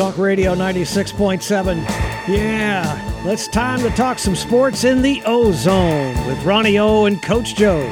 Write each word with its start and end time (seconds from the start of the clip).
Talk 0.00 0.16
Radio 0.16 0.54
96.7. 0.54 1.76
Yeah, 2.26 3.28
it's 3.30 3.46
time 3.46 3.80
to 3.80 3.90
talk 3.90 4.18
some 4.18 4.34
sports 4.34 4.84
in 4.84 5.02
the 5.02 5.22
Ozone 5.26 6.26
with 6.26 6.42
Ronnie 6.42 6.78
O 6.78 7.04
and 7.04 7.20
Coach 7.20 7.54
Joe. 7.54 7.82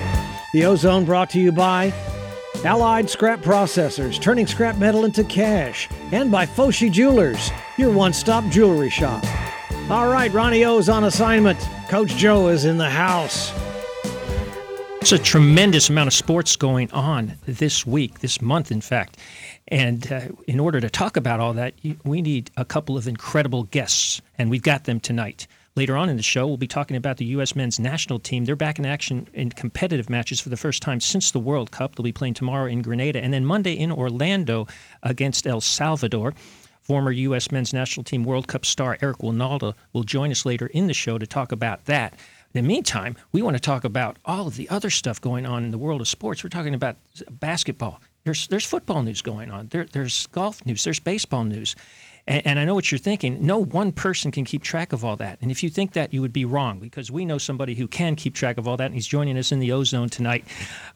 The 0.54 0.64
Ozone 0.64 1.04
brought 1.04 1.28
to 1.30 1.38
you 1.38 1.52
by 1.52 1.92
Allied 2.64 3.10
Scrap 3.10 3.40
Processors, 3.40 4.18
turning 4.18 4.46
scrap 4.46 4.78
metal 4.78 5.04
into 5.04 5.22
cash, 5.22 5.86
and 6.10 6.32
by 6.32 6.46
Foshi 6.46 6.90
Jewelers, 6.90 7.50
your 7.76 7.92
one 7.92 8.14
stop 8.14 8.42
jewelry 8.46 8.88
shop. 8.88 9.22
All 9.90 10.10
right, 10.10 10.32
Ronnie 10.32 10.64
O's 10.64 10.88
on 10.88 11.04
assignment. 11.04 11.60
Coach 11.90 12.16
Joe 12.16 12.48
is 12.48 12.64
in 12.64 12.78
the 12.78 12.88
house. 12.88 13.52
It's 15.08 15.18
a 15.18 15.24
tremendous 15.24 15.88
amount 15.88 16.08
of 16.08 16.12
sports 16.12 16.54
going 16.54 16.90
on 16.90 17.38
this 17.46 17.86
week, 17.86 18.18
this 18.18 18.42
month, 18.42 18.70
in 18.70 18.82
fact. 18.82 19.16
And 19.68 20.12
uh, 20.12 20.20
in 20.46 20.60
order 20.60 20.82
to 20.82 20.90
talk 20.90 21.16
about 21.16 21.40
all 21.40 21.54
that, 21.54 21.72
we 22.04 22.20
need 22.20 22.50
a 22.58 22.64
couple 22.66 22.94
of 22.98 23.08
incredible 23.08 23.62
guests, 23.62 24.20
and 24.36 24.50
we've 24.50 24.60
got 24.60 24.84
them 24.84 25.00
tonight. 25.00 25.46
Later 25.76 25.96
on 25.96 26.10
in 26.10 26.18
the 26.18 26.22
show, 26.22 26.46
we'll 26.46 26.58
be 26.58 26.66
talking 26.66 26.94
about 26.94 27.16
the 27.16 27.24
U.S. 27.24 27.56
men's 27.56 27.80
national 27.80 28.18
team. 28.18 28.44
They're 28.44 28.54
back 28.54 28.78
in 28.78 28.84
action 28.84 29.26
in 29.32 29.48
competitive 29.48 30.10
matches 30.10 30.40
for 30.40 30.50
the 30.50 30.58
first 30.58 30.82
time 30.82 31.00
since 31.00 31.30
the 31.30 31.40
World 31.40 31.70
Cup. 31.70 31.94
They'll 31.96 32.04
be 32.04 32.12
playing 32.12 32.34
tomorrow 32.34 32.66
in 32.66 32.82
Grenada 32.82 33.24
and 33.24 33.32
then 33.32 33.46
Monday 33.46 33.72
in 33.72 33.90
Orlando 33.90 34.66
against 35.02 35.46
El 35.46 35.62
Salvador. 35.62 36.34
Former 36.82 37.12
U.S. 37.12 37.50
men's 37.50 37.72
national 37.72 38.04
team 38.04 38.24
World 38.24 38.46
Cup 38.46 38.66
star 38.66 38.98
Eric 39.00 39.18
Wynalda 39.18 39.74
will 39.94 40.04
join 40.04 40.30
us 40.30 40.44
later 40.44 40.66
in 40.66 40.86
the 40.86 40.94
show 40.94 41.16
to 41.16 41.26
talk 41.26 41.52
about 41.52 41.86
that. 41.86 42.12
In 42.54 42.64
the 42.64 42.68
meantime, 42.68 43.16
we 43.32 43.42
want 43.42 43.56
to 43.56 43.60
talk 43.60 43.84
about 43.84 44.18
all 44.24 44.46
of 44.46 44.56
the 44.56 44.68
other 44.70 44.88
stuff 44.88 45.20
going 45.20 45.44
on 45.44 45.64
in 45.64 45.70
the 45.70 45.78
world 45.78 46.00
of 46.00 46.08
sports. 46.08 46.42
We're 46.42 46.48
talking 46.48 46.74
about 46.74 46.96
basketball. 47.30 48.00
There's 48.24 48.46
there's 48.48 48.64
football 48.64 49.02
news 49.02 49.20
going 49.20 49.50
on. 49.50 49.68
There, 49.68 49.84
there's 49.84 50.26
golf 50.28 50.64
news. 50.64 50.82
There's 50.82 50.98
baseball 50.98 51.44
news. 51.44 51.76
And, 52.26 52.46
and 52.46 52.58
I 52.58 52.64
know 52.64 52.74
what 52.74 52.90
you're 52.90 52.98
thinking. 52.98 53.44
No 53.44 53.58
one 53.58 53.92
person 53.92 54.30
can 54.30 54.44
keep 54.44 54.62
track 54.62 54.92
of 54.92 55.04
all 55.04 55.16
that. 55.16 55.38
And 55.42 55.50
if 55.50 55.62
you 55.62 55.68
think 55.68 55.92
that, 55.92 56.14
you 56.14 56.22
would 56.22 56.32
be 56.32 56.46
wrong 56.46 56.78
because 56.78 57.10
we 57.10 57.26
know 57.26 57.38
somebody 57.38 57.74
who 57.74 57.86
can 57.86 58.16
keep 58.16 58.34
track 58.34 58.56
of 58.56 58.66
all 58.66 58.76
that. 58.78 58.86
And 58.86 58.94
he's 58.94 59.06
joining 59.06 59.36
us 59.36 59.52
in 59.52 59.58
the 59.58 59.72
Ozone 59.72 60.08
tonight. 60.08 60.44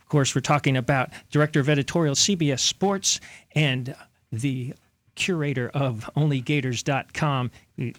Of 0.00 0.08
course, 0.08 0.34
we're 0.34 0.40
talking 0.40 0.76
about 0.76 1.10
Director 1.30 1.60
of 1.60 1.68
Editorial 1.68 2.14
CBS 2.14 2.60
Sports 2.60 3.20
and 3.54 3.94
the 4.30 4.74
curator 5.14 5.70
of 5.74 6.08
onlygators.com. 6.16 7.50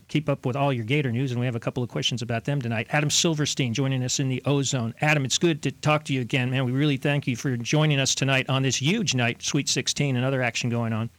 keep 0.08 0.30
up 0.30 0.46
with 0.46 0.56
all 0.56 0.74
your 0.74 0.86
Gator 0.86 1.12
news, 1.12 1.32
and 1.32 1.40
we 1.40 1.46
have 1.46 1.56
a 1.56 1.60
couple 1.60 1.84
of 1.84 1.90
questions 1.90 2.22
about 2.22 2.46
them 2.46 2.62
tonight. 2.62 2.88
Adam 2.90 3.10
Silverstein 3.10 3.74
joining 3.74 4.04
us 4.04 4.20
in 4.20 4.30
the 4.30 4.42
Ozone. 4.46 4.94
Adam, 5.02 5.26
it's 5.26 5.38
good 5.38 5.62
to 5.64 5.72
talk 5.72 6.04
to 6.06 6.14
you 6.14 6.22
again, 6.22 6.52
man. 6.52 6.66
We 6.66 6.72
really 6.72 6.98
thank 6.98 7.28
you 7.28 7.36
for 7.36 7.56
joining 7.58 8.00
us 8.00 8.16
tonight 8.16 8.50
on 8.50 8.64
this 8.64 8.82
huge 8.82 9.16
night, 9.16 9.42
Sweet 9.42 9.70
16, 9.70 10.16
and 10.16 10.26
other 10.26 10.42
action 10.42 10.70
going 10.70 10.94
on. 10.94 11.10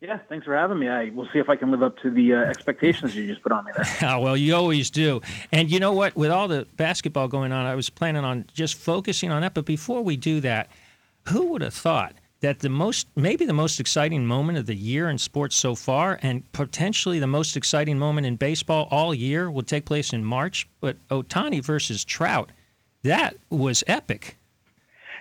Yeah, 0.00 0.18
thanks 0.28 0.44
for 0.44 0.54
having 0.54 0.78
me. 0.78 0.88
I 0.88 1.08
we'll 1.14 1.28
see 1.32 1.38
if 1.38 1.48
I 1.48 1.56
can 1.56 1.70
live 1.70 1.82
up 1.82 1.96
to 2.00 2.10
the 2.10 2.34
uh, 2.34 2.38
expectations 2.40 3.16
you 3.16 3.26
just 3.26 3.42
put 3.42 3.52
on 3.52 3.64
me 3.64 3.72
there. 3.74 4.10
oh, 4.10 4.18
well, 4.20 4.36
you 4.36 4.54
always 4.54 4.90
do. 4.90 5.22
And 5.50 5.70
you 5.70 5.80
know 5.80 5.92
what? 5.92 6.14
With 6.14 6.30
all 6.30 6.46
the 6.46 6.66
basketball 6.76 7.26
going 7.26 7.52
on, 7.52 7.64
I 7.64 7.74
was 7.74 7.88
planning 7.88 8.22
on 8.22 8.44
just 8.52 8.74
focusing 8.74 9.30
on 9.30 9.40
that. 9.40 9.54
But 9.54 9.64
before 9.64 10.02
we 10.02 10.18
do 10.18 10.40
that, 10.40 10.68
who 11.28 11.46
would 11.52 11.62
have 11.62 11.72
thought 11.72 12.14
that 12.44 12.58
the 12.58 12.68
most, 12.68 13.06
maybe 13.16 13.46
the 13.46 13.54
most 13.54 13.80
exciting 13.80 14.26
moment 14.26 14.58
of 14.58 14.66
the 14.66 14.74
year 14.74 15.08
in 15.08 15.16
sports 15.16 15.56
so 15.56 15.74
far, 15.74 16.18
and 16.20 16.50
potentially 16.52 17.18
the 17.18 17.26
most 17.26 17.56
exciting 17.56 17.98
moment 17.98 18.26
in 18.26 18.36
baseball 18.36 18.86
all 18.90 19.14
year, 19.14 19.50
will 19.50 19.62
take 19.62 19.86
place 19.86 20.12
in 20.12 20.22
March? 20.22 20.68
But 20.80 20.98
Ohtani 21.08 21.64
versus 21.64 22.04
Trout, 22.04 22.52
that 23.02 23.36
was 23.48 23.82
epic. 23.86 24.36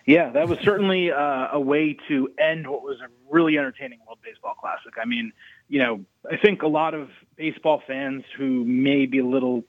Yeah, 0.05 0.31
that 0.31 0.49
was 0.49 0.59
certainly 0.65 1.13
uh, 1.13 1.47
a 1.53 1.61
way 1.61 1.97
to 2.09 2.29
end 2.37 2.67
what 2.67 2.83
was 2.83 2.97
a 2.99 3.07
really 3.33 3.57
entertaining 3.57 3.99
World 4.05 4.19
Baseball 4.21 4.55
Classic. 4.59 4.91
I 5.01 5.05
mean, 5.05 5.31
you 5.69 5.79
know, 5.79 6.03
I 6.29 6.35
think 6.35 6.61
a 6.61 6.67
lot 6.67 6.93
of 6.93 7.09
baseball 7.37 7.81
fans 7.87 8.25
who 8.37 8.65
may 8.65 9.05
be 9.05 9.19
a 9.19 9.25
little 9.25 9.63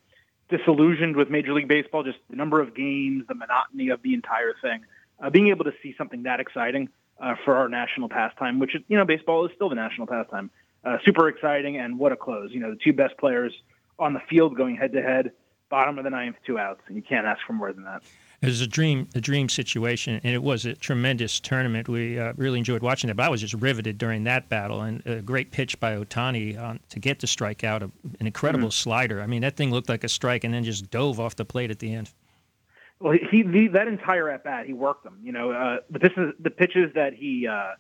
disillusioned 0.49 1.15
with 1.15 1.31
Major 1.31 1.55
League 1.55 1.69
Baseball, 1.69 2.03
just 2.03 2.19
the 2.29 2.35
number 2.35 2.61
of 2.61 2.75
games, 2.75 3.27
the 3.29 3.37
monotony 3.37 3.91
of 3.91 4.03
the 4.03 4.13
entire 4.13 4.55
thing, 4.61 4.81
uh, 5.23 5.31
being 5.31 5.49
able 5.49 5.65
to 5.67 5.73
see 5.85 5.95
something 5.97 6.25
that 6.25 6.41
exciting 6.41 6.89
uh, 7.21 7.35
for 7.45 7.57
our 7.57 7.69
national 7.69 8.09
pastime, 8.09 8.59
which 8.59 8.75
is, 8.75 8.83
you 8.89 8.97
know, 8.97 9.05
baseball 9.05 9.45
is 9.47 9.53
still 9.55 9.69
the 9.69 9.75
national 9.75 10.07
pastime. 10.07 10.51
Uh, 10.85 10.99
super 11.05 11.29
exciting, 11.29 11.79
and 11.79 11.99
what 11.99 12.13
a 12.13 12.17
close. 12.17 12.51
You 12.53 12.61
know, 12.61 12.71
the 12.71 12.79
two 12.83 12.93
best 12.93 13.17
players 13.17 13.53
on 13.99 14.13
the 14.13 14.21
field 14.29 14.57
going 14.57 14.77
head 14.77 14.93
to 14.93 15.03
head, 15.03 15.33
bottom 15.71 15.97
of 15.99 16.05
the 16.05 16.11
ninth, 16.11 16.37
two 16.47 16.59
outs, 16.59 16.83
and 16.89 16.97
you 16.97 17.03
can't 17.03 17.27
ask 17.27 17.41
for 17.47 17.55
more 17.55 17.73
than 17.73 17.85
that. 17.85 18.03
It 18.43 18.47
was 18.49 18.61
a 18.61 18.67
dream, 18.67 19.09
a 19.15 19.21
dream 19.23 19.49
situation, 19.49 20.21
and 20.23 20.35
it 20.35 20.43
was 20.43 20.67
a 20.67 20.75
tremendous 20.75 21.41
tournament. 21.41 21.89
We 21.89 22.19
uh, 22.19 22.35
really 22.37 22.59
enjoyed 22.59 22.83
watching 22.83 23.09
it. 23.09 23.17
But 23.17 23.25
I 23.25 23.29
was 23.31 23.41
just 23.41 23.55
riveted 23.55 23.97
during 23.97 24.25
that 24.25 24.51
battle, 24.51 24.83
and 24.83 25.03
a 25.07 25.23
great 25.23 25.51
pitch 25.51 25.81
by 25.81 25.97
Ohtani 25.97 26.59
uh, 26.59 26.75
to 26.91 27.01
get 27.01 27.21
the 27.21 27.27
strikeout, 27.27 27.83
an 28.21 28.27
incredible 28.27 28.69
mm-hmm. 28.69 28.73
slider. 28.73 29.23
I 29.23 29.27
mean, 29.27 29.41
that 29.41 29.57
thing 29.57 29.71
looked 29.71 29.89
like 29.89 30.05
a 30.05 30.11
strike, 30.11 30.45
and 30.45 30.53
then 30.53 30.65
just 30.65 30.91
dove 30.91 31.19
off 31.19 31.37
the 31.37 31.47
plate 31.47 31.71
at 31.71 31.79
the 31.79 31.95
end. 31.95 32.11
Well, 33.05 33.19
he 33.31 33.43
the, 33.43 33.69
that 33.75 33.87
entire 33.87 34.31
at 34.31 34.45
bat, 34.45 34.65
he 34.65 34.73
worked 34.73 35.05
them. 35.05 35.19
You 35.23 35.33
know, 35.33 35.51
uh, 35.51 35.77
but 35.91 36.01
this 36.01 36.13
is 36.17 36.33
the 36.41 36.49
pitches 36.49 36.91
that 36.95 37.13
he 37.13 37.47
uh, 37.47 37.73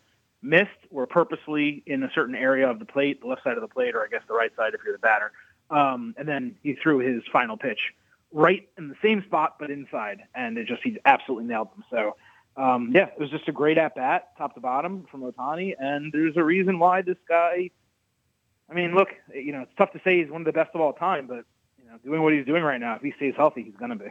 missed 0.42 0.68
were 0.90 1.06
purposely 1.06 1.82
in 1.86 2.02
a 2.02 2.10
certain 2.14 2.34
area 2.34 2.68
of 2.68 2.78
the 2.78 2.84
plate, 2.84 3.22
the 3.22 3.26
left 3.26 3.42
side 3.42 3.56
of 3.56 3.62
the 3.62 3.68
plate, 3.68 3.94
or 3.94 4.04
I 4.04 4.08
guess 4.08 4.20
the 4.28 4.34
right 4.34 4.54
side 4.54 4.74
if 4.74 4.82
you're 4.84 4.92
the 4.92 4.98
batter. 4.98 5.32
Um, 5.70 6.14
and 6.18 6.28
then 6.28 6.56
he 6.62 6.74
threw 6.74 6.98
his 6.98 7.22
final 7.32 7.56
pitch 7.56 7.78
right 8.32 8.68
in 8.76 8.90
the 8.90 8.96
same 9.00 9.24
spot 9.24 9.56
but 9.58 9.70
inside, 9.70 10.20
and 10.34 10.58
it 10.58 10.66
just 10.66 10.82
he 10.84 10.98
absolutely 11.06 11.48
nailed 11.48 11.68
them. 11.70 11.84
So 11.90 12.16
um, 12.62 12.92
yeah, 12.94 13.06
it 13.06 13.18
was 13.18 13.30
just 13.30 13.48
a 13.48 13.52
great 13.52 13.78
at 13.78 13.94
bat, 13.94 14.36
top 14.36 14.54
to 14.56 14.60
bottom 14.60 15.06
from 15.10 15.22
Ohtani, 15.22 15.72
and 15.78 16.12
there's 16.12 16.36
a 16.36 16.44
reason 16.44 16.78
why 16.78 17.00
this 17.00 17.16
guy. 17.26 17.70
I 18.68 18.74
mean, 18.74 18.94
look, 18.94 19.08
you 19.34 19.52
know, 19.52 19.62
it's 19.62 19.72
tough 19.78 19.92
to 19.92 20.02
say 20.04 20.20
he's 20.20 20.30
one 20.30 20.42
of 20.42 20.46
the 20.46 20.52
best 20.52 20.74
of 20.74 20.82
all 20.82 20.92
time, 20.92 21.26
but 21.26 21.46
you 21.82 21.88
know, 21.88 21.96
doing 22.04 22.22
what 22.22 22.34
he's 22.34 22.44
doing 22.44 22.62
right 22.62 22.80
now, 22.80 22.96
if 22.96 23.00
he 23.00 23.14
stays 23.16 23.32
healthy, 23.34 23.62
he's 23.62 23.76
going 23.76 23.90
to 23.90 23.96
be. 23.96 24.10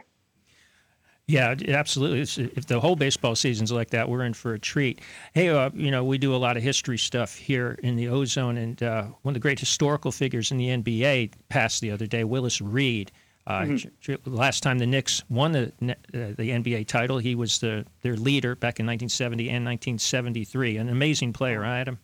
Yeah, 1.26 1.54
absolutely. 1.68 2.20
if 2.54 2.66
the 2.66 2.80
whole 2.80 2.96
baseball 2.96 3.34
season's 3.34 3.72
like 3.72 3.90
that, 3.90 4.10
we're 4.10 4.24
in 4.24 4.34
for 4.34 4.52
a 4.52 4.58
treat. 4.58 5.00
Hey, 5.32 5.48
uh, 5.48 5.70
you 5.72 5.90
know, 5.90 6.04
we 6.04 6.18
do 6.18 6.34
a 6.34 6.36
lot 6.36 6.58
of 6.58 6.62
history 6.62 6.98
stuff 6.98 7.34
here 7.34 7.78
in 7.82 7.96
the 7.96 8.08
Ozone, 8.08 8.58
and 8.58 8.82
uh, 8.82 9.04
one 9.22 9.32
of 9.32 9.34
the 9.34 9.40
great 9.40 9.58
historical 9.58 10.12
figures 10.12 10.50
in 10.50 10.58
the 10.58 10.68
NBA 10.68 11.32
passed 11.48 11.80
the 11.80 11.90
other 11.90 12.06
day, 12.06 12.24
Willis 12.24 12.60
Reed. 12.60 13.10
Uh, 13.46 13.60
mm-hmm. 13.60 14.34
Last 14.34 14.62
time 14.62 14.78
the 14.78 14.86
Knicks 14.86 15.22
won 15.30 15.52
the 15.52 15.72
uh, 15.82 15.94
the 16.12 16.50
NBA 16.50 16.86
title, 16.86 17.18
he 17.18 17.34
was 17.34 17.58
the 17.58 17.86
their 18.02 18.16
leader 18.16 18.54
back 18.54 18.78
in 18.80 18.86
1970 18.86 19.44
and 19.48 19.64
1973. 19.64 20.76
An 20.76 20.88
amazing 20.90 21.32
player, 21.32 21.60
right, 21.60 21.80
Adam? 21.80 21.98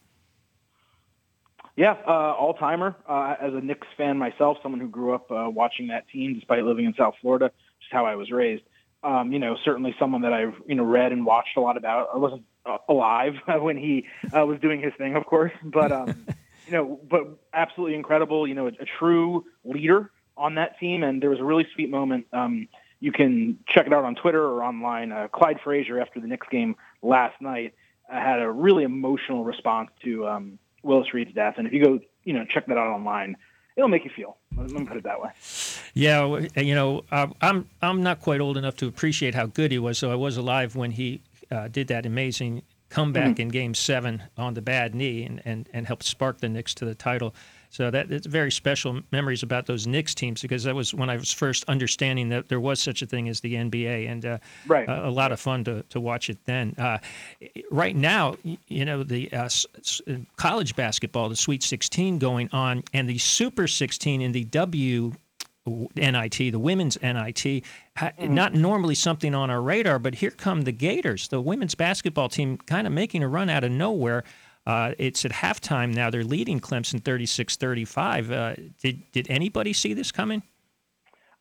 Yeah, 1.77 1.97
uh, 2.07 2.11
all 2.11 2.55
timer. 2.55 2.97
Uh, 3.09 3.37
as 3.41 3.55
a 3.55 3.61
Knicks 3.61 3.87
fan 3.97 4.19
myself, 4.19 4.59
someone 4.63 4.81
who 4.81 4.89
grew 4.89 5.15
up 5.15 5.31
uh, 5.31 5.49
watching 5.49 5.89
that 5.89 6.09
team 6.09 6.35
despite 6.35 6.65
living 6.65 6.85
in 6.85 6.95
South 6.95 7.15
Florida, 7.21 7.51
just 7.81 7.93
how 7.93 8.05
I 8.05 8.17
was 8.17 8.31
raised. 8.31 8.63
Um, 9.03 9.33
you 9.33 9.39
know, 9.39 9.57
certainly 9.65 9.95
someone 9.99 10.23
that 10.23 10.33
I've 10.33 10.55
you 10.67 10.75
know 10.75 10.85
read 10.85 11.13
and 11.13 11.25
watched 11.25 11.57
a 11.57 11.61
lot 11.61 11.77
about. 11.77 12.11
I 12.13 12.19
wasn't 12.19 12.45
alive 12.89 13.35
when 13.61 13.77
he 13.77 14.07
was 14.33 14.59
doing 14.61 14.81
his 14.81 14.93
thing, 14.99 15.17
of 15.17 15.25
course, 15.27 15.53
but 15.63 15.91
um, 15.91 16.27
you 16.67 16.73
know, 16.73 17.01
but 17.09 17.39
absolutely 17.55 17.97
incredible. 17.97 18.47
You 18.47 18.55
know, 18.55 18.67
a, 18.67 18.73
a 18.81 18.87
true 18.99 19.47
leader 19.65 20.11
on 20.37 20.57
that 20.57 20.79
team, 20.79 21.03
and 21.03 21.23
there 21.23 21.31
was 21.31 21.41
a 21.41 21.45
really 21.45 21.67
sweet 21.75 21.91
moment. 21.91 22.27
Um, 22.33 22.69
you 23.01 23.13
can 23.13 23.59
check 23.67 23.87
it 23.87 23.93
out 23.93 24.05
on 24.05 24.15
Twitter 24.15 24.43
or 24.43 24.63
online. 24.63 25.11
Uh, 25.11 25.29
Clyde 25.29 25.61
Frazier, 25.65 26.01
after 26.01 26.21
the 26.21 26.27
Knicks 26.27 26.47
game 26.51 26.77
last 27.03 27.41
night, 27.41 27.75
uh, 28.11 28.21
had 28.21 28.41
a 28.41 28.51
really 28.51 28.85
emotional 28.85 29.45
response 29.45 29.91
to 30.05 30.29
um, 30.29 30.59
Willis 30.83 31.13
Reed's 31.15 31.35
death. 31.35 31.55
And 31.57 31.67
if 31.67 31.73
you 31.73 31.83
go, 31.83 32.01
you 32.25 32.35
know, 32.35 32.45
check 32.45 32.67
that 32.67 32.77
out 32.77 32.89
online, 32.89 33.37
it'll 33.81 33.89
make 33.89 34.05
you 34.05 34.11
feel. 34.15 34.37
Let 34.57 34.71
me 34.71 34.85
put 34.85 34.99
it 34.99 35.05
that 35.05 35.21
way. 35.21 35.31
Yeah, 35.95 36.47
you 36.57 36.75
know, 36.75 37.03
uh, 37.11 37.29
I'm 37.41 37.69
I'm 37.81 38.03
not 38.03 38.21
quite 38.21 38.41
old 38.41 38.57
enough 38.57 38.77
to 38.77 38.87
appreciate 38.87 39.35
how 39.35 39.47
good 39.47 39.73
he 39.73 39.79
was. 39.79 39.99
So 39.99 40.13
I 40.13 40.15
was 40.15 40.37
alive 40.37 40.77
when 40.77 40.93
he 40.93 41.23
uh, 41.51 41.69
did 41.69 41.89
that 41.89 42.05
amazing 42.05 42.63
comeback 42.91 43.33
mm-hmm. 43.33 43.43
in 43.43 43.49
Game 43.49 43.75
Seven 43.75 44.25
on 44.37 44.55
the 44.55 44.63
bad 44.63 44.95
knee 44.95 45.25
and, 45.25 45.41
and 45.45 45.69
and 45.73 45.87
helped 45.87 46.05
spark 46.05 46.39
the 46.39 46.49
Knicks 46.49 46.75
to 46.75 46.85
the 46.85 46.95
title. 46.95 47.35
So 47.73 47.89
that 47.89 48.11
it's 48.11 48.27
very 48.27 48.51
special 48.51 49.01
memories 49.13 49.45
about 49.45 49.67
those 49.67 49.87
Knicks 49.87 50.13
teams 50.13 50.43
because 50.43 50.65
that 50.65 50.75
was 50.75 50.93
when 50.93 51.09
I 51.09 51.17
was 51.17 51.33
first 51.33 51.65
understanding 51.69 52.29
that 52.31 52.49
there 52.49 52.59
was 52.59 52.83
such 52.83 53.01
a 53.01 53.07
thing 53.07 53.29
as 53.29 53.41
the 53.41 53.55
NBA, 53.55 54.11
and 54.11 54.27
uh, 54.27 54.39
right. 54.67 54.89
a, 54.89 55.07
a, 55.07 55.11
lot 55.11 55.31
of 55.31 55.39
fun 55.39 55.63
to, 55.65 55.85
to 55.85 56.01
watch 56.01 56.29
it 56.29 56.39
then. 56.47 56.75
Uh, 56.77 56.99
right 57.71 57.95
now, 57.95 58.37
you 58.67 58.85
know 58.85 59.05
the 59.05 59.33
uh, 59.33 59.49
college 60.35 60.75
basketball, 60.75 61.29
the 61.29 61.37
Sweet 61.37 61.63
16 61.63 62.19
going 62.19 62.49
on, 62.53 62.83
and 62.93 63.09
the 63.09 63.19
Super 63.19 63.69
16 63.69 64.21
in 64.21 64.33
the 64.33 64.45
W. 64.45 65.13
NIT, 65.95 66.39
the 66.39 66.59
women's 66.59 67.01
NIT, 67.03 67.45
mm-hmm. 67.45 68.35
not 68.35 68.55
normally 68.55 68.95
something 68.95 69.35
on 69.35 69.51
our 69.51 69.61
radar, 69.61 69.99
but 69.99 70.17
here 70.17 70.31
come 70.31 70.63
the 70.63 70.73
Gators, 70.73 71.29
the 71.29 71.41
women's 71.41 71.75
basketball 71.75 72.29
team, 72.29 72.57
kind 72.57 72.87
of 72.87 72.93
making 72.93 73.23
a 73.23 73.29
run 73.29 73.51
out 73.51 73.63
of 73.63 73.71
nowhere. 73.71 74.25
Uh, 74.71 74.95
it's 74.99 75.25
at 75.25 75.33
halftime 75.33 75.93
now. 75.93 76.11
They're 76.11 76.23
leading 76.23 76.61
Clemson 76.61 77.03
36 77.03 77.57
35. 77.57 78.31
Uh, 78.31 78.55
did, 78.81 79.03
did 79.11 79.29
anybody 79.29 79.73
see 79.73 79.95
this 79.95 80.13
coming? 80.13 80.45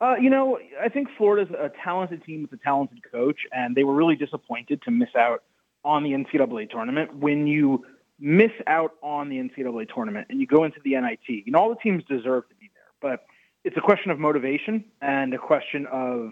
Uh, 0.02 0.16
you 0.20 0.32
know, 0.32 0.58
I 0.82 0.90
think 0.90 1.10
Florida's 1.16 1.54
a 1.54 1.70
talented 1.84 2.24
team 2.24 2.42
with 2.42 2.60
a 2.60 2.64
talented 2.64 3.04
coach, 3.12 3.42
and 3.52 3.76
they 3.76 3.84
were 3.84 3.94
really 3.94 4.16
disappointed 4.16 4.82
to 4.82 4.90
miss 4.90 5.10
out 5.16 5.44
on 5.86 6.02
the 6.04 6.10
NCAA 6.10 6.72
tournament. 6.72 7.18
When 7.18 7.46
you 7.46 7.86
miss 8.20 8.52
out 8.66 8.94
on 9.04 9.30
the 9.30 9.36
NCAA 9.36 9.94
tournament 9.94 10.26
and 10.32 10.40
you 10.40 10.48
go 10.48 10.64
into 10.64 10.80
the 10.84 11.00
NIT, 11.00 11.46
you 11.46 11.52
know, 11.52 11.60
all 11.60 11.70
the 11.70 11.76
teams 11.84 12.04
deserve 12.06 12.50
to 12.50 12.56
be 12.56 12.72
there, 12.74 12.84
but 13.00 13.26
it's 13.64 13.78
a 13.78 13.82
question 13.82 14.10
of 14.10 14.18
motivation 14.18 14.84
and 15.04 15.36
a 15.36 15.38
question 15.38 15.86
of 15.92 16.32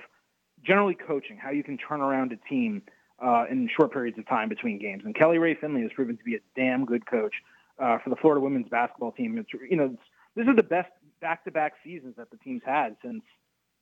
generally 0.66 0.96
coaching, 0.96 1.38
how 1.38 1.52
you 1.52 1.64
can 1.64 1.78
turn 1.78 2.02
around 2.02 2.32
a 2.32 2.50
team 2.50 2.82
uh, 3.24 3.46
in 3.50 3.70
short 3.76 3.92
periods 3.92 4.18
of 4.18 4.28
time 4.28 4.50
between 4.50 4.80
games. 4.80 5.04
And 5.06 5.16
Kelly 5.16 5.38
Rae 5.38 5.56
Finley 5.56 5.82
has 5.82 5.92
proven 5.94 6.18
to 6.18 6.24
be 6.24 6.36
a 6.36 6.40
damn 6.56 6.86
good 6.86 7.06
coach 7.06 7.34
uh, 7.80 7.98
for 8.04 8.10
the 8.10 8.16
Florida 8.16 8.42
women's 8.42 8.70
basketball 8.70 9.12
team. 9.12 9.38
It's, 9.38 9.50
you 9.70 9.78
know, 9.78 9.96
this 10.36 10.48
is 10.48 10.56
the 10.56 10.64
best 10.64 10.90
back-to-back 11.20 11.74
seasons 11.84 12.16
that 12.18 12.30
the 12.30 12.38
team's 12.38 12.62
had 12.66 12.96
since 13.04 13.24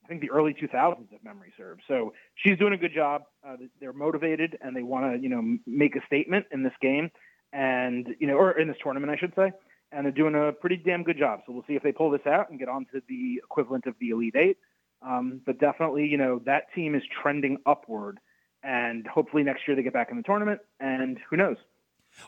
I 0.04 0.08
think 0.08 0.22
the 0.22 0.30
early 0.30 0.54
2000s, 0.54 1.08
if 1.12 1.24
memory 1.24 1.52
serves. 1.58 1.82
So 1.88 2.14
she's 2.36 2.58
doing 2.60 2.74
a 2.74 2.78
good 2.78 2.94
job. 2.94 3.24
Uh, 3.46 3.58
they're 3.80 3.92
motivated 3.92 4.58
and 4.62 4.76
they 4.76 4.84
want 4.84 5.16
to, 5.16 5.22
you 5.22 5.30
know, 5.30 5.58
make 5.66 5.96
a 5.96 6.06
statement 6.06 6.46
in 6.52 6.64
this 6.64 6.74
game 6.80 7.10
and, 7.52 8.16
you 8.20 8.28
know, 8.28 8.36
or 8.36 8.52
in 8.52 8.68
this 8.68 8.78
tournament, 8.84 9.12
I 9.12 9.18
should 9.18 9.34
say. 9.36 9.52
And 9.92 10.06
they're 10.06 10.12
doing 10.12 10.36
a 10.36 10.52
pretty 10.52 10.78
damn 10.78 11.04
good 11.04 11.18
job. 11.18 11.40
So 11.46 11.54
we'll 11.54 11.64
see 11.68 11.76
if 11.76 11.82
they 11.82 11.92
pull 11.92 12.12
this 12.12 12.26
out 12.28 12.50
and 12.50 12.60
get 12.60 12.70
on 12.70 12.86
to 12.94 13.02
the 13.10 13.42
equivalent 13.44 13.88
of 13.88 13.96
the 14.00 14.10
Elite 14.10 14.36
Eight. 14.36 14.58
Um, 15.02 15.42
but 15.46 15.60
definitely, 15.60 16.06
you 16.06 16.18
know, 16.18 16.42
that 16.46 16.74
team 16.74 16.96
is 16.96 17.04
trending 17.22 17.58
upward. 17.66 18.20
And 18.65 19.06
hopefully 19.07 19.44
next 19.44 19.67
year 19.67 19.75
they 19.75 19.83
get 19.83 19.94
back 19.94 20.09
in 20.09 20.17
the 20.17 20.23
tournament. 20.23 20.59
And 20.79 21.19
who 21.29 21.38
knows? 21.38 21.57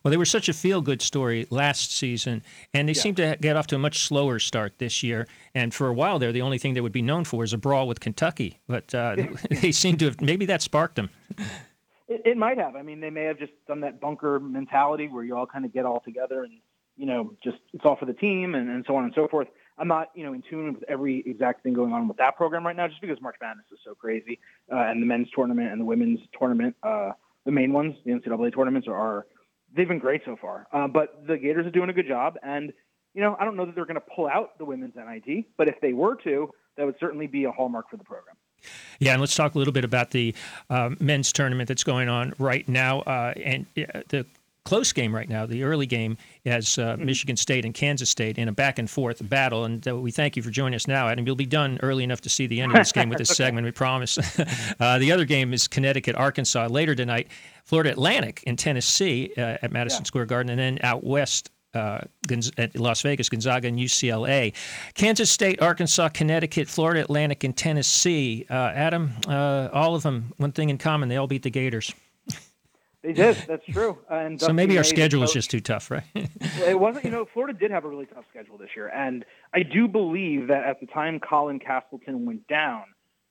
Well, 0.04 0.12
they 0.12 0.18
were 0.18 0.26
such 0.26 0.50
a 0.50 0.54
feel 0.54 0.82
good 0.82 1.02
story 1.02 1.48
last 1.50 1.96
season, 1.96 2.44
and 2.74 2.88
they 2.88 2.94
yeah. 2.94 3.02
seem 3.02 3.16
to 3.16 3.38
get 3.40 3.56
off 3.56 3.68
to 3.68 3.76
a 3.76 3.80
much 3.80 4.00
slower 4.00 4.38
start 4.40 4.80
this 4.80 5.02
year. 5.02 5.28
And 5.56 5.74
for 5.74 5.88
a 5.88 5.94
while 5.94 6.20
there, 6.20 6.32
the 6.32 6.42
only 6.42 6.58
thing 6.58 6.74
they 6.74 6.82
would 6.82 6.92
be 6.92 7.02
known 7.02 7.24
for 7.24 7.44
is 7.44 7.54
a 7.54 7.58
brawl 7.58 7.88
with 7.88 8.00
Kentucky. 8.00 8.60
But 8.68 8.94
uh, 8.94 9.16
they 9.62 9.72
seem 9.72 9.98
to 9.98 10.06
have, 10.06 10.22
maybe 10.22 10.46
that 10.48 10.62
sparked 10.62 10.96
them. 10.96 11.10
It, 12.10 12.22
it, 12.24 12.38
might 12.38 12.58
have. 12.58 12.78
I 12.78 12.84
mean, 12.84 13.02
they 13.02 13.10
may 13.10 13.26
have 13.26 13.38
just 13.38 13.52
done 13.68 13.82
that 13.82 14.00
bunker 14.00 14.40
mentality 14.40 15.10
where 15.10 15.26
you 15.26 15.36
all 15.36 15.46
kind 15.46 15.66
of 15.66 15.74
get 15.74 15.84
all 15.84 16.00
together 16.00 16.44
and, 16.46 16.54
you 16.96 17.06
know, 17.06 17.34
just 17.44 17.58
it's 17.74 17.84
all 17.84 17.98
for 17.98 18.06
the 18.06 18.14
team 18.14 18.56
and, 18.56 18.70
and 18.70 18.86
so 18.88 18.96
on 18.96 19.04
and 19.04 19.12
so 19.14 19.28
forth. 19.28 19.50
I'm 19.78 19.88
not, 19.88 20.10
you 20.16 20.24
know, 20.24 20.34
in 20.34 20.44
tune 20.50 20.74
with 20.74 20.84
every 20.88 21.24
exact 21.26 21.64
thing 21.64 21.74
going 21.74 21.94
on 21.94 22.08
with 22.08 22.18
that 22.18 22.36
program 22.36 22.66
right 22.66 22.76
now, 22.76 22.88
just 22.88 23.02
because 23.02 23.22
March 23.22 23.36
Madness 23.40 23.66
is 23.72 23.80
so 23.84 23.94
crazy, 23.94 24.40
uh, 24.72 24.78
and 24.78 25.02
the 25.02 25.06
men's 25.06 25.28
tournament 25.36 25.72
and 25.72 25.80
the 25.80 25.86
women's 25.86 26.20
tournament, 26.38 26.76
uh, 26.84 27.12
the 27.46 27.52
main 27.52 27.74
ones, 27.74 27.96
the 28.06 28.12
NCAA 28.12 28.54
tournaments 28.54 28.88
are, 28.88 28.96
are 28.96 29.28
they've 29.76 29.88
been 29.88 30.00
great 30.00 30.22
so 30.26 30.36
far. 30.40 30.68
Uh, 30.74 30.88
but 30.88 31.26
the 31.28 31.38
Gators 31.38 31.66
are 31.66 31.72
doing 31.72 31.90
a 31.90 31.94
good 31.94 32.08
job, 32.08 32.38
and 32.44 32.74
you 33.14 33.22
know 33.22 33.36
I 33.40 33.46
don't 33.46 33.56
know 33.56 33.66
that 33.66 33.76
they're 33.76 33.86
going 33.86 33.96
to 33.96 34.08
pull 34.16 34.28
out 34.28 34.58
the 34.58 34.66
women's 34.66 34.96
NIT, 34.96 35.46
but 35.58 35.68
if 35.68 35.80
they 35.82 35.94
were 35.94 36.16
to, 36.24 36.50
that 36.76 36.86
would 36.86 36.96
certainly 37.00 37.28
be 37.28 37.46
a 37.46 37.52
hallmark 37.52 37.90
for 37.90 37.98
the 37.98 38.04
program. 38.04 38.36
Yeah, 39.00 39.12
and 39.12 39.22
let's 39.22 39.36
talk 39.36 39.54
a 39.54 39.58
little 39.58 39.74
bit 39.74 39.86
about 39.86 40.12
the 40.12 40.34
uh, 40.70 40.92
men's 41.00 41.32
tournament 41.32 41.68
that's 41.68 41.84
going 41.84 42.10
on 42.10 42.34
right 42.40 42.68
now, 42.68 43.02
uh, 43.02 43.34
and 43.44 43.66
uh, 43.78 44.02
the 44.10 44.26
close 44.68 44.92
game 44.92 45.16
right 45.16 45.30
now. 45.30 45.46
The 45.46 45.64
early 45.64 45.86
game 45.86 46.18
has 46.46 46.78
uh, 46.78 46.96
mm-hmm. 46.96 47.06
Michigan 47.06 47.38
State 47.38 47.64
and 47.64 47.74
Kansas 47.74 48.10
State 48.10 48.38
in 48.38 48.50
a 48.50 48.52
back 48.52 48.78
and 48.80 48.90
forth 48.90 49.28
battle. 49.28 49.64
And 49.64 49.88
uh, 49.88 49.96
we 49.96 50.12
thank 50.12 50.36
you 50.36 50.44
for 50.44 50.50
joining 50.50 50.76
us 50.76 50.88
now, 50.88 51.08
Adam. 51.08 51.26
You'll 51.26 51.38
be 51.38 51.46
done 51.46 51.80
early 51.82 52.04
enough 52.04 52.20
to 52.22 52.30
see 52.30 52.48
the 52.48 52.60
end 52.60 52.74
of 52.74 52.78
this 52.78 52.92
game 52.92 53.08
with 53.08 53.18
this 53.18 53.32
okay. 53.32 53.36
segment, 53.46 53.64
we 53.64 53.72
promise. 53.72 54.18
uh, 54.80 55.00
the 55.00 55.14
other 55.14 55.24
game 55.24 55.54
is 55.54 55.70
Connecticut 55.70 56.18
Arkansas 56.18 56.68
later 56.68 56.96
tonight. 56.96 57.30
Florida 57.64 57.92
Atlantic 57.92 58.44
in 58.44 58.58
Tennessee 58.58 59.32
uh, 59.38 59.58
at 59.62 59.72
Madison 59.72 60.02
yeah. 60.02 60.08
Square 60.08 60.26
Garden, 60.26 60.50
and 60.50 60.60
then 60.60 60.80
out 60.84 61.04
west. 61.04 61.50
Uh, 61.74 62.00
at 62.58 62.76
Las 62.76 63.02
Vegas, 63.04 63.30
Gonzaga, 63.30 63.68
and 63.68 63.78
UCLA. 63.78 64.54
Kansas 64.96 65.30
State, 65.30 65.62
Arkansas, 65.62 66.10
Connecticut, 66.10 66.68
Florida 66.68 67.02
Atlantic, 67.02 67.44
and 67.44 67.56
Tennessee. 67.56 68.48
Uh, 68.50 68.72
Adam, 68.74 69.12
all 69.28 69.94
of 69.94 70.02
them, 70.02 70.34
one 70.38 70.52
thing 70.54 70.72
in 70.72 70.80
common, 70.80 71.08
they 71.08 71.18
all 71.18 71.28
beat 71.28 71.44
the 71.44 71.52
Gators. 71.52 71.94
They 73.08 73.14
did. 73.14 73.38
That's 73.48 73.66
true. 73.66 73.98
And 74.10 74.40
so 74.40 74.52
maybe 74.52 74.78
our 74.78 74.84
schedule 74.84 75.24
is 75.24 75.32
just 75.32 75.50
too 75.50 75.62
tough, 75.62 75.90
right? 75.90 76.04
it 76.14 76.78
wasn't. 76.78 77.06
You 77.06 77.12
know, 77.12 77.26
Florida 77.34 77.58
did 77.58 77.72
have 77.72 77.86
a 77.86 77.88
really 77.88 78.06
tough 78.06 78.26
schedule 78.30 78.58
this 78.58 78.72
year, 78.76 78.90
and 78.90 79.24
I 79.54 79.64
do 79.64 79.88
believe 79.88 80.48
that 80.48 80.66
at 80.66 80.82
the 80.82 80.88
time 80.88 81.22
Colin 81.22 81.60
Castleton 81.60 82.26
went 82.26 82.46
down, 82.50 82.84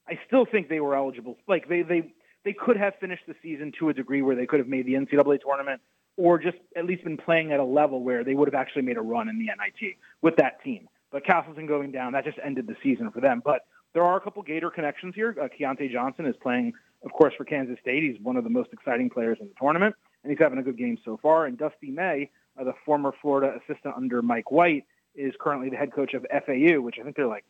I 0.07 0.17
still 0.25 0.47
think 0.51 0.67
they 0.67 0.79
were 0.79 0.95
eligible. 0.95 1.37
Like 1.47 1.69
they 1.69 1.83
they 1.83 2.11
they 2.43 2.53
could 2.53 2.75
have 2.75 2.93
finished 2.99 3.23
the 3.27 3.35
season 3.43 3.71
to 3.77 3.89
a 3.89 3.93
degree 3.93 4.23
where 4.23 4.35
they 4.35 4.47
could 4.47 4.57
have 4.57 4.67
made 4.67 4.87
the 4.87 4.93
NCAA 4.93 5.41
tournament, 5.41 5.79
or 6.15 6.39
just 6.39 6.57
at 6.75 6.85
least 6.85 7.03
been 7.03 7.17
playing 7.17 7.51
at 7.51 7.59
a 7.59 7.63
level 7.63 8.01
where 8.01 8.23
they 8.23 8.33
would 8.33 8.47
have 8.47 8.59
actually 8.59 8.81
made 8.81 8.97
a 8.97 9.01
run 9.01 9.29
in 9.29 9.37
the 9.37 9.45
NIT 9.45 9.95
with 10.23 10.37
that 10.37 10.63
team. 10.63 10.89
But 11.11 11.23
Castleton 11.23 11.67
going 11.67 11.91
down, 11.91 12.13
that 12.13 12.25
just 12.25 12.39
ended 12.43 12.65
the 12.65 12.75
season 12.81 13.11
for 13.11 13.21
them. 13.21 13.43
But 13.45 13.67
there 13.93 14.03
are 14.03 14.17
a 14.17 14.21
couple 14.21 14.41
Gator 14.41 14.71
connections 14.71 15.13
here. 15.13 15.35
Uh, 15.39 15.47
Keyontae 15.47 15.91
Johnson 15.91 16.25
is 16.25 16.35
playing 16.41 16.73
of 17.07 17.13
course, 17.13 17.33
for 17.37 17.45
Kansas 17.45 17.77
State, 17.79 18.03
he's 18.03 18.21
one 18.21 18.35
of 18.35 18.43
the 18.43 18.49
most 18.49 18.73
exciting 18.73 19.09
players 19.09 19.37
in 19.39 19.47
the 19.47 19.53
tournament, 19.59 19.95
and 20.23 20.29
he's 20.29 20.39
having 20.39 20.59
a 20.59 20.61
good 20.61 20.77
game 20.77 20.97
so 21.05 21.17
far. 21.21 21.45
And 21.45 21.57
Dusty 21.57 21.89
May, 21.89 22.29
uh, 22.59 22.65
the 22.65 22.73
former 22.85 23.13
Florida 23.21 23.55
assistant 23.55 23.95
under 23.95 24.21
Mike 24.21 24.51
White, 24.51 24.83
is 25.15 25.33
currently 25.39 25.69
the 25.69 25.77
head 25.77 25.93
coach 25.93 26.13
of 26.13 26.25
FAU, 26.29 26.81
which 26.81 26.97
I 26.99 27.03
think 27.03 27.15
they're 27.15 27.25
like 27.25 27.45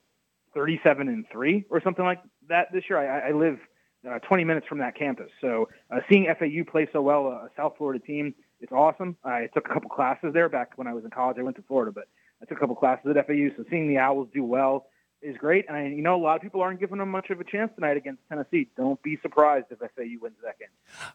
37 0.53 1.07
and 1.07 1.25
three 1.31 1.65
or 1.71 1.81
something 1.81 2.05
like 2.05 2.21
that 2.49 2.71
this 2.71 2.83
year. 2.87 2.99
I, 2.99 3.29
I 3.29 3.31
live 3.31 3.57
uh, 4.07 4.19
20 4.19 4.43
minutes 4.43 4.67
from 4.67 4.77
that 4.77 4.95
campus, 4.95 5.31
so 5.41 5.67
uh, 5.89 6.01
seeing 6.07 6.27
FAU 6.39 6.69
play 6.71 6.87
so 6.93 7.01
well, 7.01 7.27
a 7.27 7.49
South 7.57 7.73
Florida 7.79 7.99
team, 8.05 8.35
it's 8.61 8.71
awesome. 8.71 9.17
I 9.23 9.47
took 9.55 9.67
a 9.67 9.73
couple 9.73 9.89
classes 9.89 10.33
there 10.33 10.49
back 10.49 10.73
when 10.75 10.85
I 10.85 10.93
was 10.93 11.03
in 11.03 11.09
college. 11.09 11.37
I 11.39 11.43
went 11.43 11.55
to 11.55 11.63
Florida, 11.63 11.91
but 11.91 12.05
I 12.43 12.45
took 12.45 12.57
a 12.57 12.59
couple 12.59 12.75
classes 12.75 13.07
at 13.09 13.25
FAU, 13.25 13.49
so 13.57 13.65
seeing 13.71 13.87
the 13.87 13.97
Owls 13.97 14.27
do 14.33 14.43
well 14.43 14.85
is 15.21 15.37
great. 15.37 15.65
And 15.67 15.77
I, 15.77 15.87
you 15.87 16.01
know, 16.01 16.15
a 16.15 16.21
lot 16.21 16.35
of 16.35 16.41
people 16.41 16.61
aren't 16.61 16.79
giving 16.79 16.97
them 16.99 17.09
much 17.09 17.29
of 17.29 17.39
a 17.39 17.43
chance 17.43 17.71
tonight 17.75 17.97
against 17.97 18.21
Tennessee. 18.29 18.69
Don't 18.77 19.01
be 19.01 19.17
surprised 19.21 19.65
if 19.69 19.79
FAU 19.79 20.19
wins 20.21 20.35
that 20.43 20.59
game. 20.59 20.67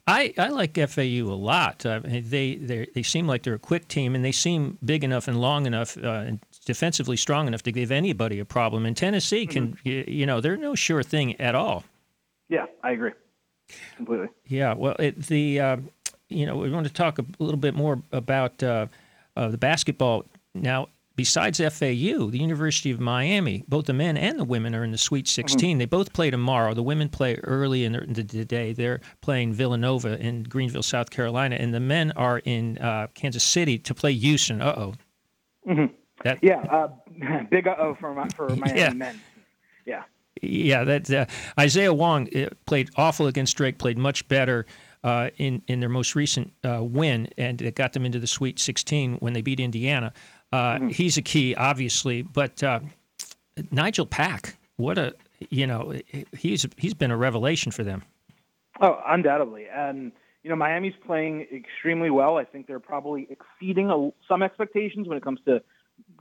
I, 0.06 0.34
I 0.38 0.48
like 0.48 0.76
FAU 0.76 1.30
a 1.32 1.36
lot. 1.36 1.86
Uh, 1.86 2.00
they 2.04 2.56
they 2.56 3.02
seem 3.02 3.26
like 3.26 3.42
they're 3.42 3.54
a 3.54 3.58
quick 3.58 3.88
team, 3.88 4.14
and 4.14 4.24
they 4.24 4.32
seem 4.32 4.78
big 4.84 5.04
enough 5.04 5.28
and 5.28 5.40
long 5.40 5.66
enough 5.66 5.96
uh, 5.96 6.24
and 6.26 6.40
defensively 6.64 7.16
strong 7.16 7.46
enough 7.46 7.62
to 7.62 7.72
give 7.72 7.90
anybody 7.90 8.38
a 8.38 8.44
problem. 8.44 8.86
And 8.86 8.96
Tennessee 8.96 9.46
can, 9.46 9.72
mm-hmm. 9.72 9.88
you, 9.88 10.04
you 10.06 10.26
know, 10.26 10.40
they're 10.40 10.56
no 10.56 10.74
sure 10.74 11.02
thing 11.02 11.40
at 11.40 11.54
all. 11.54 11.84
Yeah, 12.48 12.66
I 12.82 12.92
agree 12.92 13.12
completely. 13.96 14.28
Yeah, 14.46 14.74
well, 14.74 14.96
it, 14.98 15.26
the 15.26 15.60
uh, 15.60 15.76
you 16.28 16.46
know 16.46 16.56
we 16.56 16.70
want 16.70 16.86
to 16.86 16.92
talk 16.92 17.18
a 17.18 17.24
little 17.38 17.58
bit 17.58 17.74
more 17.74 18.02
about 18.12 18.62
uh, 18.62 18.86
uh, 19.36 19.48
the 19.48 19.58
basketball 19.58 20.24
now 20.54 20.88
besides 21.16 21.58
FAU, 21.58 22.30
the 22.30 22.38
University 22.38 22.90
of 22.90 23.00
Miami, 23.00 23.64
both 23.68 23.86
the 23.86 23.92
men 23.92 24.16
and 24.16 24.38
the 24.38 24.44
women 24.44 24.74
are 24.74 24.84
in 24.84 24.90
the 24.90 24.98
Sweet 24.98 25.28
16. 25.28 25.70
Mm-hmm. 25.70 25.78
They 25.78 25.84
both 25.86 26.12
play 26.12 26.30
tomorrow. 26.30 26.74
The 26.74 26.82
women 26.82 27.08
play 27.08 27.36
early 27.44 27.84
in 27.84 27.92
the, 27.92 28.22
day. 28.44 28.72
They're 28.72 29.00
playing 29.20 29.52
Villanova 29.52 30.18
in 30.18 30.42
Greenville, 30.44 30.82
South 30.82 31.10
Carolina, 31.10 31.56
and 31.56 31.72
the 31.72 31.80
men 31.80 32.12
are 32.12 32.38
in 32.38 32.78
uh, 32.78 33.08
Kansas 33.14 33.44
City 33.44 33.78
to 33.78 33.94
play 33.94 34.12
Houston. 34.12 34.60
Uh 34.60 34.74
oh. 34.76 34.94
Mm-hmm. 35.68 35.94
That, 36.24 36.38
yeah, 36.42 36.60
uh, 36.70 36.88
big 37.50 37.66
uh 37.66 37.76
oh 37.78 37.94
for, 37.94 38.14
for 38.34 38.48
Miami 38.56 38.80
yeah. 38.80 38.90
men. 38.90 39.20
Yeah. 39.86 40.02
Yeah, 40.40 40.84
that 40.84 41.10
uh, 41.10 41.26
Isaiah 41.58 41.92
Wong 41.92 42.28
uh, 42.36 42.48
played 42.66 42.90
awful 42.96 43.26
against 43.26 43.56
Drake. 43.56 43.78
Played 43.78 43.98
much 43.98 44.26
better. 44.28 44.66
Uh, 45.04 45.30
in 45.38 45.60
in 45.66 45.80
their 45.80 45.88
most 45.88 46.14
recent 46.14 46.52
uh, 46.62 46.78
win, 46.80 47.28
and 47.36 47.60
it 47.60 47.74
got 47.74 47.92
them 47.92 48.06
into 48.06 48.20
the 48.20 48.26
Sweet 48.28 48.60
16 48.60 49.16
when 49.16 49.32
they 49.32 49.42
beat 49.42 49.58
Indiana. 49.58 50.12
Uh, 50.52 50.74
mm-hmm. 50.74 50.88
He's 50.88 51.16
a 51.16 51.22
key, 51.22 51.54
obviously, 51.54 52.22
but 52.22 52.62
uh, 52.62 52.80
Nigel 53.70 54.06
Pack, 54.06 54.56
what 54.76 54.98
a 54.98 55.14
you 55.50 55.66
know, 55.66 55.94
he's 56.36 56.66
he's 56.76 56.94
been 56.94 57.10
a 57.10 57.16
revelation 57.16 57.72
for 57.72 57.82
them. 57.82 58.02
Oh, 58.80 59.00
undoubtedly, 59.06 59.66
and 59.72 60.12
you 60.42 60.50
know, 60.50 60.56
Miami's 60.56 60.94
playing 61.06 61.46
extremely 61.54 62.10
well. 62.10 62.36
I 62.36 62.44
think 62.44 62.66
they're 62.66 62.80
probably 62.80 63.28
exceeding 63.30 63.90
a, 63.90 64.10
some 64.26 64.42
expectations 64.42 65.08
when 65.08 65.16
it 65.16 65.22
comes 65.22 65.40
to 65.46 65.62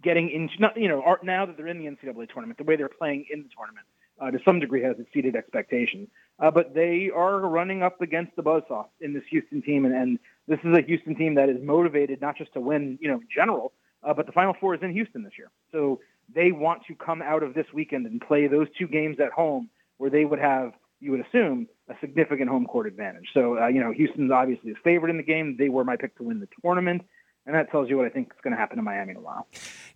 getting 0.03 0.29
into, 0.29 0.53
not, 0.59 0.77
you 0.77 0.88
know, 0.88 1.17
now 1.23 1.45
that 1.45 1.57
they're 1.57 1.67
in 1.67 1.79
the 1.79 1.85
NCAA 1.85 2.31
tournament, 2.31 2.57
the 2.57 2.63
way 2.63 2.75
they're 2.75 2.89
playing 2.89 3.25
in 3.31 3.43
the 3.43 3.50
tournament 3.55 3.85
uh, 4.19 4.29
to 4.29 4.39
some 4.45 4.59
degree 4.59 4.81
has 4.83 5.00
exceeded 5.00 5.35
expectations. 5.35 6.07
Uh, 6.39 6.51
but 6.51 6.73
they 6.73 7.09
are 7.13 7.39
running 7.39 7.81
up 7.83 8.01
against 8.01 8.35
the 8.35 8.43
buzzsaw 8.43 8.85
in 9.00 9.13
this 9.13 9.23
Houston 9.29 9.61
team, 9.61 9.85
and, 9.85 9.93
and 9.93 10.19
this 10.47 10.59
is 10.63 10.77
a 10.77 10.81
Houston 10.81 11.15
team 11.15 11.35
that 11.35 11.50
is 11.50 11.57
motivated 11.61 12.21
not 12.21 12.38
just 12.38 12.53
to 12.53 12.59
win, 12.59 12.97
you 13.01 13.07
know, 13.07 13.15
in 13.15 13.27
general, 13.33 13.73
uh, 14.03 14.13
but 14.13 14.25
the 14.25 14.31
Final 14.31 14.55
Four 14.60 14.75
is 14.75 14.81
in 14.81 14.91
Houston 14.91 15.24
this 15.24 15.34
year. 15.38 15.51
So 15.72 16.00
they 16.34 16.51
want 16.51 16.84
to 16.88 16.96
come 16.96 17.22
out 17.22 17.43
of 17.43 17.53
this 17.53 17.65
weekend 17.74 18.05
and 18.05 18.22
play 18.22 18.48
those 18.48 18.67
two 18.77 18.88
games 18.88 19.17
at 19.20 19.31
home 19.31 19.70
where 19.98 20.10
they 20.10 20.25
would 20.25 20.39
have, 20.39 20.74
you 21.00 21.12
would 21.12 21.25
assume, 21.25 21.67
a 21.89 21.93
significant 22.00 22.50
home 22.50 22.65
court 22.65 22.88
advantage. 22.88 23.27
So, 23.34 23.60
uh, 23.60 23.67
you 23.67 23.81
know, 23.81 23.91
Houston's 23.91 24.31
obviously 24.31 24.72
a 24.72 24.75
favorite 24.84 25.10
in 25.10 25.17
the 25.17 25.24
game. 25.24 25.55
They 25.58 25.70
were 25.70 25.84
my 25.84 25.98
pick 25.98 26.15
to 26.17 26.24
win 26.24 26.39
the 26.39 26.48
tournament 26.63 27.03
and 27.45 27.55
that 27.55 27.71
tells 27.71 27.89
you 27.89 27.98
what 27.98 28.05
I 28.05 28.10
think 28.10 28.31
is 28.33 28.41
going 28.43 28.51
to 28.55 28.60
happen 28.60 28.77
to 28.77 28.83
Miami 28.83 29.12
in 29.12 29.17
a 29.17 29.21
while. 29.21 29.48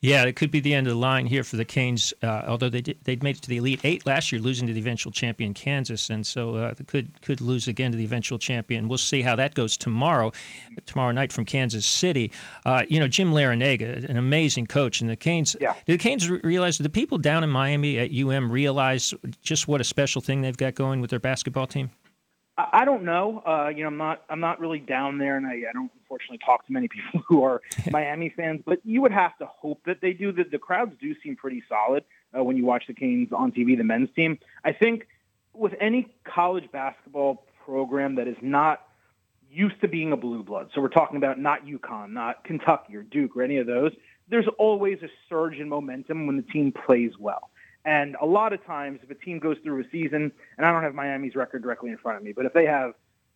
Yeah, 0.02 0.24
it 0.24 0.36
could 0.36 0.52
be 0.52 0.60
the 0.60 0.74
end 0.74 0.88
of 0.88 0.94
the 0.94 1.00
line 1.00 1.26
here 1.26 1.44
for 1.44 1.58
the 1.58 1.66
Canes. 1.66 2.14
Uh, 2.24 2.44
although 2.48 2.70
they 2.70 2.82
did, 2.82 2.98
they'd 3.04 3.22
made 3.22 3.38
it 3.38 3.42
to 3.44 3.50
the 3.50 3.58
Elite 3.58 3.82
Eight 3.84 4.06
last 4.06 4.32
year, 4.32 4.42
losing 4.42 4.68
to 4.68 4.74
the 4.74 4.80
eventual 4.80 5.12
champion 5.12 5.54
Kansas, 5.54 6.10
and 6.10 6.26
so 6.26 6.56
uh, 6.56 6.74
they 6.74 6.84
could 6.84 7.22
could 7.22 7.42
lose 7.42 7.68
again 7.68 7.92
to 7.92 7.98
the 7.98 8.04
eventual 8.04 8.40
champion. 8.40 8.88
We'll 8.88 8.98
see 8.98 9.22
how 9.22 9.36
that 9.36 9.54
goes 9.54 9.78
tomorrow, 9.78 10.32
tomorrow 10.86 11.12
night 11.12 11.32
from 11.32 11.46
Kansas 11.46 11.86
City. 11.86 12.32
Uh, 12.66 12.84
you 12.90 13.00
know, 13.00 13.08
Jim 13.08 13.32
Larrañaga, 13.32 14.10
an 14.10 14.18
amazing 14.18 14.66
coach, 14.68 15.02
and 15.02 15.10
the 15.10 15.16
Canes. 15.16 15.56
Yeah. 15.62 15.76
The 15.86 15.98
Canes 15.98 16.30
realize? 16.30 16.78
the 16.78 16.90
people 16.90 17.18
down 17.18 17.44
in 17.44 17.50
Miami 17.50 17.98
at 17.98 18.12
UM 18.12 18.52
realize 18.52 19.14
just 19.42 19.68
what 19.68 19.82
a 19.82 19.84
special 19.84 20.22
thing 20.22 20.42
they've 20.42 20.58
got 20.58 20.76
going 20.76 21.02
with 21.02 21.10
their 21.10 21.20
basketball 21.20 21.68
team? 21.68 21.90
I 22.58 22.86
don't 22.86 23.04
know. 23.04 23.44
Uh, 23.46 23.68
you 23.68 23.84
know, 23.84 23.88
I'm 23.88 23.98
not. 23.98 24.24
I'm 24.30 24.40
not 24.40 24.62
really 24.62 24.80
down 24.80 25.18
there, 25.18 25.36
and 25.36 25.46
I, 25.46 25.56
I 25.70 25.74
don't 25.74 25.92
unfortunately 26.00 26.40
talk 26.46 26.66
to 26.68 26.72
many 26.74 26.88
people 27.14 27.22
who 27.28 27.44
are 27.44 27.62
Miami 27.92 28.34
fans. 28.36 28.62
But 28.66 28.80
you 28.86 29.02
would 29.02 29.12
have 29.12 29.38
to 29.40 29.46
hope 29.46 29.82
that 29.86 30.00
they 30.02 30.14
do. 30.14 30.32
That 30.32 30.52
the 30.52 30.58
crowds 30.58 30.94
do 31.02 31.14
seem 31.22 31.36
pretty 31.36 31.64
solid 31.68 32.06
uh, 32.38 32.44
when 32.44 32.56
you 32.56 32.66
watch 32.66 32.86
the 32.88 32.94
Canes 32.94 33.30
on 33.34 33.52
TV, 33.52 33.78
the 33.78 33.84
men's 33.84 34.10
team. 34.16 34.40
I 34.64 34.72
think 34.72 35.08
with 35.54 35.74
any 35.82 36.16
college 36.24 36.72
basketball 36.72 37.46
program 37.66 38.16
that 38.16 38.28
is 38.28 38.38
not 38.42 38.82
used 39.52 39.80
to 39.82 39.88
being 39.88 40.14
a 40.14 40.18
blue 40.18 40.44
blood, 40.44 40.70
so 40.74 40.82
we're 40.82 40.90
talking 40.90 41.18
about 41.18 41.38
not 41.40 41.66
UConn, 41.66 42.12
not 42.12 42.44
Kentucky 42.46 42.96
or 42.96 43.04
Duke 43.04 43.36
or 43.36 43.44
any 43.44 43.58
of 43.58 43.68
those. 43.68 43.92
There's 44.30 44.48
always 44.58 45.00
a 45.04 45.08
surge 45.30 45.58
in 45.58 45.68
momentum 45.68 46.26
when 46.26 46.38
the 46.38 46.44
team 46.44 46.72
plays 46.72 47.12
well. 47.20 47.50
And 47.86 48.16
a 48.20 48.26
lot 48.26 48.52
of 48.52 48.66
times, 48.66 49.00
if 49.04 49.12
a 49.12 49.16
team 49.16 49.38
goes 49.38 49.58
through 49.64 49.82
a 49.82 49.84
season, 49.92 50.32
and 50.58 50.66
I 50.66 50.72
don't 50.72 50.82
have 50.82 50.96
Miami's 50.96 51.36
record 51.36 51.62
directly 51.62 51.92
in 51.92 51.98
front 51.98 52.18
of 52.18 52.24
me, 52.24 52.34
but 52.36 52.46
if 52.46 52.54
they 52.54 52.66
have 52.66 52.94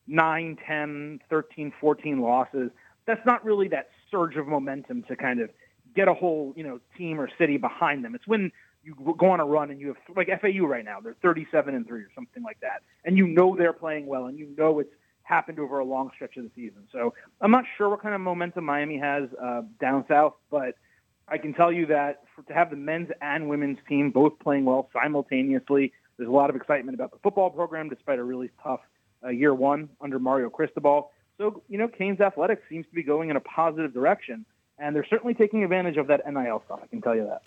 9, 0.08 0.58
10, 0.66 1.20
13, 1.30 1.74
14 1.80 2.20
losses, 2.20 2.72
that's 3.06 3.24
not 3.28 3.46
really 3.46 3.68
that 3.68 3.90
surge 4.10 4.36
of 4.38 4.48
momentum 4.48 5.04
to 5.04 5.16
kind 5.16 5.40
of 5.40 5.52
get 5.96 6.08
a 6.08 6.14
whole, 6.14 6.54
you 6.56 6.64
know, 6.64 6.80
team 6.98 7.22
or 7.22 7.30
city 7.38 7.58
behind 7.58 8.04
them. 8.04 8.16
It's 8.16 8.28
when 8.28 8.52
you 8.84 8.96
go 9.18 9.30
on 9.30 9.40
a 9.40 9.46
run 9.46 9.70
and 9.70 9.80
you 9.80 9.88
have 9.88 9.98
like 10.16 10.30
FAU 10.42 10.66
right 10.66 10.86
now, 10.86 11.00
they're 11.00 11.16
37 11.22 11.76
and 11.76 11.88
3 11.88 12.00
or 12.00 12.10
something 12.16 12.42
like 12.42 12.60
that. 12.62 12.82
And 13.06 13.18
you 13.18 13.28
know 13.28 13.56
they're 13.56 13.74
playing 13.74 14.08
well 14.08 14.26
and 14.26 14.40
you 14.40 14.48
know 14.58 14.80
it's 14.80 14.94
happened 15.24 15.60
over 15.60 15.78
a 15.78 15.86
long 15.86 16.10
stretch 16.16 16.38
of 16.38 16.44
the 16.44 16.52
season. 16.56 16.88
So 16.92 17.14
I'm 17.40 17.52
not 17.52 17.66
sure 17.78 17.90
what 17.90 18.02
kind 18.02 18.16
of 18.16 18.22
momentum 18.22 18.66
Miami 18.66 18.98
has 18.98 19.30
uh, 19.40 19.62
down 19.80 20.06
south, 20.08 20.34
but– 20.50 20.74
I 21.32 21.38
can 21.38 21.54
tell 21.54 21.72
you 21.72 21.86
that 21.88 22.24
for, 22.36 22.44
to 22.44 22.54
have 22.54 22.70
the 22.70 22.76
men's 22.76 23.10
and 23.22 23.50
women's 23.50 23.78
team 23.88 24.12
both 24.12 24.40
playing 24.40 24.66
well 24.66 24.90
simultaneously, 24.94 25.94
there's 26.18 26.30
a 26.30 26.34
lot 26.34 26.50
of 26.50 26.56
excitement 26.56 26.96
about 26.96 27.12
the 27.12 27.18
football 27.20 27.50
program 27.50 27.90
despite 27.90 28.20
a 28.20 28.24
really 28.24 28.50
tough 28.64 28.82
uh, 29.24 29.30
year 29.30 29.54
one 29.54 29.90
under 30.02 30.20
Mario 30.20 30.50
Cristobal. 30.50 31.12
So, 31.38 31.64
you 31.70 31.78
know, 31.78 31.88
Canes 31.88 32.20
athletics 32.20 32.64
seems 32.70 32.86
to 32.88 32.94
be 32.94 33.04
going 33.04 33.30
in 33.30 33.36
a 33.36 33.40
positive 33.40 33.94
direction, 33.94 34.46
and 34.78 34.96
they're 34.96 35.08
certainly 35.10 35.34
taking 35.34 35.64
advantage 35.64 35.98
of 35.98 36.08
that 36.08 36.22
NIL 36.26 36.62
stuff. 36.66 36.80
I 36.84 36.88
can 36.88 37.02
tell 37.02 37.16
you 37.16 37.26
that. 37.26 37.44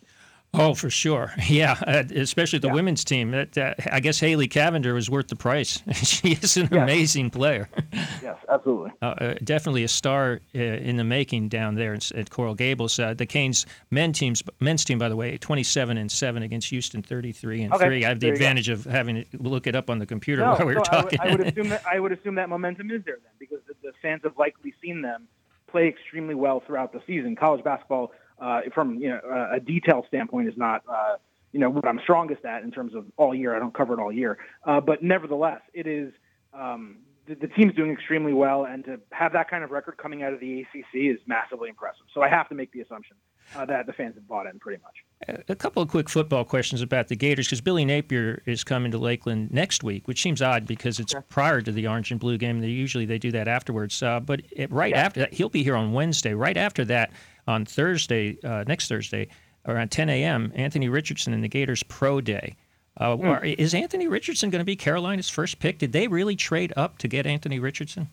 Oh, 0.54 0.74
for 0.74 0.90
sure. 0.90 1.32
Yeah, 1.52 1.76
uh, 1.86 2.04
especially 2.14 2.60
the 2.60 2.68
yeah. 2.68 2.74
women's 2.74 3.04
team. 3.04 3.32
That, 3.32 3.58
uh, 3.58 3.74
I 3.90 4.00
guess 4.00 4.18
Haley 4.20 4.48
Cavinder 4.48 4.94
was 4.94 5.10
worth 5.10 5.28
the 5.28 5.36
price. 5.36 5.82
she 5.92 6.32
is 6.32 6.56
an 6.56 6.68
yes. 6.72 6.82
amazing 6.82 7.30
player. 7.30 7.68
yes, 8.22 8.36
absolutely. 8.48 8.92
Uh, 9.02 9.06
uh 9.06 9.34
definitely 9.44 9.84
a 9.84 9.88
star 9.88 10.40
uh, 10.54 10.58
in 10.58 10.96
the 10.96 11.04
making 11.04 11.48
down 11.48 11.74
there 11.74 11.94
at 11.94 12.30
Coral 12.30 12.54
Gables. 12.54 12.98
Uh, 12.98 13.12
the 13.12 13.26
Canes 13.26 13.66
men 13.90 14.12
teams, 14.12 14.42
men's 14.60 14.84
team, 14.84 14.98
by 14.98 15.10
the 15.10 15.16
way, 15.16 15.36
27 15.36 15.98
and 15.98 16.10
seven 16.10 16.42
against 16.42 16.70
Houston, 16.70 17.02
33 17.02 17.64
and 17.64 17.74
okay. 17.74 17.84
three. 17.84 18.04
I 18.04 18.08
have 18.08 18.20
the 18.20 18.28
there 18.28 18.34
advantage 18.34 18.70
of 18.70 18.84
having 18.84 19.16
to 19.16 19.26
look 19.38 19.66
it 19.66 19.76
up 19.76 19.90
on 19.90 19.98
the 19.98 20.06
computer 20.06 20.42
no, 20.42 20.52
while 20.52 20.66
we 20.66 20.74
were 20.74 20.80
talking. 20.80 21.20
I 21.20 21.32
would, 21.32 21.40
I 21.40 21.44
would, 21.44 21.48
assume 21.48 21.68
that 21.68 21.86
I 21.86 22.00
would 22.00 22.12
assume 22.12 22.34
that 22.36 22.48
momentum 22.48 22.90
is 22.90 23.04
there 23.04 23.18
then, 23.22 23.32
because 23.38 23.58
the, 23.66 23.74
the 23.82 23.92
fans 24.00 24.22
have 24.24 24.38
likely 24.38 24.72
seen 24.80 25.02
them 25.02 25.28
play 25.68 25.88
extremely 25.88 26.34
well 26.34 26.62
throughout 26.66 26.92
the 26.92 27.02
season. 27.06 27.36
College 27.36 27.62
basketball 27.64 28.12
uh, 28.42 28.60
from 28.74 28.96
you 28.96 29.08
know 29.08 29.48
a 29.52 29.60
detail 29.60 30.04
standpoint 30.08 30.48
is 30.48 30.54
not 30.56 30.82
uh, 30.88 31.16
you 31.52 31.60
know 31.60 31.70
what 31.70 31.86
I'm 31.86 32.00
strongest 32.02 32.44
at 32.44 32.62
in 32.62 32.70
terms 32.70 32.94
of 32.94 33.06
all 33.16 33.34
year. 33.34 33.54
I 33.54 33.58
don't 33.58 33.74
cover 33.74 33.94
it 33.94 34.00
all 34.00 34.12
year, 34.12 34.38
uh, 34.64 34.80
but 34.80 35.02
nevertheless, 35.02 35.60
it 35.72 35.86
is 35.86 36.12
um, 36.52 36.98
the, 37.26 37.36
the, 37.36 37.46
team's 37.46 37.74
doing 37.74 37.92
extremely 37.92 38.32
well, 38.32 38.64
and 38.64 38.84
to 38.84 39.00
have 39.12 39.32
that 39.34 39.48
kind 39.48 39.62
of 39.62 39.70
record 39.70 39.96
coming 39.96 40.22
out 40.22 40.32
of 40.32 40.40
the 40.40 40.60
ACC 40.60 40.94
is 40.94 41.18
massively 41.26 41.68
impressive. 41.68 42.04
So 42.12 42.20
I 42.20 42.28
have 42.28 42.48
to 42.48 42.54
make 42.54 42.72
the 42.72 42.80
assumption 42.80 43.16
uh, 43.54 43.64
that 43.66 43.86
the 43.86 43.92
fans 43.92 44.16
have 44.16 44.26
bought 44.26 44.46
in 44.46 44.58
pretty 44.58 44.82
much. 44.82 45.38
A 45.48 45.54
couple 45.54 45.82
of 45.82 45.88
quick 45.88 46.08
football 46.08 46.44
questions 46.44 46.82
about 46.82 47.06
the 47.06 47.14
Gators 47.14 47.46
because 47.46 47.60
Billy 47.60 47.84
Napier 47.84 48.42
is 48.44 48.64
coming 48.64 48.90
to 48.90 48.98
Lakeland 48.98 49.52
next 49.52 49.84
week, 49.84 50.08
which 50.08 50.20
seems 50.20 50.42
odd 50.42 50.66
because 50.66 50.98
it's 50.98 51.12
sure. 51.12 51.22
prior 51.28 51.60
to 51.60 51.70
the 51.70 51.86
Orange 51.86 52.10
and 52.10 52.18
Blue 52.18 52.38
game. 52.38 52.60
They 52.60 52.68
usually 52.68 53.06
they 53.06 53.18
do 53.18 53.30
that 53.30 53.46
afterwards, 53.46 54.02
uh, 54.02 54.18
but 54.18 54.42
it, 54.50 54.72
right 54.72 54.90
yeah. 54.90 55.04
after 55.04 55.20
that, 55.20 55.32
he'll 55.32 55.48
be 55.48 55.62
here 55.62 55.76
on 55.76 55.92
Wednesday. 55.92 56.34
Right 56.34 56.56
after 56.56 56.84
that, 56.86 57.12
on 57.46 57.64
Thursday, 57.64 58.38
uh, 58.44 58.64
next 58.66 58.88
Thursday, 58.88 59.28
around 59.66 59.90
10 59.90 60.08
a.m., 60.08 60.52
Anthony 60.54 60.88
Richardson 60.88 61.32
and 61.32 61.42
the 61.42 61.48
Gators 61.48 61.82
Pro 61.82 62.20
Day. 62.20 62.56
Uh, 62.96 63.16
mm. 63.16 63.24
are, 63.24 63.44
is 63.44 63.74
Anthony 63.74 64.06
Richardson 64.06 64.50
going 64.50 64.60
to 64.60 64.64
be 64.64 64.76
Carolina's 64.76 65.28
first 65.28 65.58
pick? 65.58 65.78
Did 65.78 65.92
they 65.92 66.08
really 66.08 66.36
trade 66.36 66.72
up 66.76 66.98
to 66.98 67.08
get 67.08 67.26
Anthony 67.26 67.58
Richardson? 67.58 68.08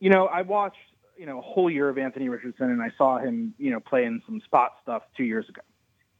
You 0.00 0.10
know, 0.10 0.26
I 0.26 0.42
watched 0.42 0.78
you 1.16 1.26
know 1.26 1.38
a 1.38 1.42
whole 1.42 1.70
year 1.70 1.88
of 1.88 1.98
Anthony 1.98 2.28
Richardson, 2.28 2.70
and 2.70 2.80
I 2.80 2.92
saw 2.96 3.18
him 3.18 3.54
you 3.58 3.70
know 3.70 3.80
play 3.80 4.04
in 4.04 4.22
some 4.26 4.40
spot 4.44 4.72
stuff 4.82 5.02
two 5.16 5.24
years 5.24 5.48
ago, 5.48 5.62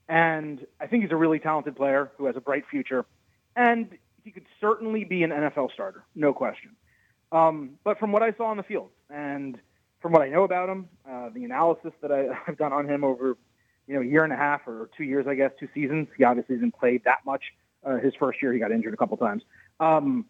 and 0.09 0.67
I 0.81 0.87
think 0.87 1.03
he's 1.03 1.13
a 1.13 1.17
really 1.17 1.39
talented 1.39 1.77
player 1.77 2.11
who 2.17 2.27
has 2.27 2.37
a 2.37 2.41
bright 2.41 2.65
future, 2.71 3.05
and 3.57 3.89
he 4.25 4.31
could 4.31 4.47
certainly 4.61 5.05
be 5.05 5.23
an 5.23 5.31
NFL 5.31 5.73
starter, 5.73 6.05
no 6.15 6.33
question. 6.33 6.71
Um, 7.31 7.79
but 7.83 7.99
from 7.99 8.13
what 8.13 8.23
I 8.23 8.33
saw 8.33 8.45
on 8.47 8.57
the 8.57 8.63
field 8.63 8.91
and 9.11 9.59
from 10.03 10.13
what 10.13 10.23
I 10.23 10.29
know 10.29 10.43
about 10.43 10.69
him, 10.69 10.89
uh, 11.09 11.31
the 11.33 11.45
analysis 11.45 11.93
that 12.03 12.11
I, 12.11 12.27
have 12.47 12.59
done 12.59 12.73
on 12.73 12.89
him 12.89 13.05
over, 13.05 13.39
you 13.87 13.95
know, 13.95 14.03
a 14.03 14.05
year 14.05 14.25
and 14.25 14.33
a 14.33 14.37
half 14.37 14.67
or 14.67 14.91
two 14.97 15.05
years, 15.05 15.27
I 15.27 15.35
guess, 15.35 15.53
two 15.59 15.69
seasons. 15.73 16.09
He 16.19 16.25
obviously 16.25 16.57
hasn't 16.57 16.75
played 16.77 17.05
that 17.05 17.19
much. 17.25 17.43
Uh, 17.85 17.97
his 17.97 18.13
first 18.19 18.43
year, 18.43 18.53
he 18.53 18.59
got 18.59 18.71
injured 18.71 18.95
a 18.95 18.97
couple 18.97 19.17
times. 19.17 19.43
Um, 19.81 20.27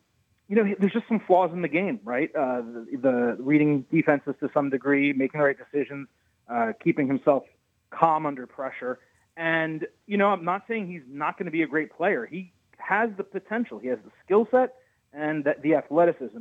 you 0.48 0.56
know, 0.56 0.74
there's 0.78 0.92
just 0.92 1.08
some 1.08 1.20
flaws 1.20 1.50
in 1.52 1.62
the 1.62 1.68
game, 1.68 2.00
right? 2.04 2.30
Uh, 2.34 2.62
the, 2.62 2.98
the 3.00 3.36
reading 3.38 3.86
defenses 3.90 4.34
to 4.40 4.50
some 4.52 4.70
degree, 4.70 5.12
making 5.12 5.38
the 5.38 5.46
right 5.46 5.56
decisions, 5.56 6.08
uh, 6.48 6.72
keeping 6.82 7.06
himself 7.06 7.44
calm 7.90 8.26
under 8.26 8.46
pressure. 8.46 8.98
And, 9.36 9.86
you 10.06 10.18
know, 10.18 10.28
I'm 10.28 10.44
not 10.44 10.64
saying 10.68 10.88
he's 10.88 11.02
not 11.08 11.38
going 11.38 11.46
to 11.46 11.52
be 11.52 11.62
a 11.62 11.66
great 11.66 11.92
player. 11.92 12.26
He 12.26 12.52
has 12.78 13.10
the 13.16 13.24
potential. 13.24 13.78
He 13.78 13.88
has 13.88 13.98
the 14.04 14.10
skill 14.24 14.46
set 14.50 14.74
and 15.12 15.44
the, 15.44 15.54
the 15.62 15.74
athleticism 15.74 16.38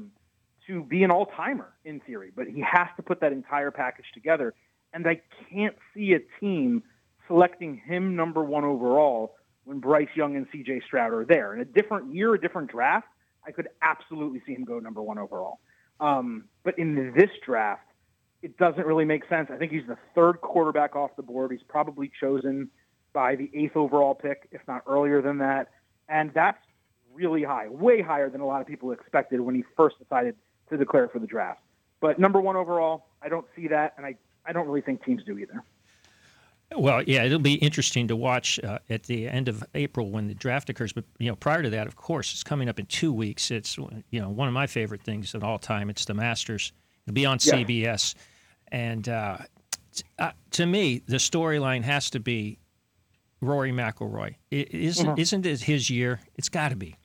to 0.71 0.83
be 0.83 1.03
an 1.03 1.11
all 1.11 1.25
timer 1.25 1.73
in 1.83 1.99
theory, 2.01 2.31
but 2.35 2.47
he 2.47 2.61
has 2.61 2.87
to 2.95 3.03
put 3.03 3.19
that 3.21 3.31
entire 3.31 3.71
package 3.71 4.05
together. 4.13 4.53
And 4.93 5.07
I 5.07 5.21
can't 5.49 5.75
see 5.93 6.13
a 6.13 6.19
team 6.39 6.83
selecting 7.27 7.81
him 7.85 8.15
number 8.15 8.43
one 8.43 8.63
overall 8.63 9.35
when 9.65 9.79
Bryce 9.79 10.09
Young 10.15 10.35
and 10.35 10.47
CJ 10.49 10.83
Stroud 10.85 11.13
are 11.13 11.25
there. 11.25 11.53
In 11.53 11.61
a 11.61 11.65
different 11.65 12.13
year, 12.13 12.33
a 12.33 12.41
different 12.41 12.71
draft, 12.71 13.07
I 13.45 13.51
could 13.51 13.67
absolutely 13.81 14.41
see 14.45 14.53
him 14.53 14.63
go 14.63 14.79
number 14.79 15.01
one 15.01 15.17
overall. 15.17 15.59
Um, 15.99 16.45
but 16.63 16.79
in 16.79 17.13
this 17.15 17.29
draft, 17.45 17.85
it 18.41 18.57
doesn't 18.57 18.85
really 18.85 19.05
make 19.05 19.27
sense. 19.29 19.49
I 19.53 19.57
think 19.57 19.71
he's 19.71 19.85
the 19.87 19.97
third 20.15 20.41
quarterback 20.41 20.95
off 20.95 21.11
the 21.15 21.23
board. 21.23 21.51
He's 21.51 21.61
probably 21.67 22.11
chosen 22.19 22.69
by 23.13 23.35
the 23.35 23.51
eighth 23.53 23.75
overall 23.75 24.15
pick, 24.15 24.47
if 24.51 24.61
not 24.67 24.83
earlier 24.87 25.21
than 25.21 25.37
that. 25.39 25.67
And 26.09 26.31
that's 26.33 26.57
really 27.13 27.43
high, 27.43 27.67
way 27.67 28.01
higher 28.01 28.29
than 28.29 28.41
a 28.41 28.45
lot 28.45 28.61
of 28.61 28.67
people 28.67 28.91
expected 28.91 29.41
when 29.41 29.53
he 29.53 29.63
first 29.75 29.99
decided 29.99 30.35
to 30.71 30.77
declare 30.77 31.07
for 31.07 31.19
the 31.19 31.27
draft. 31.27 31.61
But 31.99 32.19
number 32.19 32.41
one 32.41 32.55
overall, 32.55 33.05
I 33.21 33.29
don't 33.29 33.45
see 33.55 33.67
that, 33.67 33.93
and 33.97 34.05
I, 34.05 34.15
I 34.45 34.51
don't 34.51 34.67
really 34.67 34.81
think 34.81 35.05
teams 35.05 35.23
do 35.23 35.37
either. 35.37 35.63
Well, 36.75 37.03
yeah, 37.03 37.23
it'll 37.23 37.39
be 37.39 37.55
interesting 37.55 38.07
to 38.07 38.15
watch 38.15 38.59
uh, 38.63 38.79
at 38.89 39.03
the 39.03 39.27
end 39.27 39.49
of 39.49 39.63
April 39.75 40.09
when 40.09 40.27
the 40.27 40.33
draft 40.33 40.69
occurs. 40.69 40.93
But 40.93 41.03
you 41.19 41.29
know, 41.29 41.35
prior 41.35 41.61
to 41.61 41.69
that, 41.69 41.85
of 41.85 41.95
course, 41.95 42.31
it's 42.31 42.43
coming 42.43 42.69
up 42.69 42.79
in 42.79 42.85
two 42.85 43.11
weeks. 43.11 43.51
It's 43.51 43.77
you 43.77 44.21
know 44.21 44.29
one 44.29 44.47
of 44.47 44.53
my 44.53 44.67
favorite 44.67 45.03
things 45.03 45.35
of 45.35 45.43
all 45.43 45.59
time. 45.59 45.89
It's 45.89 46.05
the 46.05 46.13
Masters. 46.13 46.71
It'll 47.05 47.13
be 47.13 47.25
on 47.25 47.39
yeah. 47.41 47.55
CBS, 47.55 48.15
and 48.71 49.07
uh, 49.09 49.39
uh, 50.17 50.31
to 50.51 50.65
me, 50.65 51.01
the 51.07 51.17
storyline 51.17 51.83
has 51.83 52.09
to 52.11 52.21
be 52.21 52.57
Rory 53.41 53.71
McIlroy. 53.71 54.35
It, 54.49 54.73
isn't 54.73 55.05
mm-hmm. 55.05 55.19
isn't 55.19 55.45
it 55.45 55.61
his 55.61 55.89
year? 55.89 56.21
It's 56.35 56.49
got 56.49 56.69
to 56.69 56.77
be. 56.77 56.95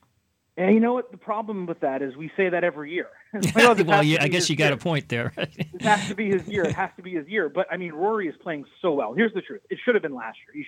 And 0.56 0.72
you 0.72 0.80
know 0.80 0.94
what? 0.94 1.10
The 1.10 1.18
problem 1.18 1.66
with 1.66 1.80
that 1.80 2.00
is 2.00 2.16
we 2.16 2.30
say 2.36 2.48
that 2.48 2.64
every 2.64 2.92
year. 2.92 3.08
well, 3.54 4.02
yeah, 4.02 4.22
I 4.22 4.28
guess 4.28 4.48
you 4.48 4.56
got 4.56 4.66
year. 4.66 4.74
a 4.74 4.78
point 4.78 5.08
there. 5.08 5.32
it 5.36 5.66
has 5.82 6.08
to 6.08 6.14
be 6.14 6.30
his 6.30 6.46
year. 6.48 6.64
It 6.64 6.74
has 6.74 6.90
to 6.96 7.02
be 7.02 7.12
his 7.12 7.28
year. 7.28 7.48
But 7.48 7.66
I 7.70 7.76
mean, 7.76 7.92
Rory 7.92 8.28
is 8.28 8.34
playing 8.42 8.64
so 8.80 8.92
well. 8.92 9.12
Here's 9.12 9.34
the 9.34 9.42
truth: 9.42 9.60
it 9.68 9.78
should 9.84 9.94
have 9.94 10.02
been 10.02 10.14
last 10.14 10.38
year. 10.46 10.64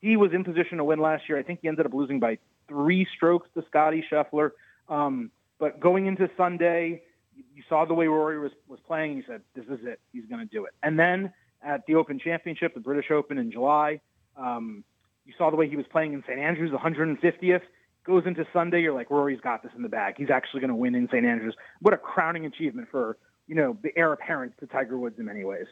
He, 0.00 0.08
he 0.10 0.16
was 0.16 0.32
in 0.32 0.44
position 0.44 0.78
to 0.78 0.84
win 0.84 1.00
last 1.00 1.28
year. 1.28 1.38
I 1.38 1.42
think 1.42 1.60
he 1.62 1.68
ended 1.68 1.86
up 1.86 1.92
losing 1.92 2.20
by 2.20 2.38
three 2.68 3.06
strokes 3.16 3.48
to 3.54 3.64
Scotty 3.68 4.04
Scheffler. 4.10 4.50
Um, 4.88 5.30
but 5.58 5.80
going 5.80 6.06
into 6.06 6.30
Sunday, 6.36 7.02
you 7.34 7.62
saw 7.68 7.84
the 7.84 7.94
way 7.94 8.06
Rory 8.06 8.38
was 8.38 8.52
was 8.68 8.78
playing. 8.86 9.16
You 9.16 9.24
said, 9.26 9.42
"This 9.56 9.64
is 9.64 9.84
it. 9.84 9.98
He's 10.12 10.24
going 10.26 10.46
to 10.46 10.52
do 10.52 10.66
it." 10.66 10.72
And 10.84 10.96
then 10.96 11.32
at 11.64 11.84
the 11.86 11.96
Open 11.96 12.20
Championship, 12.20 12.74
the 12.74 12.80
British 12.80 13.10
Open 13.10 13.38
in 13.38 13.50
July, 13.50 14.00
um, 14.36 14.84
you 15.26 15.32
saw 15.36 15.50
the 15.50 15.56
way 15.56 15.68
he 15.68 15.76
was 15.76 15.86
playing 15.90 16.12
in 16.12 16.22
St 16.22 16.38
Andrews, 16.38 16.70
150th 16.72 17.62
goes 18.04 18.24
into 18.26 18.44
Sunday, 18.52 18.82
you're 18.82 18.94
like, 18.94 19.10
Rory's 19.10 19.40
got 19.40 19.62
this 19.62 19.72
in 19.76 19.82
the 19.82 19.88
bag. 19.88 20.14
He's 20.16 20.30
actually 20.30 20.60
going 20.60 20.70
to 20.70 20.76
win 20.76 20.94
in 20.94 21.06
St. 21.08 21.24
Andrews. 21.24 21.54
What 21.80 21.94
a 21.94 21.96
crowning 21.96 22.46
achievement 22.46 22.88
for, 22.90 23.16
you 23.46 23.54
know, 23.54 23.76
the 23.82 23.90
heir 23.96 24.12
apparent 24.12 24.58
to 24.60 24.66
Tiger 24.66 24.98
Woods 24.98 25.16
in 25.18 25.24
many 25.24 25.44
ways. 25.44 25.66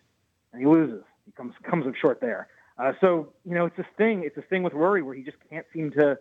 And 0.52 0.60
he 0.60 0.66
loses. 0.66 1.02
He 1.26 1.32
comes 1.32 1.54
comes 1.68 1.87
up 1.87 1.94
short 2.00 2.20
there. 2.20 2.49
Uh, 2.78 2.92
so, 3.00 3.32
you 3.44 3.54
know, 3.54 3.66
it's 3.66 3.76
this 3.76 3.87
thing. 3.99 4.22
It's 4.25 4.37
this 4.37 4.44
thing 4.49 4.62
with 4.62 4.72
Rory 4.72 5.02
where 5.02 5.14
he 5.14 5.22
just 5.22 5.37
can't 5.50 5.66
seem 5.72 5.90
to, 5.92 6.18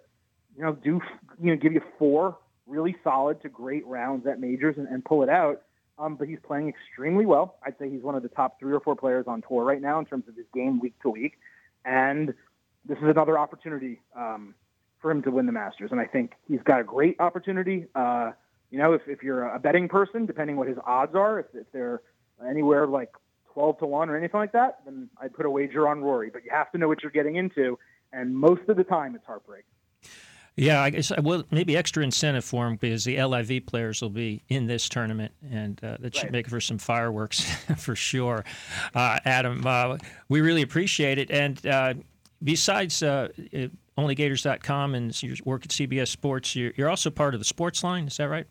you 0.57 0.63
know, 0.63 0.73
do, 0.73 0.99
you 1.41 1.51
know, 1.51 1.55
give 1.55 1.73
you 1.73 1.81
four 1.97 2.37
really 2.67 2.95
solid 3.03 3.41
to 3.41 3.49
great 3.49 3.85
rounds 3.87 4.27
at 4.27 4.39
majors 4.39 4.75
and, 4.77 4.87
and 4.87 5.03
pull 5.03 5.23
it 5.23 5.29
out. 5.29 5.61
Um, 5.97 6.15
but 6.15 6.27
he's 6.29 6.39
playing 6.45 6.69
extremely 6.69 7.25
well. 7.25 7.57
I'd 7.65 7.77
say 7.77 7.89
he's 7.89 8.01
one 8.01 8.15
of 8.15 8.23
the 8.23 8.29
top 8.29 8.59
three 8.59 8.73
or 8.73 8.79
four 8.79 8.95
players 8.95 9.25
on 9.27 9.41
tour 9.47 9.63
right 9.63 9.81
now 9.81 9.99
in 9.99 10.05
terms 10.05 10.25
of 10.29 10.35
his 10.35 10.45
game 10.53 10.79
week 10.79 10.93
to 11.01 11.09
week. 11.09 11.33
And 11.83 12.33
this 12.85 12.97
is 12.97 13.03
another 13.03 13.37
opportunity 13.37 14.01
um, 14.15 14.53
for 15.01 15.11
him 15.11 15.21
to 15.23 15.31
win 15.31 15.45
the 15.45 15.51
Masters. 15.51 15.91
And 15.91 15.99
I 15.99 16.05
think 16.05 16.33
he's 16.47 16.61
got 16.63 16.79
a 16.79 16.83
great 16.83 17.19
opportunity. 17.19 17.85
Uh, 17.95 18.31
you 18.69 18.77
know, 18.77 18.93
if, 18.93 19.01
if 19.07 19.23
you're 19.23 19.43
a 19.43 19.59
betting 19.59 19.87
person, 19.87 20.25
depending 20.25 20.57
what 20.57 20.67
his 20.67 20.77
odds 20.85 21.15
are, 21.15 21.39
if, 21.39 21.45
if 21.53 21.71
they're 21.71 22.01
anywhere 22.47 22.85
like 22.87 23.11
12 23.53 23.79
to 23.79 23.85
1 23.85 24.09
or 24.09 24.17
anything 24.17 24.39
like 24.39 24.51
that, 24.51 24.79
then 24.85 25.09
I'd 25.21 25.33
put 25.33 25.45
a 25.45 25.49
wager 25.49 25.87
on 25.87 26.01
Rory. 26.01 26.29
But 26.29 26.43
you 26.43 26.51
have 26.51 26.71
to 26.71 26.77
know 26.77 26.87
what 26.87 27.01
you're 27.01 27.11
getting 27.11 27.35
into. 27.35 27.79
And 28.13 28.35
most 28.35 28.67
of 28.67 28.77
the 28.77 28.83
time, 28.83 29.15
it's 29.15 29.25
heartbreak. 29.25 29.65
Yeah, 30.55 30.81
I 30.81 30.89
guess 30.89 31.11
well 31.21 31.45
maybe 31.51 31.77
extra 31.77 32.03
incentive 32.03 32.43
for 32.43 32.67
him 32.67 32.75
because 32.75 33.05
the 33.05 33.23
LIV 33.23 33.65
players 33.65 34.01
will 34.01 34.09
be 34.09 34.43
in 34.49 34.67
this 34.67 34.89
tournament, 34.89 35.31
and 35.49 35.81
uh, 35.81 35.95
that 36.01 36.13
should 36.13 36.23
right. 36.25 36.31
make 36.33 36.49
for 36.49 36.59
some 36.59 36.77
fireworks 36.77 37.49
for 37.77 37.95
sure. 37.95 38.43
Uh, 38.93 39.19
Adam, 39.23 39.65
uh, 39.65 39.97
we 40.27 40.41
really 40.41 40.61
appreciate 40.61 41.17
it. 41.17 41.31
And 41.31 41.65
uh, 41.65 41.93
besides 42.43 43.03
uh, 43.03 43.29
OnlyGators.com 43.97 44.95
and 44.95 45.23
your 45.23 45.35
work 45.45 45.63
at 45.63 45.69
CBS 45.69 46.07
Sports, 46.07 46.55
you're, 46.55 46.71
you're, 46.75 46.89
also 46.89 47.09
part 47.09 47.33
of 47.33 47.39
the 47.39 47.45
Sports 47.45 47.83
Line. 47.83 48.07
Is 48.07 48.17
that 48.17 48.29
right? 48.29 48.47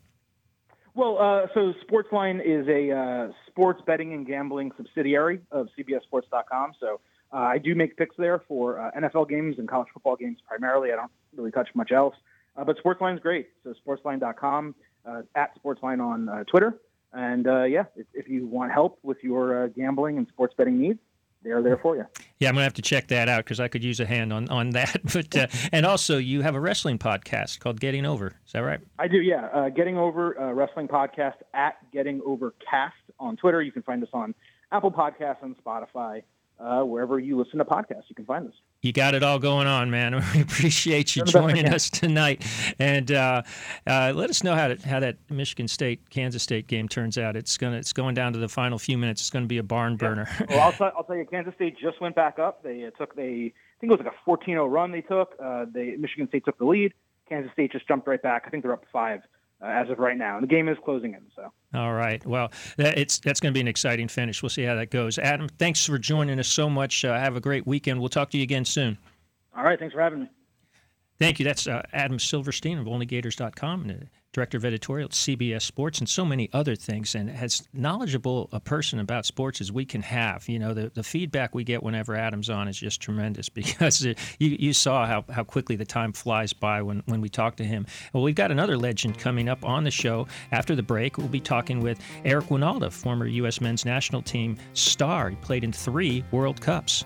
Well, 0.95 1.17
uh, 1.17 1.47
so 1.53 1.73
Sportsline 1.87 2.41
is 2.43 2.67
a 2.67 3.33
sports 3.47 3.81
betting 3.85 4.13
and 4.13 4.25
gambling 4.25 4.71
subsidiary 4.77 5.41
of 5.51 5.67
CBSSports.com. 5.77 6.73
So 6.79 6.99
uh, 7.31 7.37
I 7.37 7.57
do 7.57 7.75
make 7.75 7.95
picks 7.97 8.15
there 8.17 8.41
for 8.47 8.79
uh, 8.79 8.91
NFL 8.97 9.29
games 9.29 9.59
and 9.59 9.67
college 9.67 9.87
football 9.93 10.15
games 10.15 10.39
primarily. 10.47 10.91
I 10.91 10.95
don't 10.95 11.11
really 11.35 11.51
touch 11.51 11.69
much 11.75 11.91
else. 11.91 12.15
Uh, 12.57 12.63
but 12.63 12.77
is 12.77 13.19
great. 13.21 13.49
So 13.63 13.73
sportsline.com, 13.85 14.75
uh, 15.05 15.21
at 15.35 15.51
Sportsline 15.61 16.03
on 16.03 16.27
uh, 16.27 16.43
Twitter. 16.45 16.79
And 17.13 17.47
uh, 17.47 17.63
yeah, 17.63 17.85
if, 17.95 18.05
if, 18.13 18.27
you 18.27 18.45
want 18.45 18.71
help 18.71 18.99
with 19.01 19.17
your 19.23 19.67
gambling 19.69 20.17
and 20.17 20.27
sports 20.27 20.53
betting 20.57 20.79
needs, 20.79 20.99
they're 21.43 21.63
there 21.63 21.77
for 21.77 21.95
you. 21.95 22.05
Yeah, 22.39 22.47
I'm 22.47 22.55
gonna 22.55 22.63
have 22.63 22.73
to 22.75 22.81
check 22.81 23.09
that 23.09 23.27
out 23.27 23.43
because 23.43 23.59
I 23.59 23.67
could 23.67 23.83
use 23.83 23.99
a 23.99 24.05
hand 24.05 24.31
on 24.31 24.47
on 24.49 24.69
that. 24.71 25.01
But 25.13 25.35
uh, 25.35 25.47
and 25.71 25.85
also, 25.85 26.17
you 26.17 26.41
have 26.41 26.55
a 26.55 26.59
wrestling 26.59 26.97
podcast 26.97 27.59
called 27.59 27.79
Getting 27.79 28.05
Over. 28.05 28.27
Is 28.45 28.53
that 28.53 28.59
right? 28.59 28.79
I 28.97 29.07
do. 29.07 29.17
Yeah, 29.17 29.47
uh, 29.47 29.69
Getting 29.69 29.97
Over 29.97 30.39
uh, 30.39 30.53
wrestling 30.53 30.87
podcast 30.87 31.35
at 31.53 31.77
Getting 31.91 32.21
Over 32.25 32.53
Cast 32.69 32.95
on 33.19 33.35
Twitter. 33.35 33.61
You 33.61 33.71
can 33.71 33.83
find 33.83 34.01
us 34.03 34.09
on 34.13 34.33
Apple 34.71 34.91
Podcasts 34.91 35.43
and 35.43 35.55
Spotify 35.63 36.23
uh, 36.59 36.81
wherever 36.81 37.19
you 37.19 37.37
listen 37.37 37.59
to 37.59 37.65
podcasts. 37.65 38.03
You 38.09 38.15
can 38.15 38.25
find 38.25 38.47
us. 38.47 38.53
You 38.81 38.93
got 38.93 39.13
it 39.13 39.23
all 39.23 39.39
going 39.39 39.67
on, 39.67 39.89
man. 39.89 40.23
We 40.33 40.41
appreciate 40.41 41.15
you 41.15 41.23
joining 41.23 41.65
us 41.67 41.89
tonight, 41.89 42.45
and 42.77 43.11
uh, 43.11 43.41
uh, 43.87 44.13
let 44.15 44.29
us 44.29 44.43
know 44.43 44.55
how, 44.55 44.69
to, 44.69 44.87
how 44.87 44.99
that 44.99 45.17
Michigan 45.29 45.67
State 45.67 46.09
Kansas 46.09 46.43
State 46.43 46.67
game 46.67 46.87
turns 46.87 47.17
out. 47.17 47.35
It's 47.35 47.57
gonna 47.57 47.77
it's 47.77 47.93
going 47.93 48.15
down 48.15 48.33
to 48.33 48.39
the 48.39 48.47
final 48.47 48.77
few 48.77 48.97
minutes. 48.97 49.21
It's 49.21 49.29
going 49.29 49.43
to 49.43 49.47
be 49.47 49.57
a 49.57 49.63
barn 49.63 49.95
burner. 49.95 50.27
Yeah. 50.39 50.45
Well, 50.49 50.59
I'll, 50.61 50.71
t- 50.71 50.95
I'll 50.97 51.03
tell 51.03 51.15
you, 51.15 51.25
Kansas 51.25 51.53
State 51.55 51.77
just 51.79 51.99
went 51.99 52.15
back 52.15 52.37
up. 52.37 52.63
They 52.63 52.85
uh, 52.85 52.91
took 52.91 53.15
they 53.15 53.53
I 53.53 53.79
think 53.79 53.91
it 53.91 53.97
was 53.97 53.99
like 53.99 54.13
a 54.13 54.29
14-0 54.29 54.69
run 54.69 54.91
they 54.91 55.01
took. 55.01 55.35
Uh, 55.43 55.65
they 55.73 55.95
Michigan 55.97 56.27
State 56.27 56.45
took 56.45 56.57
the 56.57 56.65
lead. 56.65 56.93
Kansas 57.27 57.51
State 57.53 57.71
just 57.71 57.87
jumped 57.87 58.07
right 58.07 58.21
back. 58.21 58.43
I 58.45 58.49
think 58.49 58.63
they're 58.63 58.73
up 58.73 58.85
five 58.91 59.21
uh, 59.61 59.67
as 59.67 59.89
of 59.89 59.99
right 59.99 60.17
now. 60.17 60.35
And 60.35 60.43
the 60.43 60.47
game 60.47 60.69
is 60.69 60.77
closing 60.83 61.13
in. 61.13 61.21
So. 61.35 61.51
All 61.73 61.93
right. 61.93 62.25
Well, 62.25 62.51
it's 62.77 63.19
that's 63.19 63.39
going 63.39 63.53
to 63.53 63.57
be 63.57 63.61
an 63.61 63.67
exciting 63.67 64.07
finish. 64.07 64.41
We'll 64.41 64.49
see 64.49 64.63
how 64.63 64.75
that 64.75 64.91
goes. 64.91 65.17
Adam, 65.17 65.47
thanks 65.47 65.85
for 65.85 65.97
joining 65.97 66.39
us 66.39 66.47
so 66.47 66.69
much. 66.69 67.03
Uh, 67.05 67.17
have 67.17 67.35
a 67.35 67.41
great 67.41 67.67
weekend. 67.67 67.99
We'll 67.99 68.09
talk 68.09 68.29
to 68.31 68.37
you 68.37 68.43
again 68.43 68.65
soon. 68.65 68.97
All 69.55 69.63
right. 69.63 69.79
Thanks 69.79 69.93
for 69.93 70.01
having 70.01 70.21
me. 70.21 70.29
Thank 71.19 71.39
you. 71.39 71.45
That's 71.45 71.67
uh, 71.67 71.81
Adam 71.91 72.17
Silverstein 72.17 72.77
of 72.77 72.85
OnlyGators.com. 72.85 74.07
Director 74.31 74.57
of 74.57 74.65
editorial 74.65 75.05
at 75.05 75.11
CBS 75.11 75.63
Sports, 75.63 75.99
and 75.99 76.07
so 76.07 76.23
many 76.23 76.49
other 76.53 76.75
things, 76.75 77.15
and 77.15 77.31
as 77.31 77.67
knowledgeable 77.73 78.47
a 78.51 78.59
person 78.59 78.99
about 78.99 79.25
sports 79.25 79.59
as 79.59 79.71
we 79.71 79.85
can 79.85 80.03
have. 80.03 80.47
You 80.47 80.59
know, 80.59 80.73
the, 80.73 80.91
the 80.93 81.03
feedback 81.03 81.55
we 81.55 81.63
get 81.63 81.81
whenever 81.81 82.15
Adam's 82.15 82.49
on 82.49 82.67
is 82.67 82.77
just 82.77 83.01
tremendous 83.01 83.49
because 83.59 84.05
it, 84.05 84.19
you, 84.37 84.55
you 84.59 84.73
saw 84.73 85.07
how, 85.07 85.25
how 85.29 85.43
quickly 85.43 85.75
the 85.75 85.85
time 85.85 86.13
flies 86.13 86.53
by 86.53 86.81
when, 86.81 87.01
when 87.05 87.21
we 87.21 87.29
talk 87.29 87.55
to 87.57 87.63
him. 87.63 87.87
Well, 88.13 88.21
we've 88.21 88.35
got 88.35 88.51
another 88.51 88.77
legend 88.77 89.17
coming 89.17 89.49
up 89.49 89.65
on 89.65 89.83
the 89.83 89.91
show 89.91 90.27
after 90.51 90.75
the 90.75 90.83
break. 90.83 91.17
We'll 91.17 91.27
be 91.27 91.39
talking 91.39 91.79
with 91.81 91.99
Eric 92.23 92.45
Wynalda, 92.45 92.91
former 92.91 93.25
U.S. 93.25 93.59
men's 93.61 93.83
national 93.83 94.21
team 94.21 94.57
star. 94.73 95.31
He 95.31 95.35
played 95.37 95.63
in 95.63 95.71
three 95.71 96.23
World 96.31 96.61
Cups. 96.61 97.03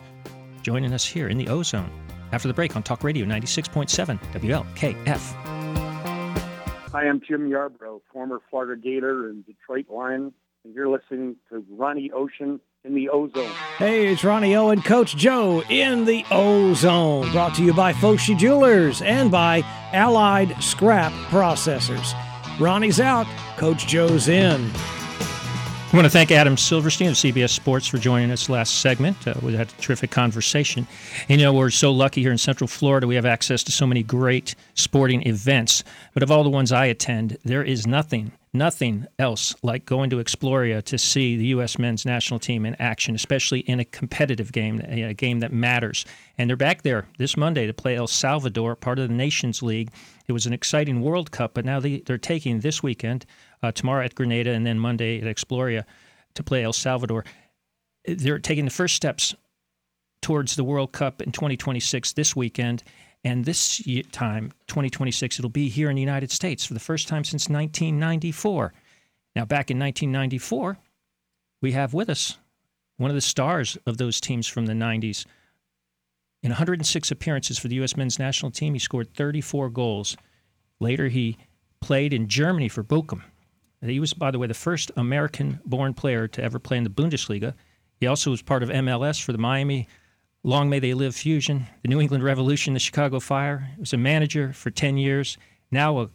Joining 0.61 0.93
us 0.93 1.05
here 1.05 1.27
in 1.27 1.37
the 1.37 1.47
Ozone 1.47 1.91
after 2.33 2.47
the 2.47 2.53
break 2.53 2.75
on 2.75 2.83
Talk 2.83 3.03
Radio 3.03 3.25
96.7 3.25 4.19
WLKF. 4.33 5.82
Hi, 6.93 7.07
I'm 7.07 7.21
Jim 7.27 7.49
Yarbrough, 7.49 8.01
former 8.11 8.39
Florida 8.51 8.79
Gator 8.79 9.27
and 9.27 9.43
Detroit 9.47 9.87
Lion, 9.89 10.31
and 10.63 10.75
you're 10.75 10.87
listening 10.87 11.35
to 11.49 11.65
Ronnie 11.71 12.11
Ocean 12.11 12.59
in 12.83 12.93
the 12.93 13.09
Ozone. 13.09 13.49
Hey, 13.79 14.13
it's 14.13 14.23
Ronnie 14.23 14.55
O 14.55 14.69
and 14.69 14.85
Coach 14.85 15.15
Joe 15.15 15.63
in 15.71 16.05
the 16.05 16.23
Ozone, 16.29 17.31
brought 17.31 17.55
to 17.55 17.63
you 17.63 17.73
by 17.73 17.93
Foshi 17.93 18.37
Jewelers 18.37 19.01
and 19.01 19.31
by 19.31 19.63
Allied 19.91 20.55
Scrap 20.61 21.11
Processors. 21.31 22.13
Ronnie's 22.59 22.99
out, 22.99 23.25
Coach 23.57 23.87
Joe's 23.87 24.27
in. 24.27 24.69
I 25.93 25.95
want 25.95 26.07
to 26.07 26.09
thank 26.09 26.31
Adam 26.31 26.57
Silverstein 26.57 27.09
of 27.09 27.13
CBS 27.13 27.51
Sports 27.51 27.85
for 27.85 27.99
joining 27.99 28.31
us 28.31 28.49
last 28.49 28.81
segment. 28.81 29.27
Uh, 29.27 29.35
we 29.43 29.53
had 29.53 29.67
a 29.67 29.79
terrific 29.79 30.09
conversation. 30.09 30.87
You 31.27 31.37
know, 31.37 31.53
we're 31.53 31.69
so 31.69 31.91
lucky 31.91 32.21
here 32.21 32.31
in 32.31 32.39
Central 32.39 32.67
Florida. 32.67 33.05
We 33.05 33.13
have 33.13 33.27
access 33.27 33.61
to 33.61 33.71
so 33.71 33.85
many 33.85 34.01
great 34.01 34.55
sporting 34.73 35.21
events. 35.27 35.83
But 36.15 36.23
of 36.23 36.31
all 36.31 36.43
the 36.43 36.49
ones 36.49 36.71
I 36.71 36.87
attend, 36.87 37.37
there 37.45 37.61
is 37.63 37.85
nothing, 37.85 38.31
nothing 38.53 39.05
else 39.19 39.53
like 39.61 39.85
going 39.85 40.09
to 40.09 40.15
Exploria 40.15 40.81
to 40.81 40.97
see 40.97 41.37
the 41.37 41.45
U.S. 41.45 41.77
men's 41.77 42.07
national 42.07 42.39
team 42.39 42.65
in 42.65 42.73
action, 42.79 43.13
especially 43.13 43.59
in 43.59 43.79
a 43.79 43.85
competitive 43.85 44.51
game, 44.51 44.81
a 44.87 45.13
game 45.13 45.41
that 45.41 45.53
matters. 45.53 46.07
And 46.39 46.49
they're 46.49 46.57
back 46.57 46.81
there 46.81 47.05
this 47.19 47.37
Monday 47.37 47.67
to 47.67 47.73
play 47.73 47.95
El 47.95 48.07
Salvador, 48.07 48.75
part 48.75 48.97
of 48.97 49.09
the 49.09 49.13
Nations 49.13 49.61
League. 49.61 49.91
It 50.27 50.31
was 50.31 50.47
an 50.47 50.53
exciting 50.53 51.01
World 51.01 51.29
Cup, 51.29 51.53
but 51.53 51.65
now 51.65 51.79
they, 51.79 51.99
they're 51.99 52.17
taking 52.17 52.61
this 52.61 52.81
weekend 52.81 53.27
uh, 53.63 53.71
tomorrow 53.71 54.05
at 54.05 54.13
Grenada, 54.13 54.51
and 54.51 54.65
then 54.65 54.77
Monday 54.77 55.19
at 55.19 55.35
Exploria 55.35 55.85
to 56.35 56.43
play 56.43 56.63
El 56.63 56.73
Salvador. 56.73 57.25
They're 58.05 58.39
taking 58.39 58.65
the 58.65 58.71
first 58.71 58.95
steps 58.95 59.33
towards 60.21 60.55
the 60.55 60.63
World 60.63 60.91
Cup 60.91 61.21
in 61.21 61.31
2026 61.31 62.13
this 62.13 62.35
weekend. 62.35 62.83
And 63.23 63.45
this 63.45 63.81
time, 64.11 64.51
2026, 64.67 65.39
it'll 65.39 65.49
be 65.49 65.69
here 65.69 65.89
in 65.89 65.95
the 65.95 66.01
United 66.01 66.29
States 66.29 66.65
for 66.65 66.73
the 66.73 66.79
first 66.79 67.07
time 67.07 67.23
since 67.23 67.47
1994. 67.47 68.73
Now, 69.35 69.45
back 69.45 69.71
in 69.71 69.79
1994, 69.79 70.77
we 71.61 71.71
have 71.71 71.93
with 71.93 72.09
us 72.09 72.37
one 72.97 73.09
of 73.09 73.15
the 73.15 73.21
stars 73.21 73.77
of 73.85 73.97
those 73.97 74.19
teams 74.19 74.47
from 74.47 74.65
the 74.65 74.73
90s. 74.73 75.25
In 76.41 76.49
106 76.49 77.11
appearances 77.11 77.57
for 77.57 77.69
the 77.69 77.75
U.S. 77.75 77.95
men's 77.95 78.19
national 78.19 78.51
team, 78.51 78.73
he 78.73 78.79
scored 78.79 79.13
34 79.15 79.69
goals. 79.69 80.17
Later, 80.81 81.07
he 81.07 81.37
played 81.79 82.13
in 82.13 82.27
Germany 82.27 82.67
for 82.67 82.83
Bochum. 82.83 83.21
He 83.85 83.99
was, 83.99 84.13
by 84.13 84.31
the 84.31 84.39
way, 84.39 84.47
the 84.47 84.53
first 84.53 84.91
American 84.95 85.59
born 85.65 85.93
player 85.93 86.27
to 86.27 86.43
ever 86.43 86.59
play 86.59 86.77
in 86.77 86.83
the 86.83 86.89
Bundesliga. 86.89 87.53
He 87.99 88.07
also 88.07 88.31
was 88.31 88.41
part 88.41 88.63
of 88.63 88.69
MLS 88.69 89.21
for 89.21 89.31
the 89.31 89.37
Miami 89.37 89.87
Long 90.43 90.69
May 90.69 90.79
They 90.79 90.93
Live 90.93 91.15
Fusion, 91.15 91.67
the 91.81 91.87
New 91.87 92.01
England 92.01 92.23
Revolution, 92.23 92.73
the 92.73 92.79
Chicago 92.79 93.19
Fire. 93.19 93.69
He 93.75 93.79
was 93.79 93.93
a 93.93 93.97
manager 93.97 94.51
for 94.53 94.71
10 94.71 94.97
years. 94.97 95.37
Now, 95.71 95.99
a, 95.99 96.09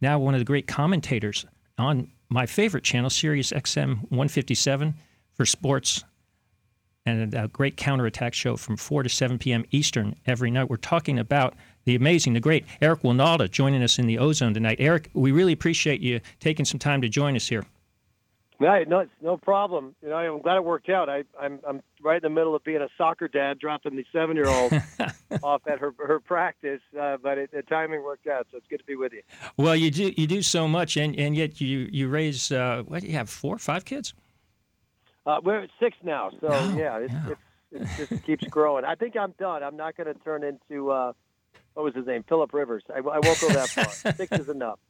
now 0.00 0.18
one 0.18 0.34
of 0.34 0.40
the 0.40 0.44
great 0.44 0.66
commentators 0.66 1.46
on 1.76 2.10
my 2.28 2.46
favorite 2.46 2.84
channel, 2.84 3.10
Sirius 3.10 3.52
XM 3.52 4.02
157 4.10 4.94
for 5.34 5.46
sports 5.46 6.04
and 7.06 7.34
a 7.34 7.48
great 7.48 7.76
counterattack 7.76 8.34
show 8.34 8.56
from 8.56 8.76
4 8.76 9.02
to 9.04 9.08
7 9.08 9.38
p.m. 9.38 9.64
Eastern 9.70 10.14
every 10.26 10.50
night. 10.50 10.68
We're 10.68 10.76
talking 10.76 11.18
about 11.18 11.54
the 11.88 11.94
amazing, 11.94 12.34
the 12.34 12.40
great 12.40 12.66
Eric 12.82 13.00
Wynalda 13.00 13.50
joining 13.50 13.82
us 13.82 13.98
in 13.98 14.06
the 14.06 14.18
Ozone 14.18 14.52
tonight. 14.52 14.76
Eric, 14.78 15.08
we 15.14 15.32
really 15.32 15.54
appreciate 15.54 16.02
you 16.02 16.20
taking 16.38 16.66
some 16.66 16.78
time 16.78 17.00
to 17.00 17.08
join 17.08 17.34
us 17.34 17.48
here. 17.48 17.64
No, 18.60 18.84
no, 18.86 19.06
no 19.22 19.36
problem. 19.38 19.94
You 20.02 20.10
know, 20.10 20.16
I'm 20.16 20.42
glad 20.42 20.56
it 20.56 20.64
worked 20.64 20.90
out. 20.90 21.08
I, 21.08 21.24
I'm, 21.40 21.60
I'm 21.66 21.80
right 22.02 22.16
in 22.16 22.22
the 22.22 22.28
middle 22.28 22.54
of 22.54 22.62
being 22.62 22.82
a 22.82 22.88
soccer 22.98 23.26
dad, 23.26 23.58
dropping 23.58 23.96
the 23.96 24.04
seven-year-old 24.12 24.72
off 25.42 25.62
at 25.66 25.78
her 25.78 25.94
her 25.98 26.20
practice, 26.20 26.82
uh, 27.00 27.16
but 27.22 27.38
it, 27.38 27.52
the 27.52 27.62
timing 27.62 28.02
worked 28.02 28.26
out, 28.26 28.48
so 28.50 28.58
it's 28.58 28.66
good 28.68 28.80
to 28.80 28.84
be 28.84 28.96
with 28.96 29.14
you. 29.14 29.22
Well, 29.56 29.74
you 29.74 29.90
do 29.90 30.12
you 30.14 30.26
do 30.26 30.42
so 30.42 30.68
much, 30.68 30.98
and, 30.98 31.18
and 31.18 31.34
yet 31.34 31.58
you 31.58 31.88
you 31.90 32.08
raise 32.08 32.52
uh, 32.52 32.82
what 32.86 33.00
do 33.00 33.06
you 33.06 33.14
have 33.14 33.30
four, 33.30 33.56
five 33.58 33.86
kids? 33.86 34.12
Uh, 35.24 35.40
we're 35.42 35.62
at 35.62 35.70
six 35.80 35.96
now, 36.02 36.32
so 36.40 36.48
oh, 36.50 36.76
yeah, 36.76 36.98
it's, 36.98 37.12
yeah. 37.12 37.34
It's, 37.70 37.98
it 38.00 38.08
just 38.08 38.24
keeps 38.24 38.44
growing. 38.48 38.84
I 38.84 38.94
think 38.94 39.16
I'm 39.16 39.32
done. 39.38 39.62
I'm 39.62 39.76
not 39.76 39.96
going 39.96 40.12
to 40.12 40.20
turn 40.20 40.42
into 40.42 40.90
uh, 40.90 41.12
what 41.78 41.84
was 41.84 41.94
his 41.94 42.08
name, 42.08 42.24
Philip 42.28 42.52
Rivers. 42.52 42.82
I, 42.92 42.98
I 42.98 43.20
won't 43.20 43.40
go 43.40 43.48
that 43.50 43.68
far. 43.68 44.12
six 44.14 44.36
is 44.36 44.48
enough. 44.48 44.80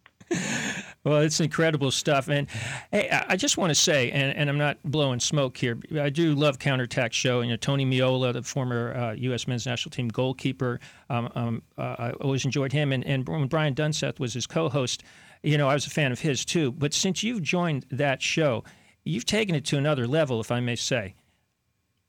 Well, 1.05 1.19
it's 1.21 1.39
incredible 1.39 1.91
stuff. 1.91 2.29
And 2.29 2.49
hey, 2.91 3.11
I 3.11 3.37
just 3.37 3.59
want 3.59 3.71
to 3.71 3.75
say, 3.75 4.11
and, 4.11 4.35
and, 4.35 4.49
I'm 4.49 4.57
not 4.57 4.79
blowing 4.85 5.21
smoke 5.21 5.59
here, 5.59 5.79
I 6.01 6.09
do 6.09 6.35
love 6.35 6.59
Counterattack 6.59 7.13
Show. 7.13 7.43
You 7.43 7.51
know, 7.51 7.57
Tony 7.57 7.85
Meola, 7.85 8.33
the 8.33 8.43
former 8.43 8.95
uh, 8.95 9.13
U.S. 9.13 9.47
men's 9.47 9.67
national 9.67 9.91
team 9.91 10.09
goalkeeper, 10.09 10.81
um, 11.11 11.31
um, 11.35 11.63
uh, 11.77 11.97
I 11.99 12.11
always 12.23 12.47
enjoyed 12.47 12.73
him. 12.73 12.91
And, 12.93 13.05
and 13.05 13.29
when 13.29 13.49
Brian 13.49 13.75
Dunseth 13.75 14.19
was 14.19 14.33
his 14.33 14.47
co 14.47 14.71
host, 14.71 15.03
you 15.43 15.59
know, 15.59 15.69
I 15.69 15.75
was 15.75 15.87
a 15.87 15.91
fan 15.91 16.11
of 16.11 16.21
his 16.21 16.43
too. 16.43 16.73
But 16.73 16.95
since 16.95 17.23
you've 17.23 17.43
joined 17.43 17.85
that 17.91 18.23
show, 18.23 18.65
you've 19.05 19.27
taken 19.27 19.55
it 19.55 19.67
to 19.67 19.77
another 19.77 20.07
level, 20.07 20.41
if 20.41 20.51
I 20.51 20.61
may 20.61 20.77
say. 20.77 21.17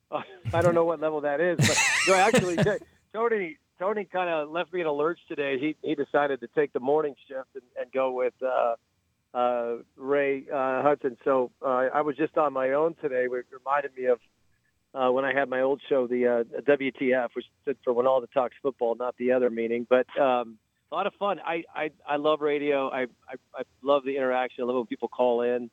Uh, 0.09 0.21
I 0.53 0.61
don't 0.61 0.73
know 0.73 0.85
what 0.85 1.01
level 1.01 1.19
that 1.21 1.41
is, 1.41 1.57
but 1.57 1.77
no, 2.07 2.13
actually, 2.15 2.57
Tony 3.13 3.57
Tony 3.79 4.05
kind 4.05 4.29
of 4.29 4.49
left 4.49 4.73
me 4.73 4.81
in 4.81 4.87
a 4.87 4.91
lurch 4.91 5.19
today. 5.27 5.57
He 5.57 5.75
he 5.81 5.95
decided 5.95 6.41
to 6.41 6.47
take 6.47 6.73
the 6.73 6.79
morning 6.79 7.15
shift 7.27 7.47
and, 7.55 7.63
and 7.79 7.91
go 7.91 8.11
with 8.11 8.33
uh, 8.43 8.75
uh, 9.33 9.75
Ray 9.95 10.45
uh, 10.53 10.81
Hudson. 10.83 11.17
So 11.23 11.51
uh, 11.65 11.87
I 11.93 12.01
was 12.01 12.17
just 12.17 12.37
on 12.37 12.53
my 12.53 12.71
own 12.71 12.95
today, 13.01 13.27
which 13.27 13.45
reminded 13.51 13.95
me 13.95 14.05
of 14.05 14.19
uh, 14.93 15.11
when 15.11 15.23
I 15.23 15.33
had 15.33 15.49
my 15.49 15.61
old 15.61 15.81
show, 15.87 16.07
the 16.07 16.27
uh, 16.27 16.61
WTF, 16.61 17.29
which 17.35 17.45
stood 17.61 17.77
for 17.83 17.93
When 17.93 18.07
All 18.07 18.21
the 18.21 18.27
Talks 18.27 18.55
Football, 18.61 18.95
not 18.95 19.15
the 19.17 19.31
other 19.31 19.49
meaning. 19.49 19.85
But 19.87 20.07
um, 20.19 20.57
a 20.91 20.95
lot 20.95 21.07
of 21.07 21.13
fun. 21.19 21.39
I, 21.45 21.63
I, 21.73 21.91
I 22.07 22.15
love 22.15 22.41
radio. 22.41 22.89
I, 22.89 23.01
I, 23.01 23.35
I 23.55 23.61
love 23.83 24.03
the 24.03 24.17
interaction. 24.17 24.63
I 24.63 24.67
love 24.67 24.77
when 24.77 24.85
people 24.87 25.07
call 25.07 25.43
in. 25.43 25.69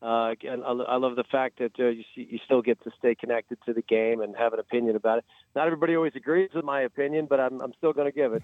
Uh, 0.00 0.34
and 0.48 0.62
I, 0.62 0.68
I 0.68 0.96
love 0.96 1.16
the 1.16 1.24
fact 1.24 1.58
that 1.58 1.72
uh, 1.78 1.88
you, 1.88 2.04
you 2.14 2.38
still 2.44 2.62
get 2.62 2.82
to 2.84 2.90
stay 2.98 3.16
connected 3.16 3.58
to 3.66 3.72
the 3.72 3.82
game 3.82 4.20
and 4.20 4.36
have 4.36 4.52
an 4.52 4.60
opinion 4.60 4.94
about 4.94 5.18
it. 5.18 5.24
Not 5.56 5.66
everybody 5.66 5.96
always 5.96 6.12
agrees 6.14 6.50
with 6.54 6.64
my 6.64 6.82
opinion, 6.82 7.26
but 7.28 7.40
I'm, 7.40 7.60
I'm 7.60 7.72
still 7.78 7.92
going 7.92 8.06
to 8.06 8.12
give 8.12 8.32
it. 8.32 8.42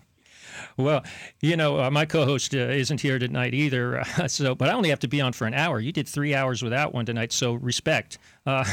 Well, 0.77 1.05
you 1.41 1.57
know, 1.57 1.81
uh, 1.81 1.91
my 1.91 2.07
co-host 2.07 2.55
uh, 2.55 2.59
isn't 2.59 3.01
here 3.01 3.21
tonight 3.21 3.55
either, 3.55 4.01
uh, 4.01 4.05
so 4.29 4.55
but 4.55 4.69
I 4.69 4.73
only 4.73 4.89
have 4.89 4.99
to 5.01 5.09
be 5.09 5.21
on 5.21 5.33
for 5.33 5.47
an 5.47 5.55
hour. 5.55 5.79
You 5.79 5.93
did 5.93 6.09
three 6.09 6.35
hours 6.35 6.63
without 6.63 6.93
one 6.93 7.07
tonight, 7.07 7.33
so 7.33 7.55
respect. 7.55 8.19
Uh, 8.47 8.65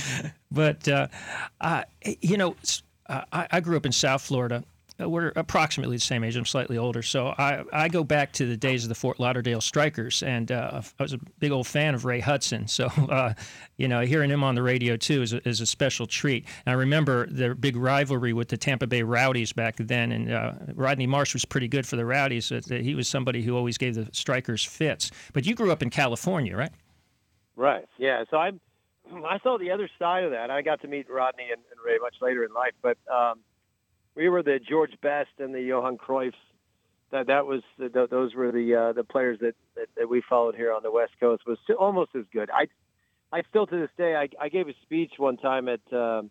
but 0.50 0.88
uh, 0.88 1.06
you 2.02 2.36
know, 2.36 2.56
I, 3.08 3.46
I, 3.50 3.60
grew 3.60 3.76
up 3.76 3.86
in 3.86 3.92
South 3.92 4.22
Florida, 4.22 4.56
uh, 4.56 4.60
we're 4.98 5.32
approximately 5.36 5.96
the 5.96 6.00
same 6.00 6.24
age. 6.24 6.36
I'm 6.36 6.46
slightly 6.46 6.78
older, 6.78 7.02
so 7.02 7.28
I, 7.38 7.64
I 7.72 7.88
go 7.88 8.02
back 8.02 8.32
to 8.34 8.46
the 8.46 8.56
days 8.56 8.84
of 8.84 8.88
the 8.88 8.94
Fort 8.94 9.20
Lauderdale 9.20 9.60
Strikers, 9.60 10.22
and 10.22 10.50
uh, 10.50 10.80
I 10.98 11.02
was 11.02 11.12
a 11.12 11.18
big 11.38 11.52
old 11.52 11.66
fan 11.66 11.94
of 11.94 12.04
Ray 12.04 12.20
Hudson. 12.20 12.66
So, 12.66 12.86
uh, 13.10 13.34
you 13.76 13.88
know, 13.88 14.00
hearing 14.00 14.30
him 14.30 14.42
on 14.42 14.54
the 14.54 14.62
radio 14.62 14.96
too 14.96 15.22
is 15.22 15.32
a, 15.34 15.46
is 15.46 15.60
a 15.60 15.66
special 15.66 16.06
treat. 16.06 16.46
And 16.64 16.72
I 16.72 16.76
remember 16.76 17.26
their 17.26 17.54
big 17.54 17.76
rivalry 17.76 18.32
with 18.32 18.48
the 18.48 18.56
Tampa 18.56 18.86
Bay 18.86 19.02
Rowdies 19.02 19.52
back 19.52 19.76
then, 19.76 20.12
and 20.12 20.32
uh, 20.32 20.52
Rodney 20.74 21.06
Marsh 21.06 21.34
was 21.34 21.44
pretty 21.44 21.68
good 21.68 21.86
for 21.86 21.96
the 21.96 22.06
Rowdies. 22.06 22.48
he 22.68 22.94
was 22.94 23.06
somebody 23.06 23.42
who 23.42 23.56
always 23.56 23.76
gave 23.76 23.94
the 23.94 24.08
Strikers 24.12 24.64
fits. 24.64 25.10
But 25.34 25.46
you 25.46 25.54
grew 25.54 25.72
up 25.72 25.82
in 25.82 25.90
California, 25.90 26.56
right? 26.56 26.72
Right. 27.54 27.86
Yeah. 27.98 28.24
So 28.30 28.38
I 28.38 28.52
I 29.28 29.38
saw 29.42 29.58
the 29.58 29.70
other 29.70 29.90
side 29.98 30.24
of 30.24 30.30
that. 30.30 30.50
I 30.50 30.62
got 30.62 30.80
to 30.80 30.88
meet 30.88 31.10
Rodney 31.10 31.44
and, 31.52 31.60
and 31.70 31.80
Ray 31.84 31.98
much 32.00 32.16
later 32.22 32.44
in 32.44 32.54
life, 32.54 32.72
but. 32.80 32.96
Um, 33.12 33.40
we 34.16 34.28
were 34.28 34.42
the 34.42 34.58
George 34.58 34.98
Best 35.02 35.30
and 35.38 35.54
the 35.54 35.60
Johan 35.60 35.98
Cruyff. 35.98 36.32
That 37.12 37.28
that 37.28 37.46
was 37.46 37.62
the, 37.78 38.08
those 38.10 38.34
were 38.34 38.50
the 38.50 38.74
uh, 38.74 38.92
the 38.92 39.04
players 39.04 39.38
that, 39.40 39.54
that, 39.76 39.86
that 39.96 40.08
we 40.08 40.22
followed 40.28 40.56
here 40.56 40.72
on 40.72 40.82
the 40.82 40.90
West 40.90 41.12
Coast 41.20 41.46
was 41.46 41.58
still 41.62 41.76
almost 41.76 42.16
as 42.16 42.24
good. 42.32 42.50
I 42.50 42.66
I 43.32 43.42
still 43.48 43.66
to 43.66 43.76
this 43.76 43.90
day 43.96 44.16
I, 44.16 44.28
I 44.40 44.48
gave 44.48 44.68
a 44.68 44.74
speech 44.82 45.12
one 45.16 45.36
time 45.36 45.68
at 45.68 45.80
uh, 45.92 46.22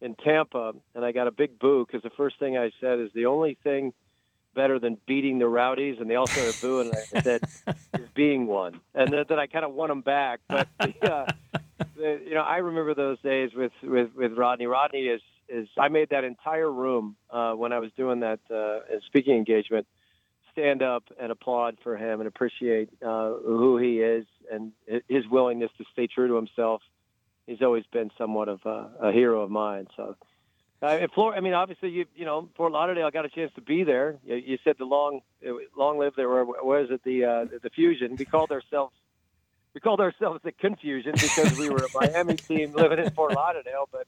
in 0.00 0.16
Tampa 0.16 0.72
and 0.94 1.04
I 1.04 1.12
got 1.12 1.28
a 1.28 1.30
big 1.30 1.58
boo 1.58 1.86
because 1.86 2.02
the 2.02 2.10
first 2.16 2.38
thing 2.40 2.56
I 2.56 2.70
said 2.80 2.98
is 2.98 3.10
the 3.14 3.26
only 3.26 3.56
thing 3.62 3.92
better 4.52 4.80
than 4.80 4.96
beating 5.06 5.38
the 5.38 5.46
Rowdies 5.46 5.98
and 6.00 6.10
they 6.10 6.16
all 6.16 6.26
started 6.26 6.56
booing 6.60 6.88
and 6.88 6.96
I 6.96 7.20
said 7.20 7.42
is 7.94 8.08
being 8.14 8.48
one 8.48 8.80
and 8.94 9.12
then, 9.12 9.24
then 9.28 9.38
I 9.38 9.46
kind 9.46 9.64
of 9.64 9.72
won 9.72 9.90
them 9.90 10.00
back. 10.00 10.40
But 10.48 10.66
the, 10.80 11.12
uh, 11.12 11.26
the, 11.94 12.20
you 12.26 12.34
know 12.34 12.42
I 12.42 12.56
remember 12.56 12.94
those 12.94 13.20
days 13.20 13.50
with 13.54 13.72
with 13.82 14.12
with 14.16 14.32
Rodney. 14.36 14.66
Rodney 14.66 15.02
is 15.06 15.20
is 15.50 15.68
I 15.78 15.88
made 15.88 16.10
that 16.10 16.24
entire 16.24 16.70
room 16.70 17.16
uh, 17.30 17.52
when 17.52 17.72
I 17.72 17.78
was 17.78 17.90
doing 17.96 18.20
that 18.20 18.40
uh, 18.50 18.80
speaking 19.06 19.36
engagement 19.36 19.86
stand 20.52 20.82
up 20.82 21.04
and 21.20 21.30
applaud 21.30 21.76
for 21.82 21.96
him 21.96 22.20
and 22.20 22.26
appreciate 22.26 22.90
uh, 23.02 23.32
who 23.44 23.78
he 23.78 24.00
is 24.00 24.26
and 24.50 24.72
his 25.08 25.26
willingness 25.30 25.70
to 25.78 25.84
stay 25.92 26.06
true 26.06 26.28
to 26.28 26.34
himself. 26.34 26.82
He's 27.46 27.62
always 27.62 27.84
been 27.92 28.10
somewhat 28.18 28.48
of 28.48 28.60
a, 28.64 28.90
a 29.00 29.12
hero 29.12 29.42
of 29.42 29.50
mine. 29.50 29.86
So, 29.96 30.16
uh, 30.82 30.98
in 31.00 31.08
Florida, 31.08 31.38
I 31.38 31.40
mean, 31.40 31.52
obviously, 31.52 31.90
you 31.90 32.06
you 32.14 32.24
know, 32.24 32.48
Fort 32.56 32.72
Lauderdale, 32.72 33.06
I 33.06 33.10
got 33.10 33.24
a 33.24 33.28
chance 33.28 33.52
to 33.54 33.60
be 33.60 33.84
there. 33.84 34.18
You, 34.24 34.36
you 34.36 34.58
said 34.64 34.76
the 34.78 34.84
long, 34.84 35.20
long 35.76 35.98
live 35.98 36.14
there. 36.16 36.28
Where 36.28 36.44
was 36.44 36.88
it? 36.90 37.02
The 37.04 37.24
uh, 37.24 37.58
the 37.62 37.70
Fusion. 37.70 38.16
We 38.16 38.24
called 38.24 38.50
ourselves 38.50 38.94
we 39.74 39.80
called 39.80 40.00
ourselves 40.00 40.40
the 40.42 40.52
Confusion 40.52 41.12
because 41.12 41.58
we 41.58 41.68
were 41.68 41.84
a 41.84 41.88
Miami 41.94 42.36
team 42.36 42.72
living 42.72 42.98
in 42.98 43.10
Fort 43.10 43.34
Lauderdale, 43.34 43.88
but 43.92 44.06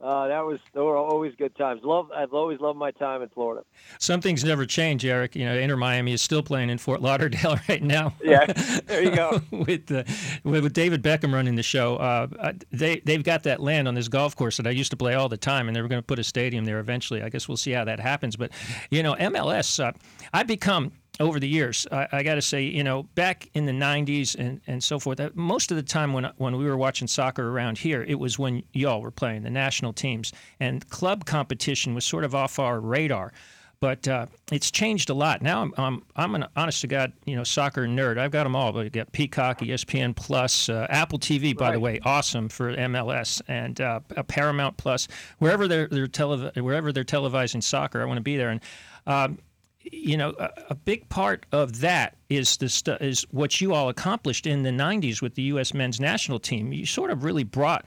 uh, 0.00 0.28
that 0.28 0.46
was 0.46 0.58
those 0.72 0.86
were 0.86 0.96
always 0.96 1.34
good 1.36 1.54
times. 1.56 1.82
Love 1.84 2.10
I've 2.14 2.32
always 2.32 2.58
loved 2.58 2.78
my 2.78 2.90
time 2.90 3.20
in 3.20 3.28
Florida. 3.28 3.64
Some 3.98 4.22
things 4.22 4.42
never 4.42 4.64
change, 4.64 5.04
Eric. 5.04 5.36
You 5.36 5.44
know, 5.44 5.54
Inter 5.54 5.76
Miami 5.76 6.12
is 6.12 6.22
still 6.22 6.42
playing 6.42 6.70
in 6.70 6.78
Fort 6.78 7.02
Lauderdale 7.02 7.58
right 7.68 7.82
now. 7.82 8.14
Yeah, 8.22 8.46
there 8.86 9.02
you 9.02 9.14
go. 9.14 9.42
with, 9.50 9.90
uh, 9.92 10.04
with 10.42 10.72
David 10.72 11.02
Beckham 11.02 11.34
running 11.34 11.54
the 11.54 11.62
show, 11.62 11.96
uh, 11.96 12.52
they 12.72 13.00
they've 13.00 13.22
got 13.22 13.42
that 13.42 13.60
land 13.60 13.88
on 13.88 13.94
this 13.94 14.08
golf 14.08 14.34
course 14.34 14.56
that 14.56 14.66
I 14.66 14.70
used 14.70 14.90
to 14.92 14.96
play 14.96 15.14
all 15.14 15.28
the 15.28 15.36
time, 15.36 15.68
and 15.68 15.76
they 15.76 15.82
were 15.82 15.88
going 15.88 16.02
to 16.02 16.06
put 16.06 16.18
a 16.18 16.24
stadium 16.24 16.64
there 16.64 16.78
eventually. 16.78 17.22
I 17.22 17.28
guess 17.28 17.46
we'll 17.46 17.58
see 17.58 17.72
how 17.72 17.84
that 17.84 18.00
happens. 18.00 18.36
But 18.36 18.52
you 18.90 19.02
know, 19.02 19.14
MLS, 19.16 19.84
uh, 19.84 19.92
I've 20.32 20.46
become 20.46 20.92
over 21.20 21.38
the 21.38 21.48
years. 21.48 21.86
I, 21.92 22.08
I 22.10 22.22
got 22.22 22.36
to 22.36 22.42
say, 22.42 22.64
you 22.64 22.82
know, 22.82 23.04
back 23.14 23.48
in 23.54 23.66
the 23.66 23.72
90s 23.72 24.34
and, 24.36 24.60
and 24.66 24.82
so 24.82 24.98
forth, 24.98 25.20
most 25.36 25.70
of 25.70 25.76
the 25.76 25.82
time 25.82 26.12
when, 26.12 26.24
when 26.38 26.56
we 26.56 26.64
were 26.64 26.76
watching 26.76 27.06
soccer 27.06 27.48
around 27.48 27.78
here, 27.78 28.02
it 28.08 28.18
was 28.18 28.38
when 28.38 28.62
y'all 28.72 29.02
were 29.02 29.10
playing, 29.10 29.42
the 29.42 29.50
national 29.50 29.92
teams. 29.92 30.32
And 30.58 30.88
club 30.88 31.26
competition 31.26 31.94
was 31.94 32.04
sort 32.04 32.24
of 32.24 32.34
off 32.34 32.58
our 32.58 32.80
radar. 32.80 33.32
But 33.80 34.06
uh, 34.08 34.26
it's 34.52 34.70
changed 34.70 35.08
a 35.08 35.14
lot. 35.14 35.40
Now 35.40 35.62
I'm, 35.62 35.72
I'm, 35.78 36.02
I'm 36.14 36.34
an 36.34 36.46
honest 36.54 36.82
to 36.82 36.86
God, 36.86 37.14
you 37.24 37.34
know, 37.34 37.44
soccer 37.44 37.86
nerd. 37.86 38.18
I've 38.18 38.30
got 38.30 38.44
them 38.44 38.54
all. 38.54 38.72
But 38.72 38.92
got 38.92 39.10
Peacock, 39.12 39.60
ESPN 39.60 40.14
Plus, 40.14 40.68
uh, 40.68 40.86
Apple 40.90 41.18
TV, 41.18 41.56
by 41.56 41.66
right. 41.66 41.72
the 41.72 41.80
way, 41.80 42.00
awesome 42.04 42.50
for 42.50 42.74
MLS, 42.76 43.40
and 43.48 43.80
uh, 43.80 44.00
Paramount 44.28 44.76
Plus. 44.76 45.08
Wherever 45.38 45.66
they're, 45.66 45.88
they're 45.88 46.08
telev- 46.08 46.60
wherever 46.60 46.92
they're 46.92 47.04
televising 47.04 47.62
soccer, 47.62 48.02
I 48.02 48.04
want 48.04 48.18
to 48.18 48.22
be 48.22 48.36
there. 48.36 48.50
And 48.50 48.60
um, 49.06 49.38
you 49.82 50.16
know, 50.16 50.34
a, 50.38 50.50
a, 50.70 50.74
big 50.74 51.08
part 51.08 51.46
of 51.52 51.80
that 51.80 52.16
is 52.28 52.56
the 52.58 52.68
stu- 52.68 52.98
is 53.00 53.22
what 53.30 53.60
you 53.60 53.72
all 53.72 53.88
accomplished 53.88 54.46
in 54.46 54.62
the 54.62 54.70
'90s 54.70 55.22
with 55.22 55.34
the 55.34 55.42
U.S. 55.42 55.72
men's 55.72 55.98
national 55.98 56.38
team. 56.38 56.72
You 56.72 56.84
sort 56.84 57.10
of 57.10 57.24
really 57.24 57.44
brought 57.44 57.86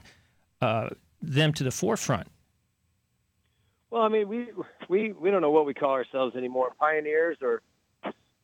uh, 0.60 0.90
them 1.22 1.52
to 1.54 1.64
the 1.64 1.70
forefront. 1.70 2.28
Well, 3.90 4.02
I 4.02 4.08
mean, 4.08 4.28
we 4.28 4.48
we 4.88 5.12
we 5.12 5.30
don't 5.30 5.40
know 5.40 5.52
what 5.52 5.66
we 5.66 5.74
call 5.74 5.92
ourselves 5.92 6.34
anymore, 6.34 6.72
pioneers 6.78 7.38
or 7.40 7.62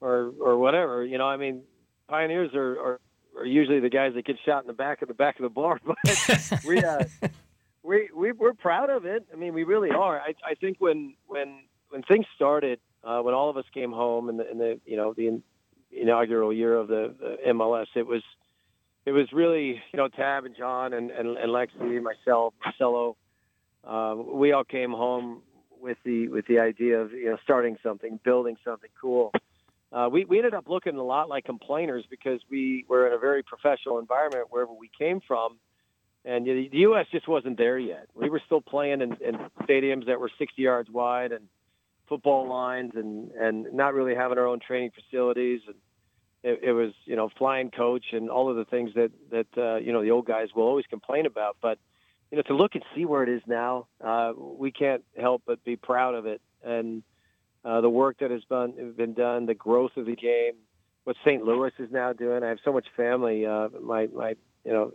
or 0.01 0.33
or 0.41 0.57
whatever. 0.57 1.05
You 1.05 1.19
know, 1.19 1.27
I 1.27 1.37
mean, 1.37 1.63
pioneers 2.09 2.55
are, 2.55 2.79
are, 2.79 3.01
are 3.37 3.47
usually 3.47 3.81
the 3.81 3.91
guys 3.91 4.15
that 4.15 4.25
get 4.25 4.37
shot 4.47 4.63
in 4.63 4.69
the 4.69 4.73
back 4.73 5.03
of 5.03 5.09
the 5.09 5.15
back 5.15 5.41
of 5.41 5.43
the 5.43 5.49
bar, 5.49 5.81
but 5.85 5.97
we 6.65 6.83
uh, 6.85 7.05
we 7.83 8.11
we 8.15 8.31
we're 8.31 8.55
proud 8.55 8.91
of 8.91 9.07
it. 9.07 9.27
I 9.33 9.37
mean, 9.37 9.53
we 9.53 9.65
really 9.65 9.91
are. 9.91 10.21
I 10.21 10.35
I 10.49 10.55
think 10.55 10.77
when 10.79 11.15
when 11.27 11.65
when 11.89 12.03
things 12.05 12.27
started 12.37 12.79
uh, 13.05 13.21
when 13.21 13.35
all 13.35 13.51
of 13.51 13.57
us 13.57 13.65
came 13.73 13.93
home 13.93 14.29
in 14.29 14.37
the, 14.37 14.51
in 14.51 14.59
the 14.59 14.81
you 14.85 14.97
know 14.97 15.15
the 15.15 15.41
inaugural 15.93 16.53
year 16.53 16.75
of 16.77 16.89
the, 16.89 17.15
the 17.19 17.37
MLS, 17.53 17.87
it 17.95 18.07
was 18.07 18.23
it 19.07 19.13
was 19.13 19.33
really 19.33 19.83
you 19.93 19.97
know 19.97 20.09
Tab 20.09 20.45
and 20.45 20.57
John 20.57 20.93
and 20.93 21.11
and, 21.11 21.37
and 21.37 21.51
Lexi, 21.51 22.03
myself, 22.03 22.55
Marcelo, 22.65 23.17
uh, 23.85 24.15
we 24.17 24.53
all 24.53 24.65
came 24.65 24.91
home 24.91 25.43
with 25.81 25.99
the 26.05 26.29
with 26.29 26.47
the 26.47 26.59
idea 26.59 27.01
of 27.01 27.13
you 27.13 27.31
know 27.31 27.39
starting 27.43 27.77
something, 27.83 28.21
building 28.25 28.57
something 28.65 28.91
cool. 29.01 29.33
Uh, 29.93 30.09
we 30.11 30.25
we 30.25 30.39
ended 30.39 30.55
up 30.55 30.69
looking 30.69 30.97
a 30.97 31.03
lot 31.03 31.29
like 31.29 31.45
complainers 31.45 32.05
because 32.11 32.41
we 32.51 32.85
were 32.89 33.07
in 33.07 33.13
a 33.13 33.19
very 33.19 33.43
professional 33.43 33.99
environment 33.99 34.47
wherever 34.51 34.73
we 34.73 34.91
came 34.97 35.21
from, 35.27 35.57
and 36.25 36.47
the, 36.47 36.69
U.S. 36.73 37.07
just 37.11 37.27
wasn't 37.27 37.57
there 37.57 37.79
yet. 37.79 38.07
We 38.15 38.29
were 38.29 38.43
still 38.45 38.61
playing 38.61 39.01
in, 39.01 39.17
in 39.21 39.37
stadiums 39.63 40.07
that 40.07 40.21
were 40.21 40.31
60 40.39 40.61
yards 40.61 40.91
wide 40.91 41.33
and 41.33 41.49
football 42.11 42.47
lines 42.49 42.93
and 42.97 43.31
and 43.31 43.73
not 43.73 43.95
really 43.95 44.15
having 44.15 44.37
our 44.37 44.47
own 44.47 44.61
training 44.61 44.91
facilities 44.91 45.61
and 45.67 45.77
it, 46.43 46.61
it 46.63 46.73
was 46.73 46.93
you 47.05 47.17
know 47.17 47.31
flying 47.39 47.71
coach 47.71 48.07
and 48.13 48.29
all 48.29 48.51
of 48.51 48.57
the 48.57 48.65
things 48.65 48.91
that 48.95 49.11
that 49.31 49.47
uh, 49.57 49.77
you 49.77 49.93
know 49.93 50.03
the 50.03 50.11
old 50.11 50.27
guys 50.27 50.49
will 50.55 50.65
always 50.65 50.87
complain 50.87 51.25
about 51.25 51.57
but 51.63 51.79
you 52.31 52.37
know 52.37 52.43
to 52.43 52.55
look 52.55 52.75
and 52.75 52.85
see 52.95 53.05
where 53.05 53.23
it 53.23 53.29
is 53.29 53.43
now 53.47 53.87
uh, 54.05 54.33
we 54.37 54.71
can't 54.71 55.05
help 55.19 55.43
but 55.47 55.63
be 55.65 55.77
proud 55.77 56.15
of 56.15 56.27
it 56.27 56.41
and 56.65 57.03
uh, 57.65 57.81
the 57.81 57.91
work 57.91 58.19
that 58.21 58.31
has 58.31 58.43
been 58.45 58.93
been 58.97 59.15
done 59.15 59.47
the 59.47 59.55
growth 59.55 59.97
of 59.97 60.07
the 60.07 60.17
game 60.17 60.55
what 61.05 61.17
St. 61.25 61.43
Louis 61.45 61.73
is 61.79 61.91
now 61.91 62.13
doing 62.13 62.43
I 62.43 62.49
have 62.49 62.59
so 62.65 62.73
much 62.73 62.87
family 62.97 63.47
uh, 63.47 63.69
my 63.81 64.09
my 64.09 64.35
you 64.65 64.73
know 64.73 64.93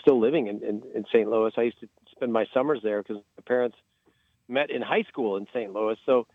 still 0.00 0.18
living 0.18 0.46
in, 0.48 0.62
in, 0.62 0.82
in 0.94 1.04
St. 1.06 1.28
Louis 1.28 1.52
I 1.56 1.62
used 1.62 1.80
to 1.80 1.88
spend 2.10 2.32
my 2.32 2.46
summers 2.52 2.80
there 2.82 3.02
because 3.02 3.22
my 3.38 3.42
parents 3.46 3.76
met 4.48 4.70
in 4.70 4.82
high 4.82 5.04
school 5.04 5.36
in 5.36 5.46
St. 5.54 5.72
Louis 5.72 5.96
so 6.04 6.26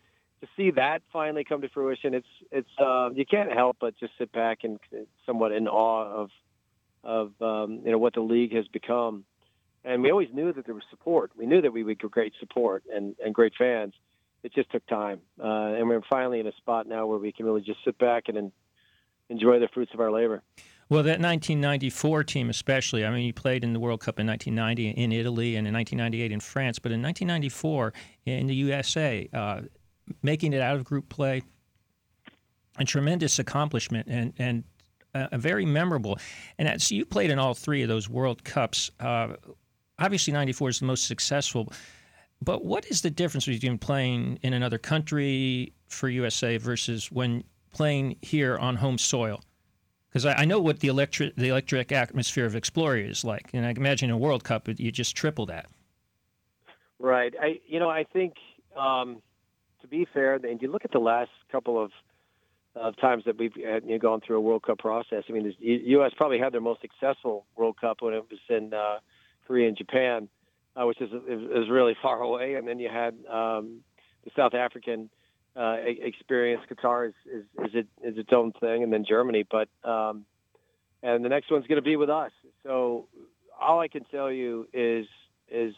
to 0.42 0.48
see 0.56 0.72
that 0.72 1.02
finally 1.12 1.44
come 1.44 1.62
to 1.62 1.70
fruition, 1.70 2.14
it's 2.14 2.28
it's 2.52 2.70
uh, 2.80 3.10
you 3.14 3.26
can't 3.26 3.52
help 3.52 3.78
but 3.80 3.98
just 4.00 4.14
sit 4.18 4.32
back 4.32 4.60
and 4.64 4.80
somewhat 5.26 5.52
in 5.52 5.68
awe 5.68 6.24
of 6.24 6.30
of 7.04 7.42
um, 7.42 7.82
you 7.86 7.92
know 7.92 7.98
what 7.98 8.14
the 8.14 8.22
league 8.22 8.54
has 8.56 8.68
become. 8.68 9.26
And 9.86 10.04
we 10.04 10.12
always 10.12 10.28
knew 10.34 10.52
that 10.52 10.66
there 10.66 10.76
was 10.76 10.84
support. 10.90 11.32
We 11.38 11.46
knew 11.46 11.62
that 11.62 11.72
we 11.72 11.84
would 11.84 12.00
get 12.00 12.12
great 12.12 12.34
support 12.40 12.84
and, 12.94 13.16
and 13.24 13.34
great 13.34 13.54
fans. 13.58 13.94
It 14.44 14.54
just 14.54 14.70
took 14.72 14.86
time, 14.88 15.20
uh, 15.42 15.76
and 15.78 15.88
we're 15.88 16.02
finally 16.10 16.40
in 16.40 16.48
a 16.48 16.54
spot 16.54 16.88
now 16.88 17.06
where 17.08 17.18
we 17.18 17.32
can 17.32 17.46
really 17.46 17.62
just 17.62 17.80
sit 17.84 17.98
back 17.98 18.24
and, 18.28 18.38
and 18.38 18.52
enjoy 19.30 19.60
the 19.60 19.68
fruits 19.74 19.94
of 19.94 20.00
our 20.00 20.12
labor. 20.12 20.44
Well, 20.90 21.04
that 21.04 21.20
1994 21.20 22.24
team, 22.24 22.50
especially. 22.50 23.06
I 23.06 23.12
mean, 23.12 23.26
you 23.26 23.34
played 23.34 23.64
in 23.64 23.74
the 23.74 23.80
World 23.80 24.00
Cup 24.00 24.20
in 24.20 24.26
1990 24.26 25.02
in 25.02 25.12
Italy 25.12 25.56
and 25.56 25.68
in 25.68 25.74
1998 25.74 26.32
in 26.32 26.40
France, 26.40 26.80
but 26.80 26.92
in 26.92 27.02
1994 27.02 27.94
in 28.26 28.48
the 28.48 28.56
USA, 28.56 29.30
uh, 29.34 29.62
making 30.22 30.54
it 30.54 30.62
out 30.62 30.76
of 30.76 30.84
group 30.84 31.10
play, 31.10 31.44
a 32.78 32.86
tremendous 32.86 33.40
accomplishment. 33.40 34.08
And 34.10 34.34
and 34.38 34.64
uh, 35.14 35.28
very 35.38 35.66
memorable. 35.66 36.20
And 36.58 36.82
so 36.82 36.96
you 36.96 37.06
played 37.06 37.32
in 37.32 37.40
all 37.40 37.54
three 37.54 37.82
of 37.82 37.90
those 37.90 38.10
World 38.10 38.44
Cups. 38.44 38.92
Uh, 39.00 39.36
obviously, 39.98 40.34
'94 40.34 40.70
is 40.70 40.80
the 40.80 40.86
most 40.86 41.06
successful. 41.06 41.72
But 42.42 42.64
what 42.64 42.86
is 42.88 43.02
the 43.02 43.10
difference 43.10 43.46
between 43.46 43.78
playing 43.78 44.40
in 44.44 44.54
another 44.54 44.78
country 44.78 45.74
for 45.88 46.08
USA 46.08 46.58
versus 46.58 47.12
when 47.12 47.44
playing 47.74 48.16
here 48.22 48.58
on 48.58 48.78
home 48.78 48.98
soil? 48.98 49.42
Because 50.10 50.26
I, 50.26 50.34
I, 50.34 50.46
know 50.46 50.60
what 50.60 50.80
the 50.80 50.88
electric 50.88 51.36
the 51.36 51.50
electric 51.50 51.92
atmosphere 51.92 52.46
of 52.46 52.54
Exploria 52.54 53.10
is 53.10 53.24
like, 53.24 53.50
and 53.54 53.66
I 53.66 53.72
imagine 53.72 54.10
in 54.10 54.16
a 54.16 54.18
World 54.18 54.44
Cup 54.44 54.68
you 54.80 54.92
just 54.92 55.16
triple 55.16 55.46
that. 55.48 55.68
Right. 56.98 57.34
I 57.40 57.60
you 57.68 57.80
know 57.80 57.90
I 57.90 58.06
think 58.06 58.36
um, 58.76 59.22
be 59.90 60.08
fair, 60.14 60.36
and 60.36 60.62
you 60.62 60.72
look 60.72 60.86
at 60.86 60.92
the 60.92 61.00
last 61.00 61.32
couple 61.52 61.82
of 61.82 61.92
of 62.76 62.96
times 62.98 63.24
that 63.26 63.38
we've 63.38 63.54
had, 63.56 63.84
you 63.84 63.92
know, 63.92 63.98
gone 63.98 64.22
through 64.26 64.38
a 64.38 64.42
World 64.42 64.64
Cup 64.64 64.78
process. 64.78 65.24
I 65.28 65.32
mean, 65.32 65.44
the 65.60 65.82
U.S. 65.88 66.12
probably 66.16 66.40
had 66.40 66.54
their 66.54 66.62
most 66.62 66.82
successful 66.82 67.46
World 67.56 67.78
Cup 67.82 67.98
when 68.02 68.14
it 68.14 68.24
was 68.30 68.40
in 68.48 68.74
uh, 68.74 69.00
Korea 69.48 69.68
and 69.68 69.78
Japan, 69.78 70.30
uh, 70.76 70.86
which 70.86 71.02
is 71.02 71.10
is 71.12 71.70
really 71.70 71.96
far 72.02 72.22
away, 72.22 72.56
and 72.56 72.68
then 72.68 72.80
you 72.80 72.90
had 72.90 73.16
um, 73.30 73.82
the 74.24 74.32
South 74.36 74.54
African 74.54 75.10
uh, 75.56 75.78
experience. 75.84 76.62
Qatar 76.72 77.10
is 77.10 77.14
is 77.26 77.44
is, 77.66 77.72
it, 77.74 77.88
is 78.04 78.18
its 78.18 78.30
own 78.32 78.52
thing, 78.60 78.84
and 78.84 78.94
then 78.94 79.04
Germany. 79.08 79.46
But 79.50 79.68
um, 79.84 80.26
and 81.02 81.24
the 81.24 81.30
next 81.30 81.52
one's 81.52 81.68
going 81.68 81.78
to 81.78 81.82
be 81.82 81.96
with 81.96 82.10
us. 82.10 82.32
So 82.64 83.08
all 83.60 83.80
I 83.80 83.88
can 83.88 84.04
tell 84.06 84.32
you 84.32 84.68
is 84.74 85.06
is 85.50 85.74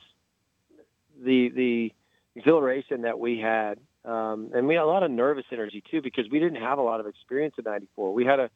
the 1.24 1.50
the 1.50 1.94
exhilaration 2.36 3.04
that 3.04 3.20
we 3.20 3.40
had, 3.40 3.80
um, 4.06 4.52
and 4.54 4.68
we 4.68 4.76
had 4.76 4.84
a 4.84 4.88
lot 4.88 5.04
of 5.04 5.12
nervous 5.12 5.46
energy 5.52 5.84
too 5.90 6.02
because 6.02 6.26
we 6.32 6.40
didn't 6.40 6.62
have 6.62 6.78
a 6.80 6.82
lot 6.82 7.00
of 7.00 7.08
experience 7.08 7.56
in 7.58 7.64
'94. 7.66 8.14
We 8.14 8.26
had 8.26 8.40
a 8.40 8.50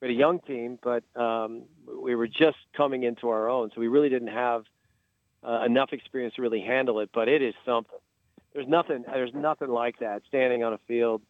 we 0.00 0.08
had 0.08 0.16
a 0.16 0.18
young 0.18 0.40
team, 0.40 0.78
but 0.82 1.04
um, 1.16 1.62
we 2.02 2.14
were 2.14 2.28
just 2.28 2.58
coming 2.76 3.02
into 3.02 3.28
our 3.28 3.48
own, 3.48 3.70
so 3.74 3.80
we 3.80 3.88
really 3.88 4.08
didn't 4.08 4.28
have 4.28 4.64
uh, 5.42 5.62
enough 5.64 5.92
experience 5.92 6.34
to 6.36 6.42
really 6.42 6.60
handle 6.60 7.00
it. 7.00 7.10
But 7.12 7.28
it 7.28 7.42
is 7.42 7.54
something. 7.64 7.98
There's 8.52 8.68
nothing. 8.68 9.04
There's 9.06 9.34
nothing 9.34 9.68
like 9.68 9.98
that. 9.98 10.22
Standing 10.28 10.62
on 10.62 10.72
a 10.72 10.78
field, 10.86 11.22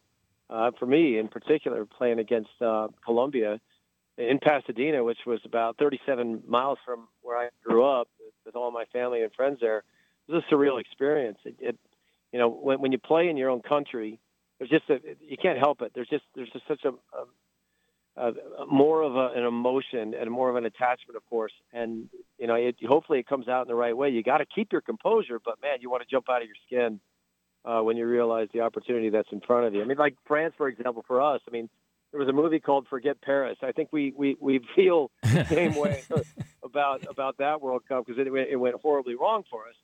uh, 0.49 0.71
for 0.77 0.85
me 0.85 1.17
in 1.17 1.27
particular, 1.27 1.85
playing 1.85 2.19
against 2.19 2.51
uh, 2.61 2.89
Colombia 3.03 3.59
in 4.17 4.39
Pasadena, 4.39 5.03
which 5.03 5.19
was 5.25 5.41
about 5.43 5.77
37 5.77 6.43
miles 6.47 6.77
from 6.85 7.07
where 7.21 7.37
I 7.37 7.49
grew 7.63 7.83
up, 7.83 8.07
with 8.45 8.55
all 8.55 8.71
my 8.71 8.85
family 8.93 9.23
and 9.23 9.33
friends 9.33 9.57
there 9.59 9.83
it 10.27 10.31
was 10.31 10.43
a 10.49 10.53
surreal 10.53 10.79
experience. 10.79 11.37
It, 11.45 11.55
it 11.59 11.79
you 12.31 12.39
know, 12.39 12.49
when 12.49 12.81
when 12.81 12.91
you 12.91 12.97
play 12.97 13.29
in 13.29 13.37
your 13.37 13.49
own 13.49 13.61
country, 13.61 14.19
there's 14.59 14.69
just 14.69 14.89
a, 14.89 14.99
you 15.21 15.37
can't 15.41 15.59
help 15.59 15.81
it. 15.81 15.91
There's 15.93 16.09
just 16.09 16.23
there's 16.35 16.49
just 16.49 16.67
such 16.67 16.83
a, 16.85 16.91
a, 18.21 18.29
a 18.61 18.65
more 18.65 19.01
of 19.01 19.15
a, 19.15 19.37
an 19.37 19.45
emotion 19.45 20.13
and 20.13 20.29
more 20.29 20.49
of 20.49 20.55
an 20.55 20.65
attachment, 20.65 21.15
of 21.15 21.25
course. 21.29 21.53
And 21.73 22.09
you 22.37 22.47
know, 22.47 22.55
it, 22.55 22.75
hopefully 22.87 23.19
it 23.19 23.27
comes 23.27 23.47
out 23.47 23.63
in 23.63 23.67
the 23.67 23.75
right 23.75 23.95
way. 23.95 24.09
You 24.09 24.23
got 24.23 24.37
to 24.37 24.45
keep 24.45 24.71
your 24.71 24.81
composure, 24.81 25.39
but 25.43 25.61
man, 25.61 25.77
you 25.81 25.89
want 25.89 26.03
to 26.03 26.09
jump 26.09 26.29
out 26.29 26.41
of 26.41 26.47
your 26.47 26.55
skin 26.65 26.99
uh, 27.65 27.81
when 27.81 27.97
you 27.97 28.05
realize 28.05 28.47
the 28.53 28.61
opportunity 28.61 29.09
that's 29.09 29.31
in 29.31 29.41
front 29.41 29.65
of 29.65 29.73
you. 29.73 29.81
I 29.81 29.85
mean, 29.85 29.97
like 29.97 30.15
France, 30.25 30.53
for 30.57 30.67
example, 30.67 31.03
for 31.07 31.21
us. 31.21 31.41
I 31.47 31.51
mean, 31.51 31.69
there 32.11 32.19
was 32.19 32.29
a 32.29 32.33
movie 32.33 32.59
called 32.59 32.87
Forget 32.89 33.21
Paris. 33.21 33.57
I 33.61 33.73
think 33.73 33.89
we 33.91 34.13
we, 34.15 34.37
we 34.39 34.61
feel 34.75 35.11
the 35.23 35.45
same 35.45 35.75
way 35.75 36.03
about 36.63 37.05
about 37.09 37.37
that 37.39 37.61
World 37.61 37.83
Cup 37.87 38.05
because 38.05 38.19
it, 38.19 38.31
it 38.31 38.55
went 38.55 38.75
horribly 38.81 39.15
wrong 39.15 39.43
for 39.49 39.67
us. 39.67 39.75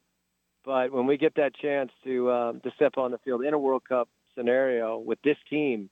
But 0.64 0.92
when 0.92 1.08
we 1.08 1.18
get 1.18 1.36
that 1.36 1.56
chance 1.56 1.92
to 2.04 2.32
um, 2.32 2.62
to 2.62 2.72
step 2.76 2.98
on 2.98 3.12
the 3.12 3.18
field 3.20 3.44
in 3.44 3.54
a 3.54 3.60
World 3.60 3.84
Cup 3.88 4.10
scenario 4.36 4.98
with 4.98 5.20
this 5.24 5.38
team, 5.50 5.90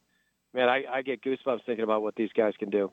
man, 0.53 0.69
I, 0.69 0.83
I 0.91 1.01
get 1.01 1.23
goosebumps 1.23 1.65
thinking 1.65 1.83
about 1.83 2.01
what 2.01 2.15
these 2.15 2.29
guys 2.35 2.53
can 2.59 2.69
do. 2.69 2.91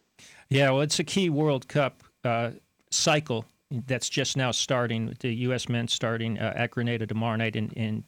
Yeah, 0.48 0.70
well, 0.70 0.80
it's 0.80 0.98
a 0.98 1.04
key 1.04 1.30
World 1.30 1.68
Cup 1.68 2.02
uh, 2.24 2.52
cycle 2.90 3.44
that's 3.70 4.08
just 4.08 4.36
now 4.36 4.50
starting. 4.50 5.14
The 5.20 5.34
U.S. 5.34 5.68
men 5.68 5.88
starting 5.88 6.38
uh, 6.38 6.52
at 6.56 6.70
Grenada 6.70 7.06
tomorrow 7.06 7.36
night 7.36 7.56
and 7.56 7.72
in, 7.74 7.82
in, 7.84 8.04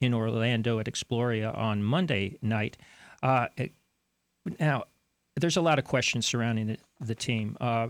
in 0.00 0.14
Orlando 0.14 0.78
at 0.78 0.86
Exploria 0.86 1.56
on 1.56 1.82
Monday 1.82 2.38
night. 2.40 2.76
Uh, 3.22 3.48
now, 4.58 4.84
there's 5.36 5.56
a 5.56 5.62
lot 5.62 5.78
of 5.78 5.84
questions 5.84 6.26
surrounding 6.26 6.66
the, 6.66 6.78
the 7.00 7.14
team. 7.14 7.56
Uh, 7.60 7.88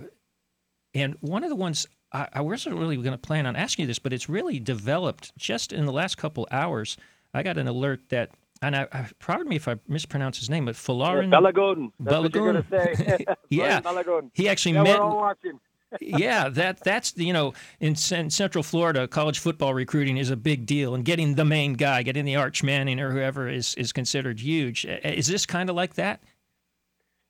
and 0.95 1.17
one 1.21 1.43
of 1.43 1.51
the 1.51 1.57
ones 1.57 1.87
I, 2.13 2.29
I 2.35 2.41
wasn't 2.41 2.77
really 2.77 2.97
going 2.97 3.13
to 3.13 3.19
plan 3.19 3.47
on 3.47 3.57
asking 3.57 3.85
you 3.85 3.87
this, 3.87 3.99
but 3.99 4.13
it's 4.13 4.29
really 4.29 4.59
developed 4.59 5.37
just 5.37 5.73
in 5.73 5.87
the 5.87 5.93
last 5.93 6.17
couple 6.17 6.47
hours. 6.51 6.97
I 7.35 7.43
got 7.43 7.59
an 7.59 7.69
alert 7.69 8.01
that, 8.11 8.31
and 8.61 8.77
I, 8.77 8.87
I 8.93 9.09
pardon 9.19 9.49
me 9.49 9.57
if 9.57 9.69
I 9.69 9.77
mispronounce 9.89 10.39
his 10.39 10.51
name, 10.51 10.67
but 10.67 10.75
Folarin 10.75 11.33
yeah, 11.33 11.39
Balogun. 11.39 11.93
That's 12.01 12.23
what 12.23 12.35
you're 12.35 12.53
going 12.53 12.65
to 12.65 12.71
say. 12.71 13.25
yeah, 13.49 13.81
Balogun. 13.81 14.31
he 14.35 14.49
actually 14.49 14.75
yeah, 14.75 14.83
met. 14.83 14.99
We're 14.99 15.05
all 15.05 15.17
watching. 15.17 15.59
yeah, 16.01 16.49
that 16.49 16.83
that's 16.85 17.15
you 17.17 17.33
know 17.33 17.53
in, 17.81 17.95
in, 18.13 18.31
Central 18.31 18.63
Florida, 18.63 19.07
college 19.07 19.39
football 19.39 19.75
recruiting 19.75 20.17
is 20.17 20.31
a 20.31 20.37
big 20.37 20.65
deal, 20.65 20.95
and 20.95 21.05
getting 21.05 21.35
the 21.35 21.45
main 21.45 21.75
guy, 21.75 22.03
getting 22.03 22.25
the 22.25 22.37
Arch 22.37 22.63
Manning 22.63 22.99
or 22.99 23.11
whoever 23.11 23.49
is 23.49 23.75
is 23.75 23.93
considered 23.93 24.41
huge. 24.41 24.87
Is 24.87 25.27
this 25.27 25.45
kind 25.45 25.69
of 25.69 25.77
like 25.77 25.95
that? 25.95 26.23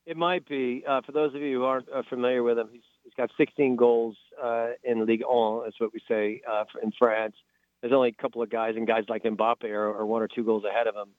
It 0.07 0.17
might 0.17 0.47
be. 0.49 0.85
Uh, 0.87 1.01
for 1.01 1.13
those 1.13 1.35
of 1.35 1.41
you 1.41 1.59
who 1.59 1.65
aren't 1.65 1.89
uh, 1.93 2.03
familiar 2.09 2.43
with 2.43 2.59
him, 2.59 2.69
he's 2.73 2.83
He's 3.15 3.23
got 3.23 3.31
16 3.37 3.77
goals 3.77 4.17
uh, 4.43 4.69
in 4.83 5.05
Ligue 5.05 5.23
1, 5.27 5.65
that's 5.65 5.79
what 5.79 5.93
we 5.93 6.01
say 6.09 6.41
uh, 6.51 6.65
in 6.83 6.93
France. 6.99 7.35
There's 7.81 7.93
only 7.93 8.09
a 8.09 8.23
couple 8.23 8.41
of 8.43 8.49
guys, 8.49 8.75
and 8.77 8.87
guys 8.87 9.05
like 9.09 9.25
Mbappe 9.25 9.65
are, 9.65 9.99
are 9.99 10.07
one 10.07 10.23
or 10.23 10.29
two 10.29 10.45
goals 10.45 10.65
ahead 10.65 10.87
of 10.87 10.95
him. 10.95 11.11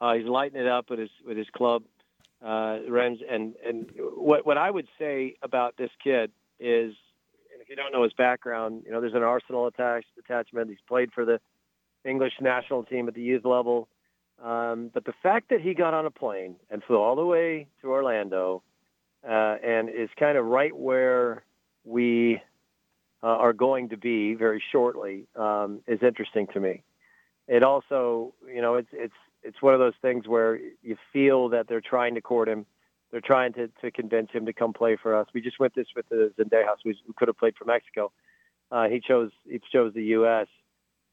Uh, 0.00 0.14
he's 0.14 0.26
lighting 0.26 0.60
it 0.60 0.66
up 0.66 0.90
with 0.90 0.98
his 0.98 1.10
with 1.26 1.36
his 1.36 1.46
club, 1.56 1.84
uh, 2.44 2.78
Rennes. 2.88 3.20
And 3.28 3.54
and 3.66 3.90
what 4.16 4.44
what 4.44 4.58
I 4.58 4.70
would 4.70 4.88
say 4.98 5.36
about 5.42 5.76
this 5.76 5.90
kid 6.02 6.30
is, 6.60 6.94
and 7.52 7.62
if 7.62 7.68
you 7.68 7.76
don't 7.76 7.92
know 7.92 8.02
his 8.02 8.12
background, 8.12 8.82
you 8.84 8.92
know 8.92 9.00
there's 9.00 9.14
an 9.14 9.22
Arsenal 9.22 9.66
attached 9.68 10.08
attachment. 10.18 10.68
He's 10.68 10.78
played 10.86 11.12
for 11.12 11.24
the 11.24 11.40
English 12.04 12.34
national 12.40 12.84
team 12.84 13.08
at 13.08 13.14
the 13.14 13.22
youth 13.22 13.44
level. 13.44 13.88
Um, 14.42 14.90
but 14.92 15.04
the 15.04 15.14
fact 15.20 15.50
that 15.50 15.60
he 15.60 15.74
got 15.74 15.94
on 15.94 16.06
a 16.06 16.10
plane 16.10 16.56
and 16.70 16.82
flew 16.84 16.98
all 17.00 17.16
the 17.16 17.24
way 17.24 17.66
to 17.80 17.90
Orlando 17.90 18.62
uh, 19.26 19.56
and 19.64 19.88
is 19.88 20.08
kind 20.18 20.38
of 20.38 20.44
right 20.44 20.76
where 20.76 21.44
we 21.84 22.40
uh, 23.22 23.26
are 23.26 23.52
going 23.52 23.88
to 23.88 23.96
be 23.96 24.34
very 24.34 24.62
shortly 24.70 25.26
um, 25.36 25.80
is 25.86 26.00
interesting 26.02 26.46
to 26.52 26.60
me. 26.60 26.82
It 27.48 27.62
also, 27.62 28.34
you 28.46 28.60
know, 28.60 28.74
it's 28.74 28.88
it's 28.92 29.14
it's 29.42 29.62
one 29.62 29.74
of 29.74 29.80
those 29.80 29.94
things 30.02 30.26
where 30.26 30.58
you 30.82 30.96
feel 31.12 31.48
that 31.50 31.68
they're 31.68 31.80
trying 31.80 32.14
to 32.14 32.20
court 32.20 32.48
him. 32.48 32.66
They're 33.10 33.22
trying 33.22 33.54
to, 33.54 33.68
to 33.80 33.90
convince 33.90 34.30
him 34.30 34.44
to 34.46 34.52
come 34.52 34.74
play 34.74 34.98
for 35.02 35.16
us. 35.16 35.26
We 35.32 35.40
just 35.40 35.58
went 35.58 35.74
this 35.74 35.86
with 35.96 36.06
the 36.10 36.30
Zendejas. 36.38 36.76
We 36.84 36.98
could 37.16 37.28
have 37.28 37.38
played 37.38 37.56
for 37.56 37.64
Mexico. 37.64 38.12
Uh, 38.70 38.88
he 38.88 39.00
chose 39.00 39.30
he 39.48 39.60
chose 39.72 39.94
the 39.94 40.04
U.S. 40.04 40.46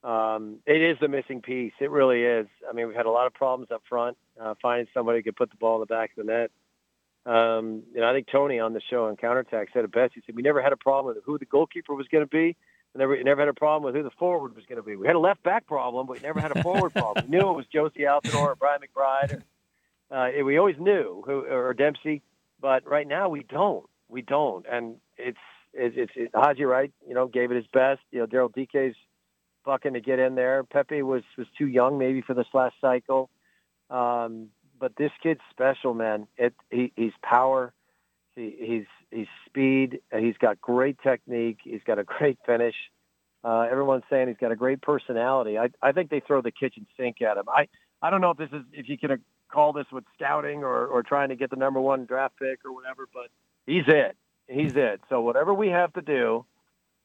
Um, 0.04 0.58
it 0.66 0.82
is 0.82 0.98
the 1.00 1.08
missing 1.08 1.42
piece. 1.42 1.74
It 1.80 1.90
really 1.90 2.24
is. 2.24 2.48
I 2.70 2.74
mean, 2.74 2.88
we've 2.88 2.96
had 2.96 3.06
a 3.06 3.12
lot 3.12 3.28
of 3.28 3.34
problems 3.34 3.72
up 3.72 3.82
front 3.88 4.18
uh, 4.40 4.56
finding 4.62 4.88
somebody 4.94 5.20
who 5.20 5.24
could 5.24 5.36
put 5.36 5.50
the 5.50 5.56
ball 5.56 5.76
in 5.76 5.80
the 5.82 5.86
back 5.86 6.12
of 6.12 6.26
the 6.26 6.32
net. 6.32 6.52
Um, 7.26 7.84
you 7.94 8.02
know, 8.02 8.10
I 8.10 8.14
think 8.14 8.28
Tony 8.32 8.60
on 8.60 8.74
the 8.74 8.82
show 8.90 9.06
on 9.06 9.16
Counterattack 9.16 9.70
said 9.74 9.84
it 9.84 9.92
best. 9.92 10.14
He 10.14 10.22
said 10.26 10.36
we 10.36 10.44
never 10.44 10.62
had 10.62 10.74
a 10.74 10.78
problem 10.78 11.16
with 11.16 11.24
who 11.24 11.40
the 11.40 11.46
goalkeeper 11.46 11.96
was 11.96 12.08
going 12.08 12.24
to 12.24 12.30
be, 12.30 12.56
and 12.94 13.00
never 13.00 13.22
never 13.24 13.42
had 13.42 13.50
a 13.50 13.54
problem 13.54 13.84
with 13.84 13.96
who 13.96 14.04
the 14.04 14.16
forward 14.18 14.56
was 14.56 14.66
going 14.66 14.78
to 14.78 14.84
be. 14.84 14.96
We 14.96 15.08
had 15.08 15.16
a 15.16 15.20
left 15.20 15.42
back 15.42 15.66
problem, 15.66 16.06
but 16.06 16.18
we 16.18 16.22
never 16.22 16.40
had 16.40 16.56
a 16.56 16.62
forward 16.62 16.94
problem. 16.94 17.26
We 17.28 17.38
knew 17.38 17.50
it 17.50 17.54
was 17.54 17.66
Jozy 17.74 18.02
Altidore 18.02 18.50
or 18.50 18.56
Brian 18.56 18.82
McBride. 18.82 19.42
Or, 20.12 20.18
uh, 20.18 20.44
we 20.44 20.58
always 20.60 20.78
knew 20.80 21.24
who 21.26 21.46
or 21.46 21.74
Dempsey, 21.74 22.22
but 22.62 22.88
right 22.88 23.08
now 23.08 23.30
we 23.30 23.44
don't. 23.44 23.86
We 24.08 24.22
don't, 24.22 24.66
and 24.72 24.98
it's 25.18 25.38
it's, 25.74 25.96
it's, 25.98 26.12
it's 26.16 26.34
Haji 26.36 26.64
Wright. 26.64 26.94
You 27.08 27.16
know, 27.16 27.28
gave 27.28 27.52
it 27.52 27.56
his 27.56 27.68
best. 27.74 28.02
You 28.12 28.20
know, 28.20 28.28
Daryl 28.28 28.54
Dike's 28.54 28.96
bucking 29.66 29.94
to 29.94 30.00
get 30.00 30.20
in 30.20 30.36
there. 30.36 30.64
Pepi 30.64 31.02
was 31.02 31.24
was 31.40 31.48
too 31.58 31.68
young 31.68 31.98
maybe 31.98 32.22
for 32.22 32.36
this 32.36 32.46
last 32.54 32.76
cycle. 32.80 33.32
Um, 33.90 34.50
but 34.86 34.96
this 34.98 35.12
kid's 35.24 35.42
special, 35.50 35.96
man. 35.96 36.28
It 36.38 36.54
he, 36.70 36.94
he's 36.96 37.12
power, 37.24 37.74
he, 38.36 38.56
he's 38.60 38.86
he's 39.10 39.26
speed. 39.48 40.00
He's 40.16 40.38
got 40.38 40.62
great 40.62 41.00
technique. 41.02 41.58
He's 41.64 41.82
got 41.88 41.98
a 41.98 42.04
great 42.04 42.38
finish. 42.46 42.76
Uh, 43.44 43.62
everyone's 43.62 44.04
saying 44.12 44.28
he's 44.28 44.38
got 44.38 44.52
a 44.52 44.56
great 44.56 44.84
personality. 44.84 45.58
I 45.58 45.70
I 45.82 45.92
think 45.92 46.12
they 46.12 46.20
throw 46.20 46.44
the 46.44 46.52
kitchen 46.52 46.86
sink 47.00 47.24
at 47.24 47.36
him. 47.36 47.46
I 47.50 47.68
I 48.04 48.12
don't 48.12 48.22
know 48.22 48.30
if 48.30 48.38
this 48.38 48.52
is 48.54 48.62
if 48.74 48.88
you 48.88 48.96
can 48.96 49.24
call 49.52 49.74
this 49.74 49.88
with 49.92 50.04
scouting 50.14 50.64
or 50.64 50.86
or 50.86 51.02
trying 51.02 51.30
to 51.30 51.36
get 51.36 51.50
the 51.50 51.56
number 51.56 51.82
one 51.82 52.06
draft 52.06 52.36
pick 52.38 52.64
or 52.64 52.72
whatever, 52.72 53.10
but 53.12 53.30
he's 53.66 53.86
it. 53.88 54.16
He's 54.48 54.76
it. 54.76 55.02
So 55.10 55.20
whatever 55.22 55.52
we 55.52 55.70
have 55.70 55.94
to 55.94 56.02
do, 56.04 56.46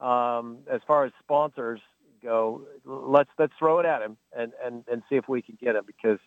um, 0.06 0.58
as 0.70 0.82
far 0.86 1.06
as 1.06 1.12
sponsors 1.22 1.80
go, 2.22 2.60
let's 2.84 3.30
let's 3.38 3.54
throw 3.58 3.78
it 3.78 3.86
at 3.86 4.02
him 4.02 4.18
and 4.36 4.52
and 4.62 4.84
and 4.92 5.02
see 5.08 5.16
if 5.16 5.30
we 5.30 5.40
can 5.40 5.56
get 5.58 5.76
him 5.76 5.84
because 5.86 6.18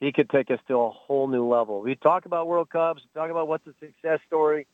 he 0.00 0.12
could 0.12 0.30
take 0.30 0.50
us 0.50 0.58
to 0.66 0.74
a 0.74 0.90
whole 0.90 1.28
new 1.28 1.46
level. 1.46 1.82
We 1.82 1.94
talk 1.94 2.24
about 2.24 2.48
World 2.48 2.70
Cups, 2.70 3.02
we 3.02 3.20
talk 3.20 3.30
about 3.30 3.46
what's 3.46 3.66
a 3.66 3.74
success 3.78 4.18
story. 4.26 4.66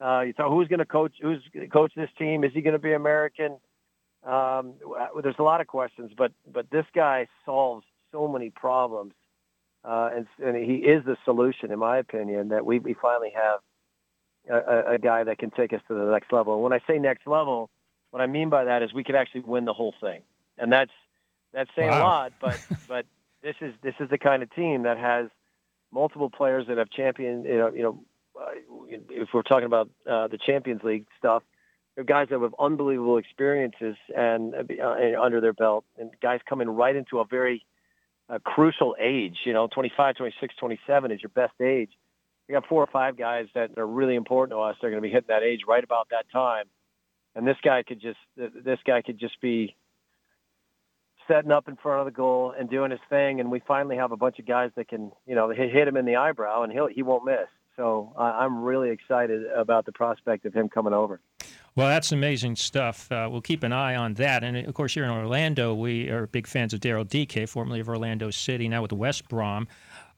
Uh, 0.00 0.20
you 0.20 0.32
talk 0.32 0.50
who's 0.50 0.68
going 0.68 0.78
to 0.78 0.84
coach, 0.84 1.14
who's 1.20 1.42
going 1.52 1.66
to 1.66 1.72
coach 1.72 1.92
this 1.96 2.10
team? 2.18 2.44
Is 2.44 2.52
he 2.52 2.60
going 2.60 2.74
to 2.74 2.78
be 2.78 2.92
American? 2.92 3.56
Um, 4.24 4.74
there's 5.22 5.38
a 5.38 5.42
lot 5.42 5.60
of 5.60 5.66
questions, 5.66 6.12
but 6.16 6.32
but 6.52 6.70
this 6.70 6.84
guy 6.94 7.28
solves 7.44 7.84
so 8.12 8.28
many 8.28 8.50
problems, 8.50 9.12
uh, 9.84 10.10
and, 10.14 10.26
and 10.44 10.56
he 10.56 10.76
is 10.76 11.04
the 11.04 11.16
solution, 11.24 11.72
in 11.72 11.78
my 11.78 11.98
opinion, 11.98 12.48
that 12.48 12.64
we, 12.64 12.78
we 12.78 12.94
finally 12.94 13.32
have 13.34 13.60
a, 14.50 14.94
a 14.94 14.98
guy 14.98 15.24
that 15.24 15.38
can 15.38 15.50
take 15.50 15.72
us 15.72 15.80
to 15.88 15.94
the 15.94 16.10
next 16.10 16.32
level. 16.32 16.54
And 16.54 16.62
when 16.62 16.72
I 16.72 16.80
say 16.86 16.98
next 16.98 17.26
level, 17.26 17.70
what 18.10 18.20
I 18.20 18.26
mean 18.26 18.50
by 18.50 18.64
that 18.64 18.82
is 18.82 18.92
we 18.92 19.04
could 19.04 19.14
actually 19.14 19.42
win 19.42 19.64
the 19.64 19.72
whole 19.72 19.94
thing, 20.00 20.22
and 20.58 20.72
that's 20.72 20.92
that's 21.52 21.70
saying 21.76 21.90
wow. 21.90 22.00
a 22.00 22.02
lot. 22.02 22.32
But 22.40 22.60
but 22.88 23.06
this 23.42 23.54
is 23.60 23.74
this 23.82 23.94
is 24.00 24.10
the 24.10 24.18
kind 24.18 24.42
of 24.42 24.54
team 24.54 24.82
that 24.82 24.98
has 24.98 25.28
multiple 25.92 26.30
players 26.30 26.66
that 26.68 26.78
have 26.78 26.90
champion. 26.90 27.44
You 27.44 27.58
know, 27.58 27.72
you 27.72 27.82
know, 27.82 28.04
uh, 28.38 28.50
if 29.10 29.28
we're 29.32 29.42
talking 29.42 29.66
about 29.66 29.90
uh, 30.08 30.28
the 30.28 30.38
Champions 30.38 30.82
League 30.82 31.06
stuff, 31.18 31.42
they're 31.94 32.04
guys 32.04 32.28
that 32.30 32.40
have 32.40 32.54
unbelievable 32.58 33.18
experiences 33.18 33.96
and 34.16 34.54
uh, 34.54 35.22
under 35.22 35.40
their 35.40 35.52
belt, 35.52 35.84
and 35.98 36.10
guys 36.22 36.40
coming 36.48 36.68
right 36.68 36.94
into 36.94 37.20
a 37.20 37.24
very 37.24 37.64
uh, 38.28 38.38
crucial 38.44 38.96
age. 39.00 39.38
You 39.44 39.52
know, 39.52 39.68
25, 39.68 40.16
26, 40.16 40.54
27 40.56 41.10
is 41.12 41.22
your 41.22 41.30
best 41.30 41.60
age. 41.60 41.90
We 42.48 42.54
got 42.54 42.66
four 42.66 42.82
or 42.82 42.86
five 42.86 43.16
guys 43.16 43.46
that 43.54 43.76
are 43.76 43.86
really 43.86 44.14
important 44.14 44.56
to 44.56 44.60
us. 44.60 44.76
They're 44.80 44.90
going 44.90 45.02
to 45.02 45.06
be 45.06 45.12
hitting 45.12 45.28
that 45.28 45.42
age 45.42 45.60
right 45.68 45.84
about 45.84 46.08
that 46.10 46.26
time, 46.32 46.64
and 47.34 47.46
this 47.46 47.58
guy 47.62 47.82
could 47.82 48.00
just 48.00 48.18
this 48.36 48.78
guy 48.86 49.02
could 49.02 49.18
just 49.18 49.40
be 49.40 49.76
setting 51.28 51.52
up 51.52 51.68
in 51.68 51.76
front 51.76 52.00
of 52.00 52.06
the 52.06 52.16
goal 52.16 52.54
and 52.58 52.68
doing 52.68 52.90
his 52.90 53.00
thing. 53.08 53.38
And 53.38 53.50
we 53.50 53.60
finally 53.68 53.96
have 53.96 54.10
a 54.10 54.16
bunch 54.16 54.38
of 54.38 54.46
guys 54.46 54.70
that 54.76 54.88
can, 54.88 55.12
you 55.26 55.34
know, 55.34 55.50
hit, 55.50 55.86
him 55.86 55.96
in 55.96 56.04
the 56.04 56.16
eyebrow 56.16 56.62
and 56.62 56.72
he'll 56.72 56.88
he 56.88 57.02
won't 57.02 57.24
miss. 57.24 57.46
So 57.76 58.12
I'm 58.18 58.64
really 58.64 58.90
excited 58.90 59.44
about 59.56 59.86
the 59.86 59.92
prospect 59.92 60.44
of 60.46 60.52
him 60.52 60.68
coming 60.68 60.92
over. 60.92 61.20
Well, 61.76 61.86
that's 61.86 62.10
amazing 62.10 62.56
stuff. 62.56 63.10
Uh, 63.12 63.28
we'll 63.30 63.40
keep 63.40 63.62
an 63.62 63.72
eye 63.72 63.94
on 63.94 64.14
that. 64.14 64.42
And 64.42 64.56
of 64.56 64.74
course, 64.74 64.94
here 64.94 65.04
in 65.04 65.10
Orlando, 65.10 65.74
we 65.74 66.08
are 66.08 66.26
big 66.26 66.48
fans 66.48 66.74
of 66.74 66.80
Daryl 66.80 67.06
Dike, 67.08 67.48
formerly 67.48 67.78
of 67.78 67.88
Orlando 67.88 68.32
City, 68.32 68.66
now 68.66 68.82
with 68.82 68.92
West 68.92 69.28
Brom. 69.28 69.68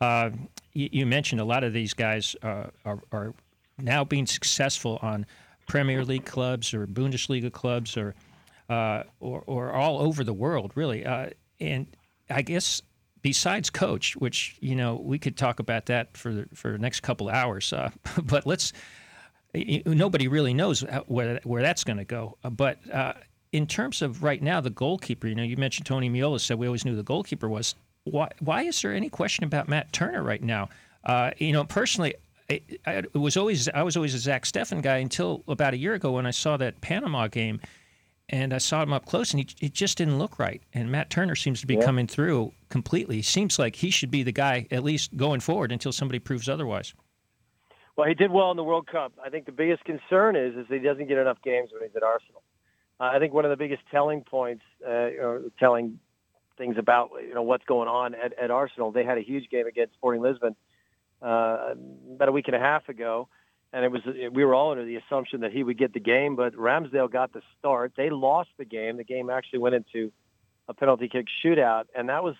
Uh, 0.00 0.30
you, 0.72 0.88
you, 0.90 1.06
mentioned 1.06 1.38
a 1.38 1.44
lot 1.44 1.62
of 1.62 1.74
these 1.74 1.92
guys 1.92 2.34
uh, 2.42 2.68
are, 2.86 3.02
are, 3.12 3.34
now 3.76 4.04
being 4.04 4.26
successful 4.26 4.98
on 5.02 5.26
Premier 5.66 6.02
League 6.02 6.24
clubs 6.24 6.72
or 6.72 6.86
Bundesliga 6.86 7.52
clubs 7.52 7.94
or 7.96 8.14
uh, 8.70 9.02
or, 9.18 9.42
or 9.46 9.72
all 9.72 9.98
over 9.98 10.22
the 10.22 10.32
world, 10.32 10.70
really. 10.76 11.04
Uh, 11.04 11.30
and 11.58 11.88
I 12.30 12.42
guess 12.42 12.82
besides 13.20 13.68
coach, 13.68 14.16
which 14.16 14.56
you 14.60 14.76
know 14.76 14.94
we 14.94 15.18
could 15.18 15.36
talk 15.36 15.58
about 15.58 15.86
that 15.86 16.16
for 16.16 16.32
the, 16.32 16.46
for 16.54 16.70
the 16.70 16.78
next 16.78 17.00
couple 17.00 17.28
hours, 17.28 17.72
uh, 17.72 17.90
but 18.22 18.46
let's 18.46 18.72
nobody 19.84 20.28
really 20.28 20.54
knows 20.54 20.84
where 21.08 21.40
where 21.42 21.62
that's 21.62 21.82
going 21.82 21.96
to 21.98 22.04
go. 22.04 22.38
Uh, 22.44 22.50
but 22.50 22.78
uh, 22.92 23.14
in 23.52 23.66
terms 23.66 24.02
of 24.02 24.22
right 24.22 24.40
now, 24.40 24.60
the 24.60 24.70
goalkeeper, 24.70 25.26
you 25.26 25.34
know, 25.34 25.42
you 25.42 25.56
mentioned 25.56 25.86
Tony 25.86 26.08
Meola 26.08 26.38
said 26.40 26.56
we 26.56 26.66
always 26.66 26.84
knew 26.84 26.94
the 26.94 27.02
goalkeeper 27.02 27.48
was. 27.48 27.74
Why 28.04 28.28
why 28.38 28.62
is 28.62 28.80
there 28.80 28.94
any 28.94 29.10
question 29.10 29.42
about 29.42 29.68
Matt 29.68 29.92
Turner 29.92 30.22
right 30.22 30.42
now? 30.42 30.68
You 31.38 31.52
know, 31.52 31.64
personally. 31.64 32.14
It, 32.48 32.80
it 32.84 33.14
was 33.14 33.36
always 33.36 33.68
I 33.68 33.84
was 33.84 33.96
always 33.96 34.12
a 34.12 34.18
Zach 34.18 34.42
Steffen 34.42 34.82
guy 34.82 34.96
until 34.96 35.44
about 35.46 35.72
a 35.72 35.76
year 35.76 35.94
ago 35.94 36.10
when 36.10 36.26
I 36.26 36.32
saw 36.32 36.56
that 36.56 36.80
Panama 36.80 37.28
game, 37.28 37.60
and 38.30 38.54
I 38.54 38.58
saw 38.58 38.82
him 38.82 38.92
up 38.92 39.04
close, 39.06 39.32
and 39.32 39.40
he, 39.40 39.66
it 39.66 39.74
just 39.74 39.98
didn't 39.98 40.18
look 40.18 40.38
right. 40.38 40.62
And 40.72 40.90
Matt 40.90 41.10
Turner 41.10 41.34
seems 41.34 41.60
to 41.60 41.66
be 41.66 41.74
yeah. 41.74 41.84
coming 41.84 42.06
through 42.06 42.52
completely. 42.68 43.22
Seems 43.22 43.58
like 43.58 43.76
he 43.76 43.90
should 43.90 44.10
be 44.10 44.22
the 44.22 44.32
guy 44.32 44.66
at 44.70 44.84
least 44.84 45.16
going 45.16 45.40
forward 45.40 45.72
until 45.72 45.92
somebody 45.92 46.20
proves 46.20 46.48
otherwise. 46.48 46.94
Well, 47.96 48.08
he 48.08 48.14
did 48.14 48.30
well 48.30 48.50
in 48.50 48.56
the 48.56 48.64
World 48.64 48.86
Cup. 48.86 49.12
I 49.22 49.28
think 49.28 49.46
the 49.46 49.52
biggest 49.52 49.84
concern 49.84 50.36
is 50.36 50.56
is 50.56 50.66
he 50.68 50.78
doesn't 50.78 51.08
get 51.08 51.18
enough 51.18 51.38
games 51.44 51.70
when 51.72 51.82
he's 51.82 51.94
at 51.96 52.02
Arsenal. 52.02 52.42
Uh, 53.00 53.10
I 53.12 53.18
think 53.18 53.34
one 53.34 53.44
of 53.44 53.50
the 53.50 53.56
biggest 53.56 53.82
telling 53.90 54.22
points, 54.22 54.62
uh, 54.86 54.90
or 54.90 55.42
telling 55.58 55.98
things 56.56 56.76
about 56.78 57.10
you 57.26 57.34
know 57.34 57.42
what's 57.42 57.64
going 57.64 57.88
on 57.88 58.14
at, 58.14 58.32
at 58.38 58.50
Arsenal. 58.50 58.92
They 58.92 59.04
had 59.04 59.18
a 59.18 59.22
huge 59.22 59.50
game 59.50 59.66
against 59.66 59.94
Sporting 59.94 60.22
Lisbon 60.22 60.54
uh, 61.20 61.74
about 62.14 62.28
a 62.28 62.32
week 62.32 62.46
and 62.46 62.54
a 62.54 62.60
half 62.60 62.88
ago, 62.88 63.28
and 63.72 63.84
it 63.84 63.90
was 63.90 64.02
we 64.32 64.44
were 64.44 64.54
all 64.54 64.72
under 64.72 64.84
the 64.84 64.96
assumption 64.96 65.40
that 65.40 65.52
he 65.52 65.62
would 65.62 65.78
get 65.78 65.92
the 65.92 66.00
game, 66.00 66.36
but 66.36 66.54
Ramsdale 66.54 67.10
got 67.10 67.32
the 67.32 67.42
start. 67.58 67.92
They 67.96 68.10
lost 68.10 68.50
the 68.58 68.64
game. 68.64 68.96
The 68.96 69.04
game 69.04 69.30
actually 69.30 69.60
went 69.60 69.74
into 69.74 70.12
a 70.68 70.74
penalty 70.74 71.08
kick 71.08 71.26
shootout, 71.44 71.84
and 71.94 72.08
that 72.08 72.22
was 72.24 72.36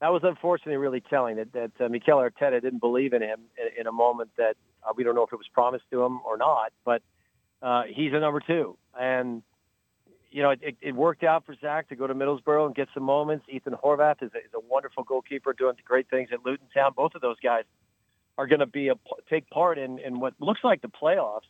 that 0.00 0.12
was 0.12 0.22
unfortunately 0.24 0.76
really 0.76 1.00
telling 1.00 1.36
that, 1.36 1.52
that 1.52 1.72
uh, 1.80 1.88
Mikel 1.88 2.18
Arteta 2.18 2.60
didn't 2.60 2.80
believe 2.80 3.12
in 3.12 3.22
him 3.22 3.40
in, 3.56 3.80
in 3.80 3.86
a 3.86 3.92
moment 3.92 4.30
that 4.36 4.56
uh, 4.86 4.92
we 4.94 5.04
don't 5.04 5.14
know 5.14 5.22
if 5.22 5.32
it 5.32 5.36
was 5.36 5.48
promised 5.52 5.84
to 5.90 6.02
him 6.02 6.20
or 6.26 6.36
not, 6.36 6.72
but 6.84 7.02
uh, 7.62 7.84
he's 7.88 8.12
a 8.12 8.20
number 8.20 8.40
two. 8.40 8.76
And, 8.98 9.42
you 10.30 10.42
know, 10.42 10.50
it, 10.50 10.76
it 10.82 10.94
worked 10.94 11.24
out 11.24 11.46
for 11.46 11.54
Zach 11.60 11.88
to 11.88 11.96
go 11.96 12.06
to 12.06 12.14
Middlesbrough 12.14 12.66
and 12.66 12.74
get 12.74 12.88
some 12.92 13.04
moments. 13.04 13.46
Ethan 13.48 13.72
Horvath 13.72 14.22
is 14.22 14.30
a, 14.34 14.38
is 14.38 14.52
a 14.54 14.60
wonderful 14.60 15.02
goalkeeper 15.02 15.54
doing 15.54 15.76
great 15.84 16.10
things 16.10 16.28
at 16.30 16.44
Luton 16.44 16.66
Town. 16.74 16.92
Both 16.94 17.14
of 17.14 17.22
those 17.22 17.40
guys 17.42 17.64
are 18.38 18.46
going 18.46 18.60
to 18.60 18.66
be 18.66 18.88
a, 18.88 18.94
take 19.30 19.48
part 19.50 19.78
in, 19.78 19.98
in 19.98 20.20
what 20.20 20.34
looks 20.38 20.60
like 20.62 20.82
the 20.82 20.88
playoffs, 20.88 21.40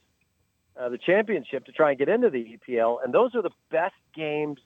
uh, 0.79 0.89
the 0.89 0.99
championship 0.99 1.65
to 1.67 1.73
try 1.73 1.91
and 1.91 1.99
get 1.99 2.09
into 2.09 2.31
the 2.31 2.59
EPL. 2.59 2.99
And 3.03 3.13
those 3.13 3.35
are 3.35 3.43
the 3.43 3.51
best 3.71 3.95
games 4.15 4.59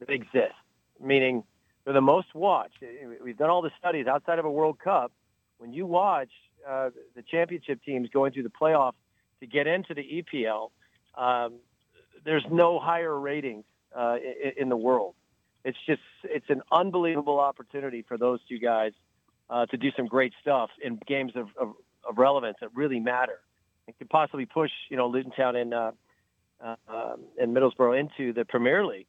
that 0.00 0.10
exist, 0.10 0.54
meaning– 1.00 1.44
they're 1.84 1.94
the 1.94 2.00
most 2.00 2.34
watched. 2.34 2.82
We've 3.22 3.36
done 3.36 3.50
all 3.50 3.62
the 3.62 3.70
studies 3.78 4.06
outside 4.06 4.38
of 4.38 4.44
a 4.44 4.50
World 4.50 4.78
Cup. 4.78 5.12
When 5.58 5.72
you 5.72 5.86
watch 5.86 6.30
uh, 6.68 6.90
the 7.14 7.22
championship 7.22 7.82
teams 7.84 8.08
going 8.08 8.32
through 8.32 8.44
the 8.44 8.50
playoff 8.50 8.92
to 9.40 9.46
get 9.46 9.66
into 9.66 9.94
the 9.94 10.24
EPL, 10.24 10.70
um, 11.16 11.54
there's 12.24 12.44
no 12.50 12.78
higher 12.78 13.18
ratings 13.18 13.64
uh, 13.94 14.16
in, 14.16 14.62
in, 14.62 14.68
the 14.70 14.76
world. 14.76 15.14
It's 15.64 15.78
just 15.86 16.00
it's 16.24 16.48
an 16.48 16.62
unbelievable 16.72 17.38
opportunity 17.38 18.02
for 18.02 18.16
those 18.18 18.40
two 18.48 18.58
guys 18.58 18.92
uh, 19.50 19.66
to 19.66 19.76
do 19.76 19.90
some 19.96 20.06
great 20.06 20.32
stuff 20.40 20.70
in 20.82 20.98
games 21.06 21.32
of, 21.34 21.48
of, 21.60 21.74
of, 22.08 22.18
relevance 22.18 22.56
that 22.60 22.70
really 22.74 23.00
matter. 23.00 23.40
It 23.86 23.96
could 23.98 24.08
possibly 24.08 24.46
push 24.46 24.70
you 24.88 24.96
know 24.96 25.08
Luton 25.08 25.32
Town 25.32 25.56
and 25.56 25.74
uh, 25.74 25.92
uh, 26.64 26.76
um, 26.88 27.20
and 27.38 27.54
Middlesbrough 27.54 27.98
into 27.98 28.32
the 28.32 28.44
Premier 28.44 28.84
League. 28.86 29.06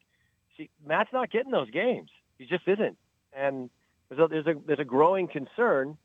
See, 0.56 0.70
Matt's 0.86 1.10
not 1.12 1.30
getting 1.30 1.52
those 1.52 1.70
games. 1.70 2.10
He 2.38 2.46
just 2.46 2.66
isn't. 2.66 2.96
And 3.32 3.70
there's 4.08 4.20
a, 4.20 4.28
there's 4.28 4.46
a, 4.46 4.54
there's 4.66 4.78
a 4.78 4.84
growing 4.84 5.28
concern 5.28 5.96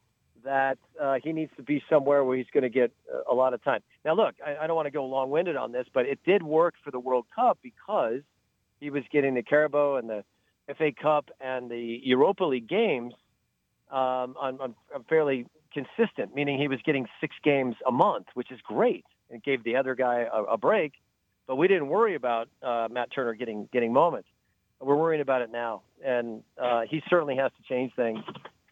that 0.44 0.78
uh, 1.00 1.16
he 1.24 1.34
needs 1.34 1.52
to 1.58 1.64
be 1.64 1.84
somewhere 1.90 2.24
where 2.24 2.36
he's 2.36 2.48
going 2.54 2.64
to 2.64 2.70
get 2.70 2.92
a, 3.30 3.34
lot 3.34 3.54
of 3.54 3.64
time. 3.64 3.82
Now, 4.04 4.16
look, 4.16 4.36
I, 4.46 4.64
I 4.64 4.68
don't 4.68 4.76
want 4.76 4.88
to 4.88 4.92
go 4.92 5.06
long-winded 5.06 5.56
on 5.56 5.72
this, 5.72 5.86
but 5.94 6.06
it 6.08 6.20
did 6.26 6.42
work 6.42 6.76
for 6.84 6.90
the 6.90 7.00
World 7.00 7.26
Cup 7.36 7.60
because 7.62 8.22
he 8.80 8.90
was 8.90 9.04
getting 9.12 9.36
the 9.36 9.44
Carabao 9.44 9.98
and 9.98 10.10
the 10.10 10.24
FA 10.78 10.92
Cup 11.00 11.30
and 11.40 11.70
the 11.70 12.00
Europa 12.04 12.44
League 12.46 12.68
games 12.68 13.14
um, 13.92 14.36
on, 14.40 14.60
on, 14.60 14.76
fairly 15.10 15.46
consistent, 15.74 16.34
meaning 16.34 16.60
he 16.60 16.68
was 16.68 16.80
getting 16.86 17.08
six 17.20 17.36
games 17.44 17.76
a 17.88 17.92
month, 17.92 18.28
which 18.34 18.52
is 18.52 18.60
great. 18.64 19.06
It 19.30 19.44
gave 19.44 19.64
the 19.64 19.76
other 19.76 19.96
guy 19.96 20.26
a, 20.32 20.44
a 20.44 20.58
break, 20.58 20.94
but 21.48 21.56
we 21.56 21.68
didn't 21.68 21.88
worry 21.88 22.16
about 22.16 22.50
uh, 22.62 22.88
Matt 22.92 23.10
Turner 23.14 23.34
getting 23.34 23.70
getting 23.72 23.94
moments 23.94 24.28
we're 24.82 24.96
worrying 24.96 25.22
about 25.22 25.42
it 25.42 25.52
now, 25.52 25.82
and 26.04 26.44
uh, 26.62 26.82
he 26.90 27.02
certainly 27.10 27.36
has 27.36 27.52
to 27.58 27.64
change 27.68 27.94
things 27.96 28.20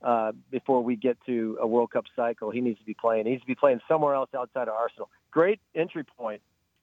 uh, 0.01 0.31
before 0.49 0.83
we 0.83 0.95
get 0.95 1.17
to 1.25 1.57
a 1.61 1.67
World 1.67 1.91
Cup 1.91 2.05
cycle. 2.15 2.49
He 2.51 2.61
needs 2.61 2.79
to 2.79 2.85
be 2.85 2.95
playing. 2.95 3.25
He 3.25 3.31
needs 3.31 3.41
to 3.41 3.47
be 3.47 3.55
playing 3.55 3.79
somewhere 3.87 4.15
else 4.15 4.29
outside 4.35 4.67
of 4.67 4.73
Arsenal. 4.73 5.09
Great 5.31 5.59
entry 5.75 6.03
point, 6.03 6.41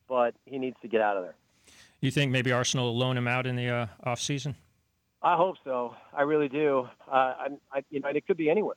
but 0.08 0.34
he 0.44 0.58
needs 0.58 0.76
to 0.82 0.88
get 0.88 1.00
out 1.00 1.16
of 1.16 1.24
there. 1.24 1.34
You 2.00 2.10
think 2.10 2.30
maybe 2.30 2.52
Arsenal 2.52 2.86
will 2.86 2.96
loan 2.96 3.16
him 3.16 3.26
out 3.26 3.46
in 3.46 3.56
the 3.56 3.68
uh, 3.68 3.86
off 4.04 4.20
season? 4.20 4.54
I 5.26 5.34
hope 5.34 5.56
so. 5.64 5.96
I 6.16 6.22
really 6.22 6.48
do. 6.48 6.86
Uh, 7.10 7.12
I, 7.12 7.46
I, 7.72 7.84
you 7.90 7.98
know, 7.98 8.08
it 8.10 8.24
could 8.28 8.36
be 8.36 8.48
anywhere. 8.48 8.76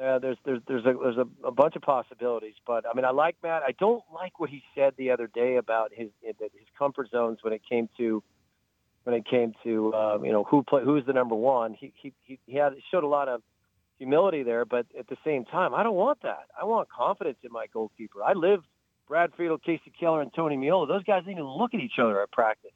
Uh, 0.00 0.20
there's 0.20 0.36
there's 0.44 0.60
there's 0.68 0.84
a 0.86 0.94
there's 1.02 1.16
a, 1.16 1.26
a 1.44 1.50
bunch 1.50 1.74
of 1.74 1.82
possibilities, 1.82 2.54
but 2.64 2.84
I 2.88 2.94
mean, 2.94 3.04
I 3.04 3.10
like 3.10 3.34
Matt. 3.42 3.62
I 3.66 3.72
don't 3.72 4.04
like 4.14 4.38
what 4.38 4.48
he 4.48 4.62
said 4.76 4.94
the 4.96 5.10
other 5.10 5.26
day 5.26 5.56
about 5.56 5.90
his 5.92 6.10
his 6.22 6.36
comfort 6.78 7.10
zones 7.10 7.38
when 7.42 7.52
it 7.52 7.62
came 7.68 7.88
to 7.98 8.22
when 9.02 9.16
it 9.16 9.26
came 9.26 9.54
to 9.64 9.92
uh, 9.92 10.18
you 10.22 10.30
know 10.30 10.44
who 10.44 10.62
play, 10.62 10.84
who's 10.84 11.04
the 11.04 11.12
number 11.12 11.34
one. 11.34 11.74
He 11.74 11.92
he 12.00 12.12
he 12.46 12.56
had 12.56 12.74
showed 12.92 13.02
a 13.02 13.08
lot 13.08 13.28
of 13.28 13.42
humility 13.98 14.44
there, 14.44 14.64
but 14.64 14.86
at 14.96 15.08
the 15.08 15.16
same 15.24 15.44
time, 15.44 15.74
I 15.74 15.82
don't 15.82 15.96
want 15.96 16.22
that. 16.22 16.46
I 16.58 16.64
want 16.64 16.90
confidence 16.90 17.38
in 17.42 17.50
my 17.50 17.66
goalkeeper. 17.72 18.22
I 18.22 18.34
live 18.34 18.60
Brad 19.08 19.32
Friedel, 19.36 19.58
Kasey 19.58 19.92
Keller, 19.98 20.22
and 20.22 20.32
Tony 20.32 20.56
Meola. 20.56 20.86
Those 20.86 21.02
guys 21.02 21.24
didn't 21.24 21.38
even 21.38 21.50
look 21.50 21.74
at 21.74 21.80
each 21.80 21.98
other 22.00 22.22
at 22.22 22.30
practice 22.30 22.70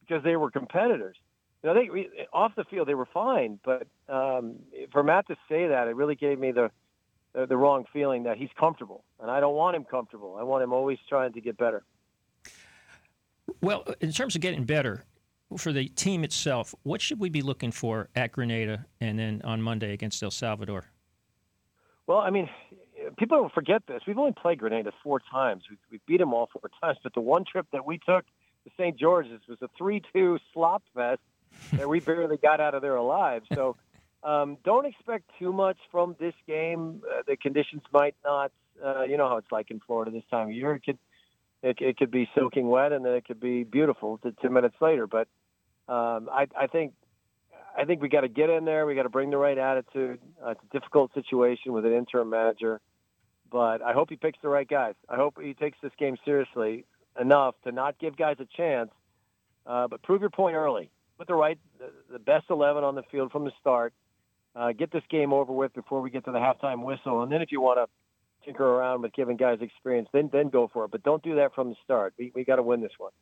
because 0.00 0.24
they 0.24 0.36
were 0.36 0.50
competitors. 0.50 1.16
You 1.62 1.72
know, 1.72 1.74
they 1.74 2.26
off 2.32 2.52
the 2.56 2.64
field 2.64 2.88
they 2.88 2.94
were 2.94 3.08
fine, 3.12 3.58
but 3.64 3.86
um, 4.08 4.56
for 4.92 5.02
Matt 5.02 5.26
to 5.28 5.36
say 5.48 5.66
that, 5.68 5.88
it 5.88 5.96
really 5.96 6.14
gave 6.14 6.38
me 6.38 6.52
the, 6.52 6.70
the 7.32 7.46
the 7.46 7.56
wrong 7.56 7.84
feeling 7.92 8.24
that 8.24 8.36
he's 8.36 8.50
comfortable, 8.58 9.04
and 9.20 9.30
I 9.30 9.40
don't 9.40 9.54
want 9.54 9.76
him 9.76 9.84
comfortable. 9.84 10.36
I 10.38 10.42
want 10.42 10.62
him 10.62 10.72
always 10.72 10.98
trying 11.08 11.32
to 11.32 11.40
get 11.40 11.56
better. 11.56 11.82
Well, 13.60 13.84
in 14.00 14.12
terms 14.12 14.34
of 14.34 14.40
getting 14.42 14.64
better, 14.64 15.04
for 15.56 15.72
the 15.72 15.88
team 15.88 16.24
itself, 16.24 16.74
what 16.82 17.00
should 17.00 17.20
we 17.20 17.28
be 17.28 17.42
looking 17.42 17.70
for 17.70 18.08
at 18.16 18.32
Grenada 18.32 18.86
and 19.00 19.18
then 19.18 19.40
on 19.44 19.62
Monday 19.62 19.92
against 19.92 20.22
El 20.22 20.30
Salvador? 20.30 20.86
Well, 22.06 22.18
I 22.18 22.30
mean, 22.30 22.48
people 23.16 23.38
don't 23.38 23.52
forget 23.52 23.82
this. 23.86 24.02
We've 24.06 24.18
only 24.18 24.32
played 24.32 24.58
Grenada 24.58 24.92
four 25.02 25.20
times. 25.20 25.64
We've, 25.68 25.78
we've 25.90 26.06
beat 26.06 26.18
them 26.18 26.34
all 26.34 26.48
four 26.52 26.70
times. 26.82 26.98
But 27.02 27.14
the 27.14 27.20
one 27.20 27.44
trip 27.44 27.66
that 27.72 27.86
we 27.86 27.98
took 27.98 28.24
to 28.64 28.70
St. 28.76 28.98
George's 28.98 29.40
was 29.48 29.58
a 29.62 29.68
3-2 29.80 30.38
slop 30.52 30.82
fest 30.94 31.20
that 31.72 31.88
we 31.88 32.00
barely 32.00 32.36
got 32.36 32.60
out 32.60 32.74
of 32.74 32.82
there 32.82 32.96
alive. 32.96 33.42
So 33.54 33.76
um, 34.22 34.58
don't 34.64 34.86
expect 34.86 35.30
too 35.38 35.52
much 35.52 35.78
from 35.90 36.16
this 36.18 36.34
game. 36.46 37.02
Uh, 37.08 37.22
the 37.26 37.36
conditions 37.36 37.82
might 37.92 38.16
not 38.24 38.50
Uh, 38.84 39.04
you 39.08 39.16
know 39.16 39.28
how 39.28 39.38
it's 39.38 39.50
like 39.50 39.70
in 39.70 39.80
Florida 39.80 40.10
this 40.10 40.24
time 40.30 40.48
of 40.48 40.54
year. 40.54 40.74
It 40.74 40.84
could 40.84 40.98
it, 41.62 41.80
it 41.80 41.96
could 41.96 42.10
be 42.10 42.28
soaking 42.34 42.68
wet, 42.68 42.92
and 42.92 43.04
then 43.04 43.14
it 43.14 43.24
could 43.24 43.40
be 43.40 43.64
beautiful 43.64 44.18
to 44.18 44.32
two 44.42 44.50
minutes 44.50 44.76
later. 44.80 45.06
But 45.06 45.28
um, 45.88 46.28
I, 46.30 46.46
I 46.54 46.66
think 46.66 46.92
I 47.78 47.84
think 47.86 48.02
we 48.02 48.08
got 48.08 48.20
to 48.20 48.28
get 48.28 48.50
in 48.50 48.64
there. 48.64 48.84
We 48.86 48.94
got 48.94 49.04
to 49.04 49.08
bring 49.08 49.30
the 49.30 49.38
right 49.38 49.56
attitude. 49.56 50.20
Uh, 50.42 50.50
it's 50.50 50.60
a 50.70 50.78
difficult 50.78 51.12
situation 51.14 51.72
with 51.72 51.84
an 51.86 51.92
interim 51.92 52.28
manager, 52.30 52.80
but 53.50 53.80
I 53.82 53.92
hope 53.92 54.10
he 54.10 54.16
picks 54.16 54.38
the 54.42 54.48
right 54.48 54.68
guys. 54.68 54.94
I 55.08 55.16
hope 55.16 55.40
he 55.40 55.54
takes 55.54 55.78
this 55.82 55.92
game 55.98 56.16
seriously 56.24 56.84
enough 57.18 57.54
to 57.64 57.72
not 57.72 57.98
give 57.98 58.16
guys 58.16 58.36
a 58.40 58.46
chance, 58.56 58.90
uh, 59.66 59.88
but 59.88 60.02
prove 60.02 60.20
your 60.20 60.30
point 60.30 60.56
early. 60.56 60.90
Put 61.18 61.28
the 61.28 61.34
right, 61.34 61.58
the, 62.10 62.18
best 62.18 62.46
eleven 62.50 62.84
on 62.84 62.94
the 62.94 63.02
field 63.10 63.32
from 63.32 63.44
the 63.44 63.52
start. 63.60 63.94
Uh, 64.54 64.72
get 64.72 64.90
this 64.90 65.02
game 65.10 65.32
over 65.32 65.52
with 65.52 65.72
before 65.74 66.00
we 66.00 66.10
get 66.10 66.24
to 66.24 66.32
the 66.32 66.38
halftime 66.38 66.82
whistle, 66.84 67.22
and 67.22 67.30
then 67.30 67.42
if 67.42 67.52
you 67.52 67.60
want 67.60 67.78
to 67.78 68.44
tinker 68.44 68.64
around 68.64 69.02
with 69.02 69.12
giving 69.12 69.36
guys 69.36 69.58
experience, 69.60 70.08
then 70.12 70.30
then 70.32 70.48
go 70.48 70.68
for 70.72 70.84
it. 70.84 70.90
But 70.90 71.02
don't 71.02 71.22
do 71.22 71.34
that 71.36 71.54
from 71.54 71.70
the 71.70 71.76
start. 71.84 72.14
We 72.18 72.32
we 72.34 72.44
got 72.44 72.56
to 72.56 72.62
win 72.62 72.80
this 72.80 72.92
one. 72.98 73.12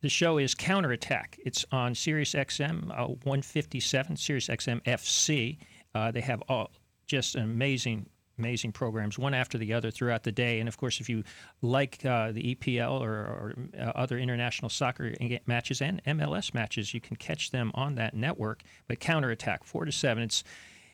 The 0.00 0.08
show 0.08 0.38
is 0.38 0.54
Counterattack. 0.54 1.38
It's 1.44 1.64
on 1.72 1.92
Sirius 1.92 2.32
XM 2.34 2.90
uh, 2.90 3.08
157, 3.24 4.16
Sirius 4.16 4.46
XM 4.46 4.80
FC. 4.84 5.58
Uh, 5.92 6.12
they 6.12 6.20
have 6.20 6.40
all 6.48 6.70
just 7.08 7.34
an 7.34 7.42
amazing, 7.42 8.06
amazing 8.38 8.72
programs, 8.72 9.18
one 9.18 9.34
after 9.34 9.58
the 9.58 9.72
other 9.72 9.90
throughout 9.90 10.22
the 10.22 10.32
day. 10.32 10.60
And 10.60 10.68
of 10.68 10.76
course, 10.76 11.00
if 11.00 11.08
you 11.08 11.24
like 11.62 12.04
uh, 12.04 12.32
the 12.32 12.54
EPL 12.54 13.00
or, 13.00 13.12
or 13.12 13.54
uh, 13.78 13.92
other 13.94 14.18
international 14.18 14.68
soccer 14.68 15.14
matches 15.46 15.82
and 15.82 16.02
MLS 16.04 16.54
matches, 16.54 16.94
you 16.94 17.00
can 17.00 17.16
catch 17.16 17.50
them 17.50 17.70
on 17.74 17.94
that 17.96 18.14
network. 18.14 18.62
But 18.86 19.00
Counterattack, 19.00 19.64
4 19.64 19.84
to 19.86 19.92
7. 19.92 20.22
It's 20.22 20.44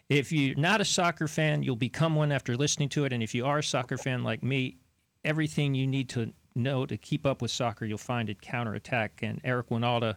if 0.08 0.32
you're 0.32 0.56
not 0.56 0.80
a 0.80 0.84
soccer 0.84 1.26
fan, 1.28 1.62
you'll 1.62 1.76
become 1.76 2.14
one 2.14 2.30
after 2.30 2.56
listening 2.56 2.90
to 2.90 3.04
it. 3.04 3.12
And 3.12 3.22
if 3.22 3.34
you 3.34 3.46
are 3.46 3.58
a 3.58 3.62
soccer 3.62 3.96
fan 3.96 4.22
like 4.22 4.42
me, 4.42 4.76
everything 5.24 5.74
you 5.74 5.86
need 5.86 6.08
to 6.10 6.32
know 6.54 6.86
to 6.86 6.96
keep 6.96 7.26
up 7.26 7.40
with 7.42 7.50
soccer, 7.50 7.84
you'll 7.84 7.98
find 7.98 8.28
it 8.28 8.40
counterattack. 8.40 9.20
And 9.22 9.40
Eric 9.44 9.70
Wynalda, 9.70 10.16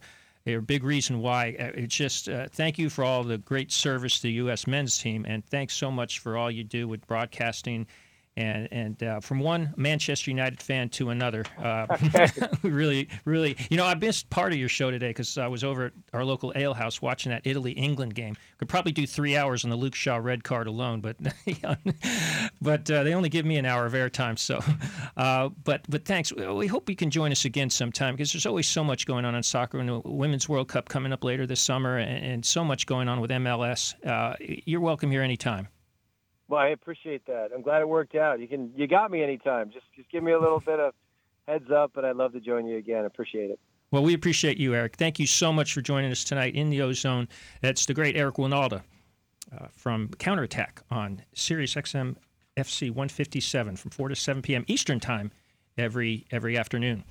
a 0.56 0.62
big 0.62 0.84
reason 0.84 1.20
why. 1.22 1.56
Uh, 1.60 1.72
it's 1.76 1.96
just 1.96 2.30
uh, 2.30 2.48
thank 2.52 2.78
you 2.78 2.90
for 2.90 3.04
all 3.04 3.24
the 3.24 3.38
great 3.38 3.72
service 3.72 4.18
to 4.18 4.24
the 4.24 4.34
U.S. 4.34 4.68
men's 4.68 4.98
team, 4.98 5.26
and 5.28 5.46
thanks 5.46 5.74
so 5.76 5.92
much 5.92 6.20
for 6.20 6.38
all 6.38 6.50
you 6.50 6.64
do 6.64 6.88
with 6.88 7.06
broadcasting 7.08 7.88
and 8.38 8.68
and 8.72 9.04
uh, 9.04 9.20
from 9.20 9.40
one 9.40 9.74
Manchester 9.76 10.32
United 10.32 10.62
fan 10.62 10.90
to 10.90 11.10
another. 11.10 11.44
Uh, 11.62 11.88
really, 12.62 13.10
really, 13.26 13.58
you 13.70 13.78
know, 13.78 13.86
I 13.86 13.96
missed 13.96 14.30
part 14.30 14.54
of 14.54 14.60
your 14.60 14.70
show 14.70 14.92
today 14.92 15.10
because 15.10 15.38
I 15.38 15.48
was 15.48 15.64
over 15.64 15.88
at 15.88 15.94
our 16.14 16.24
local 16.24 16.54
ale 16.56 16.74
house 16.74 17.02
watching 17.02 17.32
that 17.32 17.42
Italy 17.46 17.72
England 17.72 18.16
game. 18.16 18.38
Could 18.60 18.70
probably 18.70 18.92
do 18.92 19.06
three 19.08 19.36
hours 19.36 19.64
on 19.64 19.70
the 19.70 19.76
Luke 19.76 19.96
Shaw 19.96 20.18
red 20.18 20.44
card 20.44 20.68
alone, 20.68 21.02
but 21.02 21.18
but 22.62 22.90
uh, 22.90 23.04
they 23.04 23.14
only 23.14 23.30
give 23.30 23.46
me 23.46 23.58
an 23.58 23.66
hour 23.66 23.86
of 23.86 23.94
airtime. 23.94 24.38
So, 24.38 24.60
uh, 25.18 25.50
but 25.64 25.82
but 25.90 26.06
thanks. 26.06 26.32
We 26.34 26.68
hope 26.68 26.90
you 26.90 26.96
can 26.96 27.10
join 27.10 27.32
us 27.32 27.46
again 27.46 27.70
sometime 27.70 28.16
because 28.16 28.32
there's 28.32 28.46
always 28.46 28.68
so 28.68 28.84
much 28.84 29.08
going 29.08 29.26
on 29.26 29.36
in 29.36 29.44
soccer 29.44 29.80
and 29.80 29.90
the 29.90 30.00
Women's 30.06 30.48
World 30.48 30.68
Cup 30.68 30.90
coming 30.90 31.12
up 31.12 31.24
later 31.24 31.46
this 31.48 31.62
summer, 31.62 31.98
and, 31.98 32.26
and 32.26 32.46
so 32.46 32.64
much 32.64 32.86
going 32.86 33.10
on 33.10 33.20
with 33.20 33.32
MLS. 33.32 33.96
Uh, 34.06 34.36
you're 34.40 34.82
welcome 34.82 35.10
here 35.12 35.24
anytime. 35.24 35.68
Well, 36.50 36.62
I 36.62 36.70
appreciate 36.70 37.26
that. 37.26 37.50
I'm 37.54 37.62
glad 37.62 37.82
it 37.82 37.90
worked 37.90 38.16
out. 38.16 38.40
You 38.40 38.48
can 38.48 38.72
you 38.76 38.88
got 38.88 39.12
me 39.12 39.22
anytime. 39.22 39.70
Just 39.72 39.86
just 39.96 40.10
give 40.10 40.24
me 40.24 40.32
a 40.32 40.40
little 40.40 40.60
bit 40.60 40.80
of 40.80 40.94
heads 41.48 41.70
up, 41.72 41.98
and 41.98 42.06
I'd 42.06 42.16
love 42.16 42.34
to 42.34 42.40
join 42.40 42.66
you 42.66 42.78
again. 42.78 43.06
Appreciate 43.06 43.52
it. 43.52 43.60
Well, 43.92 44.04
we 44.04 44.14
appreciate 44.14 44.58
you, 44.58 44.76
Eric. 44.76 44.98
Thank 44.98 45.18
you 45.20 45.28
so 45.28 45.54
much 45.54 45.74
for 45.74 45.82
joining 45.82 46.12
us 46.12 46.24
tonight 46.24 46.56
in 46.56 46.70
the 46.70 46.82
Ozone. 46.82 47.30
That's 47.62 47.86
the 47.86 47.94
great 47.94 48.18
Eric 48.18 48.36
Wynalda 48.36 48.82
uh, 49.58 49.68
from 49.72 50.10
Counterattack 50.20 50.82
on 50.92 51.22
Sirius 51.34 51.76
XM 51.76 52.18
FC 52.58 52.90
157 52.90 53.76
from 53.78 53.92
4 53.92 54.10
to 54.10 54.16
7 54.16 54.42
p.m. 54.42 54.66
Eastern 54.68 55.00
Time 55.00 55.32
every 55.78 56.26
every 56.32 56.58
afternoon. 56.58 57.04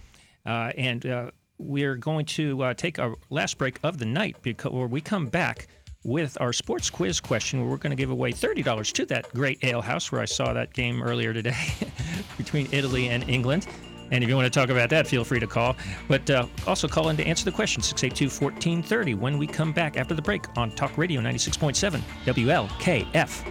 Uh, 0.45 0.73
and 0.77 1.07
uh, 1.07 1.31
we're 1.59 1.97
going 1.97 2.27
to 2.27 2.63
uh, 2.63 2.75
take 2.75 2.99
our 2.99 3.17
last 3.31 3.59
break 3.59 3.79
of 3.83 3.99
the 3.99 4.07
night 4.07 4.37
because 4.43 4.91
we 4.91 5.01
come 5.01 5.27
back 5.27 5.69
with 6.07 6.39
our 6.41 6.53
sports 6.53 6.89
quiz 6.89 7.21
question 7.21 7.61
where 7.61 7.69
we're 7.69 7.77
going 7.77 7.91
to 7.91 7.97
give 7.97 8.11
away 8.11 8.33
$30 8.33 8.93
to 8.93 9.07
that 9.07 9.29
great 9.35 9.59
ale 9.65 9.83
house 9.83 10.13
where 10.13 10.21
I 10.21 10.25
saw 10.25 10.53
that 10.53 10.73
game 10.73 11.03
earlier 11.03 11.33
today 11.33 11.67
between 12.39 12.69
Italy 12.71 13.09
and 13.09 13.29
England. 13.29 13.67
And 14.13 14.23
if 14.23 14.31
you 14.31 14.37
want 14.37 14.51
to 14.51 14.57
talk 14.57 14.71
about 14.71 14.89
that, 14.91 15.09
feel 15.09 15.25
free 15.25 15.41
to 15.41 15.49
call. 15.49 15.75
But 16.07 16.31
uh, 16.31 16.47
also 16.65 16.87
call 16.87 17.09
in 17.09 17.17
to 17.17 17.27
answer 17.27 17.45
the 17.45 17.51
question 17.51 17.83
682 17.83 18.27
1430 18.45 19.15
when 19.15 19.37
we 19.37 19.49
come 19.49 19.73
back 19.73 19.97
after 19.97 20.15
the 20.15 20.23
break 20.23 20.45
on 20.57 20.71
Talk 20.71 20.97
Radio 20.97 21.21
96.7 21.21 22.01
WLKF. 22.25 23.45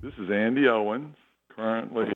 This 0.00 0.14
is 0.18 0.30
Andy 0.30 0.66
Owens, 0.68 1.14
currently 1.54 2.10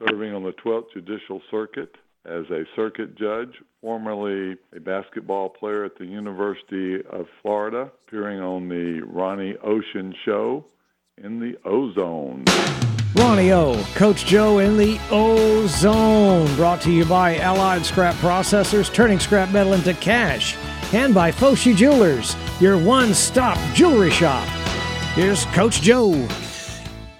serving 0.00 0.34
on 0.34 0.42
the 0.42 0.52
12th 0.64 0.92
Judicial 0.92 1.40
Circuit 1.52 1.94
as 2.24 2.44
a 2.50 2.64
circuit 2.76 3.16
judge, 3.16 3.52
formerly 3.80 4.56
a 4.74 4.80
basketball 4.80 5.48
player 5.48 5.84
at 5.84 5.96
the 5.98 6.04
University 6.04 6.96
of 7.10 7.26
Florida, 7.42 7.90
appearing 8.06 8.40
on 8.40 8.68
the 8.68 9.00
Ronnie 9.06 9.56
Ocean 9.62 10.14
Show 10.24 10.64
in 11.16 11.40
the 11.40 11.56
Ozone. 11.64 12.44
Ronnie 13.14 13.52
O, 13.52 13.82
Coach 13.94 14.26
Joe 14.26 14.58
in 14.58 14.76
the 14.76 15.00
Ozone, 15.10 16.54
brought 16.56 16.80
to 16.82 16.92
you 16.92 17.04
by 17.04 17.38
Allied 17.38 17.84
Scrap 17.84 18.14
Processors, 18.16 18.92
turning 18.92 19.18
scrap 19.18 19.50
metal 19.50 19.72
into 19.72 19.94
cash, 19.94 20.56
and 20.92 21.14
by 21.14 21.32
Foshi 21.32 21.74
Jewelers, 21.74 22.36
your 22.60 22.78
one-stop 22.78 23.58
jewelry 23.74 24.10
shop. 24.10 24.46
Here's 25.14 25.46
Coach 25.46 25.80
Joe. 25.80 26.28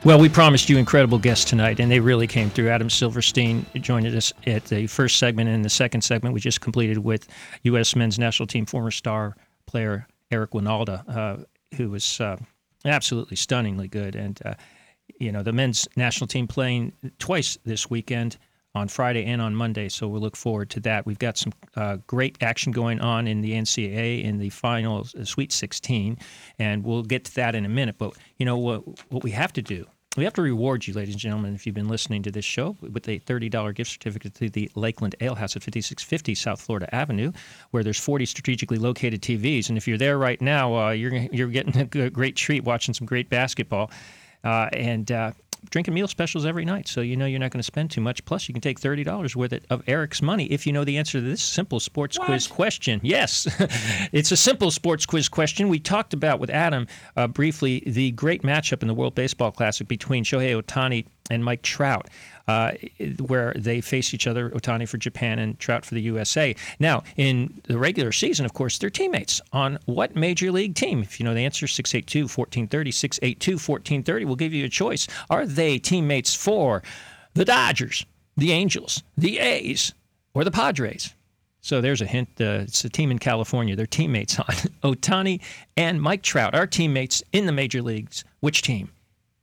Well, 0.04 0.20
we 0.20 0.28
promised 0.28 0.68
you 0.68 0.78
incredible 0.78 1.18
guests 1.18 1.44
tonight, 1.44 1.80
and 1.80 1.90
they 1.90 1.98
really 1.98 2.28
came 2.28 2.50
through. 2.50 2.68
Adam 2.68 2.88
Silverstein 2.88 3.66
joined 3.74 4.06
us 4.06 4.32
at 4.46 4.64
the 4.66 4.86
first 4.86 5.18
segment, 5.18 5.50
and 5.50 5.64
the 5.64 5.68
second 5.68 6.02
segment 6.02 6.34
we 6.34 6.40
just 6.40 6.60
completed 6.60 6.98
with 6.98 7.26
U.S. 7.64 7.96
men's 7.96 8.16
national 8.16 8.46
team 8.46 8.64
former 8.64 8.92
star 8.92 9.36
player 9.66 10.06
Eric 10.30 10.52
Wynalda, 10.52 11.02
uh, 11.08 11.36
who 11.76 11.90
was 11.90 12.20
uh, 12.20 12.36
absolutely 12.84 13.36
stunningly 13.36 13.88
good. 13.88 14.14
And, 14.14 14.40
uh, 14.44 14.54
you 15.18 15.32
know, 15.32 15.42
the 15.42 15.52
men's 15.52 15.88
national 15.96 16.28
team 16.28 16.46
playing 16.46 16.92
twice 17.18 17.58
this 17.64 17.90
weekend 17.90 18.38
on 18.74 18.88
Friday 18.88 19.24
and 19.24 19.40
on 19.40 19.54
Monday, 19.54 19.88
so 19.88 20.06
we'll 20.06 20.20
look 20.20 20.36
forward 20.36 20.70
to 20.70 20.80
that. 20.80 21.06
We've 21.06 21.18
got 21.18 21.36
some 21.38 21.52
uh, 21.76 21.98
great 22.06 22.38
action 22.40 22.72
going 22.72 23.00
on 23.00 23.26
in 23.26 23.40
the 23.40 23.52
NCAA 23.52 24.22
in 24.22 24.38
the 24.38 24.50
final 24.50 25.06
uh, 25.18 25.24
Sweet 25.24 25.52
16, 25.52 26.18
and 26.58 26.84
we'll 26.84 27.02
get 27.02 27.24
to 27.26 27.34
that 27.36 27.54
in 27.54 27.64
a 27.64 27.68
minute. 27.68 27.96
But 27.98 28.14
you 28.36 28.46
know 28.46 28.58
what? 28.58 28.82
What 29.10 29.24
we 29.24 29.30
have 29.32 29.52
to 29.54 29.62
do. 29.62 29.86
We 30.16 30.24
have 30.24 30.34
to 30.34 30.42
reward 30.42 30.86
you, 30.86 30.94
ladies 30.94 31.14
and 31.14 31.20
gentlemen, 31.20 31.54
if 31.54 31.64
you've 31.64 31.76
been 31.76 31.88
listening 31.88 32.24
to 32.24 32.32
this 32.32 32.44
show, 32.44 32.76
with 32.80 33.08
a 33.08 33.20
$30 33.20 33.74
gift 33.74 33.90
certificate 33.90 34.34
to 34.36 34.50
the 34.50 34.68
Lakeland 34.74 35.14
Ale 35.20 35.36
House 35.36 35.54
at 35.54 35.62
5650 35.62 36.34
South 36.34 36.60
Florida 36.60 36.92
Avenue, 36.92 37.30
where 37.70 37.84
there's 37.84 38.00
40 38.00 38.26
strategically 38.26 38.78
located 38.78 39.22
TVs. 39.22 39.68
And 39.68 39.78
if 39.78 39.86
you're 39.86 39.98
there 39.98 40.18
right 40.18 40.40
now, 40.40 40.74
uh, 40.74 40.90
you're, 40.90 41.14
you're 41.14 41.48
getting 41.48 41.76
a 41.76 42.10
great 42.10 42.34
treat 42.34 42.64
watching 42.64 42.94
some 42.94 43.06
great 43.06 43.28
basketball. 43.28 43.92
Uh, 44.42 44.68
and 44.72 45.12
uh, 45.12 45.32
drinking 45.70 45.94
meal 45.94 46.08
specials 46.08 46.46
every 46.46 46.64
night, 46.64 46.88
so 46.88 47.00
you 47.00 47.16
know 47.16 47.26
you're 47.26 47.38
not 47.38 47.50
going 47.50 47.60
to 47.60 47.64
spend 47.64 47.90
too 47.90 48.00
much. 48.00 48.24
Plus, 48.24 48.48
you 48.48 48.54
can 48.54 48.60
take 48.60 48.78
thirty 48.78 49.04
dollars 49.04 49.36
worth 49.36 49.52
of 49.70 49.82
Eric's 49.86 50.22
money 50.22 50.46
if 50.46 50.66
you 50.66 50.72
know 50.72 50.84
the 50.84 50.96
answer 50.98 51.18
to 51.18 51.24
this 51.24 51.42
simple 51.42 51.80
sports 51.80 52.18
what? 52.18 52.26
quiz 52.26 52.46
question. 52.46 53.00
Yes, 53.02 53.46
it's 54.12 54.32
a 54.32 54.36
simple 54.36 54.70
sports 54.70 55.06
quiz 55.06 55.28
question. 55.28 55.68
We 55.68 55.78
talked 55.78 56.14
about 56.14 56.40
with 56.40 56.50
Adam 56.50 56.86
uh, 57.16 57.26
briefly 57.26 57.82
the 57.86 58.10
great 58.12 58.42
matchup 58.42 58.82
in 58.82 58.88
the 58.88 58.94
World 58.94 59.14
Baseball 59.14 59.50
Classic 59.50 59.86
between 59.86 60.24
Shohei 60.24 60.60
Ohtani 60.60 61.06
and 61.30 61.44
Mike 61.44 61.62
Trout 61.62 62.08
uh, 62.48 62.72
where 63.26 63.52
they 63.54 63.80
face 63.80 64.14
each 64.14 64.26
other, 64.26 64.50
Ohtani 64.50 64.88
for 64.88 64.96
Japan 64.96 65.38
and 65.38 65.58
Trout 65.58 65.84
for 65.84 65.94
the 65.94 66.00
USA. 66.00 66.56
Now, 66.80 67.04
in 67.16 67.60
the 67.64 67.78
regular 67.78 68.10
season, 68.10 68.46
of 68.46 68.54
course, 68.54 68.78
they're 68.78 68.90
teammates 68.90 69.40
on 69.52 69.78
what 69.84 70.16
major 70.16 70.50
league 70.50 70.74
team? 70.74 71.02
If 71.02 71.20
you 71.20 71.24
know 71.24 71.34
the 71.34 71.44
answer, 71.44 71.68
682 71.68 72.22
1430, 72.22 72.90
682 72.90 73.52
1430 73.52 74.24
will 74.24 74.34
give 74.34 74.54
you 74.54 74.64
a 74.64 74.68
choice. 74.68 75.06
Are 75.28 75.44
they 75.44 75.78
teammates 75.78 76.34
for 76.34 76.82
the 77.34 77.44
Dodgers, 77.44 78.04
the 78.36 78.52
Angels, 78.52 79.02
the 79.16 79.38
A's, 79.38 79.92
or 80.32 80.42
the 80.42 80.50
Padres? 80.50 81.14
So 81.60 81.82
there's 81.82 82.00
a 82.00 82.06
hint. 82.06 82.28
Uh, 82.40 82.60
it's 82.62 82.82
a 82.84 82.88
team 82.88 83.10
in 83.10 83.18
California. 83.18 83.76
They're 83.76 83.84
teammates 83.84 84.38
on 84.38 84.46
Ohtani 84.82 85.42
and 85.76 86.00
Mike 86.00 86.22
Trout 86.22 86.54
are 86.54 86.66
teammates 86.66 87.22
in 87.32 87.44
the 87.44 87.52
major 87.52 87.82
leagues. 87.82 88.24
Which 88.40 88.62
team 88.62 88.90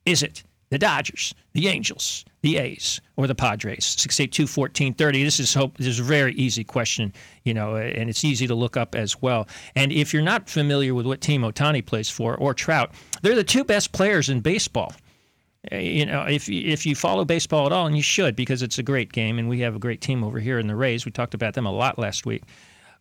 is 0.04 0.24
it? 0.24 0.42
The 0.70 0.78
Dodgers, 0.78 1.32
the 1.52 1.68
Angels, 1.68 2.24
the 2.42 2.56
A's, 2.56 3.00
or 3.16 3.26
the 3.26 3.34
Padres? 3.34 3.84
682 3.84 4.42
1430. 4.42 5.22
This 5.22 5.38
is 5.38 5.54
hope 5.54 5.76
this 5.78 5.86
is 5.86 6.00
a 6.00 6.02
very 6.02 6.34
easy 6.34 6.64
question, 6.64 7.12
you 7.44 7.54
know, 7.54 7.76
and 7.76 8.10
it's 8.10 8.24
easy 8.24 8.46
to 8.48 8.54
look 8.54 8.76
up 8.76 8.94
as 8.94 9.22
well. 9.22 9.46
And 9.76 9.92
if 9.92 10.12
you're 10.12 10.22
not 10.22 10.50
familiar 10.50 10.92
with 10.92 11.06
what 11.06 11.20
team 11.20 11.42
Ohtani 11.42 11.86
plays 11.86 12.08
for 12.08 12.36
or 12.36 12.52
Trout, 12.52 12.92
they're 13.22 13.36
the 13.36 13.44
two 13.44 13.62
best 13.62 13.92
players 13.92 14.28
in 14.28 14.40
baseball. 14.40 14.92
Uh, 15.70 15.76
you 15.76 16.06
know, 16.06 16.22
if 16.22 16.48
if 16.48 16.84
you 16.84 16.94
follow 16.94 17.24
baseball 17.24 17.66
at 17.66 17.72
all, 17.72 17.86
and 17.86 17.96
you 17.96 18.02
should 18.02 18.34
because 18.34 18.62
it's 18.62 18.78
a 18.78 18.82
great 18.82 19.12
game, 19.12 19.38
and 19.38 19.48
we 19.48 19.60
have 19.60 19.76
a 19.76 19.80
great 19.80 20.00
team 20.00 20.24
over 20.24 20.40
here 20.40 20.58
in 20.58 20.66
the 20.66 20.76
Rays. 20.76 21.04
We 21.04 21.12
talked 21.12 21.34
about 21.34 21.54
them 21.54 21.66
a 21.66 21.72
lot 21.72 21.98
last 21.98 22.26
week. 22.26 22.42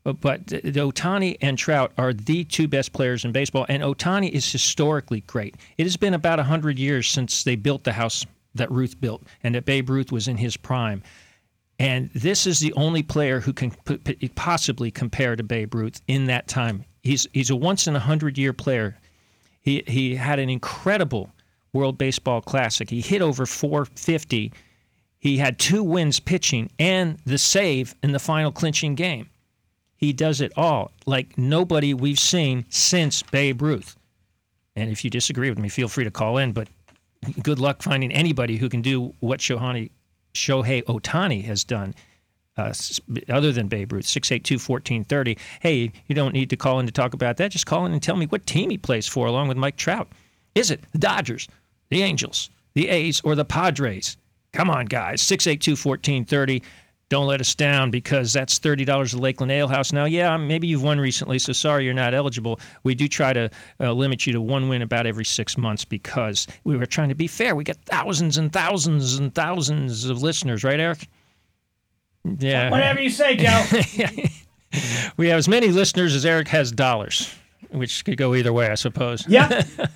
But 0.05 0.45
the 0.45 0.61
Ohtani 0.61 1.35
and 1.41 1.57
Trout 1.57 1.91
are 1.97 2.13
the 2.13 2.43
two 2.43 2.67
best 2.67 2.93
players 2.93 3.25
in 3.25 3.31
baseball, 3.31 3.65
and 3.67 3.81
Ohtani 3.81 4.29
is 4.29 4.49
historically 4.49 5.21
great. 5.21 5.55
It 5.79 5.83
has 5.83 5.97
been 5.97 6.13
about 6.13 6.37
100 6.37 6.77
years 6.77 7.09
since 7.09 7.43
they 7.43 7.55
built 7.55 7.83
the 7.83 7.93
house 7.93 8.23
that 8.53 8.71
Ruth 8.71 9.01
built 9.01 9.23
and 9.43 9.55
that 9.55 9.65
Babe 9.65 9.89
Ruth 9.89 10.11
was 10.11 10.27
in 10.27 10.37
his 10.37 10.57
prime. 10.57 11.01
And 11.79 12.11
this 12.13 12.45
is 12.45 12.59
the 12.59 12.71
only 12.73 13.01
player 13.01 13.39
who 13.39 13.51
can 13.51 13.71
possibly 14.35 14.91
compare 14.91 15.35
to 15.35 15.43
Babe 15.43 15.73
Ruth 15.73 15.99
in 16.07 16.25
that 16.25 16.47
time. 16.47 16.85
He's 17.01 17.27
he's 17.33 17.49
a 17.49 17.55
once 17.55 17.87
in 17.87 17.95
a 17.95 17.99
hundred 17.99 18.37
year 18.37 18.53
player. 18.53 18.97
He 19.61 19.83
he 19.87 20.15
had 20.15 20.37
an 20.39 20.49
incredible 20.49 21.31
World 21.73 21.97
Baseball 21.97 22.41
Classic. 22.41 22.89
He 22.89 23.01
hit 23.01 23.21
over 23.21 23.45
450. 23.45 24.53
He 25.17 25.37
had 25.37 25.57
two 25.57 25.83
wins 25.83 26.19
pitching 26.19 26.69
and 26.79 27.17
the 27.25 27.39
save 27.39 27.95
in 28.03 28.11
the 28.11 28.19
final 28.19 28.51
clinching 28.51 28.95
game. 28.95 29.29
He 29.95 30.13
does 30.13 30.41
it 30.41 30.51
all 30.57 30.91
like 31.05 31.37
nobody 31.37 31.93
we've 31.93 32.19
seen 32.19 32.65
since 32.69 33.23
Babe 33.23 33.61
Ruth. 33.61 33.95
And 34.75 34.89
if 34.89 35.03
you 35.03 35.09
disagree 35.09 35.49
with 35.49 35.59
me, 35.59 35.69
feel 35.69 35.87
free 35.87 36.03
to 36.03 36.11
call 36.11 36.37
in. 36.37 36.51
But 36.51 36.67
good 37.41 37.59
luck 37.59 37.81
finding 37.81 38.11
anybody 38.11 38.57
who 38.57 38.69
can 38.69 38.81
do 38.81 39.13
what 39.19 39.39
Shohei, 39.39 39.89
Shohei 40.33 40.83
Ohtani 40.83 41.43
has 41.45 41.63
done. 41.63 41.95
Uh, 42.57 42.73
other 43.27 43.51
than 43.51 43.67
Babe 43.67 43.91
Ruth, 43.91 44.05
682 44.05 44.55
1430. 44.55 45.37
Hey, 45.59 45.91
you 46.07 46.15
don't 46.15 46.31
need 46.31 46.49
to 46.51 46.55
call 46.55 46.79
in 46.79 46.85
to 46.85 46.91
talk 46.91 47.13
about 47.13 47.35
that. 47.35 47.51
Just 47.51 47.65
call 47.65 47.85
in 47.85 47.91
and 47.91 48.01
tell 48.01 48.15
me 48.15 48.27
what 48.27 48.45
team 48.45 48.69
he 48.69 48.77
plays 48.77 49.05
for 49.05 49.27
along 49.27 49.49
with 49.49 49.57
Mike 49.57 49.75
Trout. 49.75 50.07
Is 50.55 50.71
it 50.71 50.81
the 50.93 50.97
Dodgers, 50.97 51.49
the 51.89 52.01
Angels, 52.01 52.49
the 52.73 52.87
A's, 52.87 53.19
or 53.25 53.35
the 53.35 53.43
Padres? 53.43 54.15
Come 54.53 54.69
on, 54.69 54.85
guys. 54.85 55.21
682 55.21 55.71
1430 55.71 56.63
don't 57.09 57.27
let 57.27 57.39
us 57.39 57.53
down 57.53 57.91
because 57.91 58.33
that's 58.33 58.57
$30 58.57 59.13
at 59.13 59.19
Lakeland 59.19 59.51
Ale 59.51 59.67
House. 59.67 59.93
Now, 59.93 60.05
yeah, 60.05 60.35
maybe 60.37 60.67
you've 60.67 60.81
won 60.83 60.99
recently, 60.99 61.37
so 61.37 61.53
sorry 61.53 61.85
you're 61.85 61.93
not 61.93 62.13
eligible. 62.13 62.59
We 62.83 62.95
do 62.95 63.07
try 63.07 63.31
to 63.33 63.49
uh, 63.79 63.91
limit 63.93 64.25
you 64.25 64.33
to 64.33 64.41
one 64.41 64.69
win 64.69 64.81
about 64.81 65.05
every 65.05 65.25
six 65.25 65.57
months 65.57 65.85
because 65.85 66.47
we 66.63 66.75
were 66.77 66.87
trying 66.87 67.09
to 67.09 67.15
be 67.15 67.27
fair. 67.27 67.55
We 67.55 67.63
got 67.63 67.77
thousands 67.85 68.37
and 68.37 68.51
thousands 68.51 69.17
and 69.17 69.33
thousands 69.33 70.05
of 70.05 70.23
listeners, 70.23 70.63
right, 70.63 70.79
Eric? 70.79 71.07
Yeah. 72.39 72.71
Whatever 72.71 73.01
you 73.01 73.11
say, 73.11 73.35
Joe. 73.35 73.63
we 75.17 75.27
have 75.27 75.37
as 75.37 75.47
many 75.47 75.67
listeners 75.67 76.15
as 76.15 76.25
Eric 76.25 76.47
has 76.47 76.71
dollars, 76.71 77.33
which 77.69 78.03
could 78.03 78.17
go 78.17 78.33
either 78.33 78.51
way, 78.51 78.69
I 78.69 78.75
suppose. 78.75 79.27
Yeah. 79.27 79.61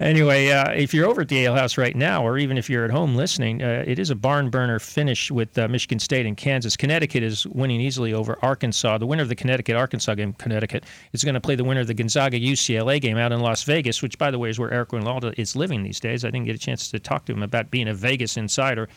anyway, 0.00 0.50
uh, 0.50 0.70
if 0.72 0.92
you're 0.92 1.06
over 1.06 1.22
at 1.22 1.28
the 1.28 1.38
Ale 1.38 1.54
House 1.54 1.78
right 1.78 1.96
now, 1.96 2.26
or 2.26 2.36
even 2.36 2.58
if 2.58 2.68
you're 2.68 2.84
at 2.84 2.90
home 2.90 3.16
listening, 3.16 3.62
uh, 3.62 3.82
it 3.86 3.98
is 3.98 4.10
a 4.10 4.14
barn 4.14 4.50
burner 4.50 4.78
finish 4.78 5.30
with 5.30 5.56
uh, 5.58 5.66
Michigan 5.68 5.98
State 5.98 6.26
and 6.26 6.36
Kansas. 6.36 6.76
Connecticut 6.76 7.22
is 7.22 7.46
winning 7.46 7.80
easily 7.80 8.12
over 8.12 8.38
Arkansas. 8.42 8.98
The 8.98 9.06
winner 9.06 9.22
of 9.22 9.28
the 9.28 9.34
Connecticut 9.34 9.76
Arkansas 9.76 10.14
game, 10.14 10.34
Connecticut, 10.34 10.84
is 11.12 11.24
going 11.24 11.34
to 11.34 11.40
play 11.40 11.54
the 11.54 11.64
winner 11.64 11.80
of 11.80 11.86
the 11.86 11.94
Gonzaga 11.94 12.38
UCLA 12.38 13.00
game 13.00 13.16
out 13.16 13.32
in 13.32 13.40
Las 13.40 13.62
Vegas, 13.62 14.02
which, 14.02 14.18
by 14.18 14.30
the 14.30 14.38
way, 14.38 14.50
is 14.50 14.58
where 14.58 14.72
Eric 14.72 14.90
Wynalda 14.90 15.34
is 15.38 15.56
living 15.56 15.82
these 15.82 16.00
days. 16.00 16.24
I 16.24 16.28
didn't 16.28 16.46
get 16.46 16.56
a 16.56 16.58
chance 16.58 16.90
to 16.90 16.98
talk 16.98 17.24
to 17.26 17.32
him 17.32 17.42
about 17.42 17.70
being 17.70 17.88
a 17.88 17.94
Vegas 17.94 18.36
insider. 18.36 18.88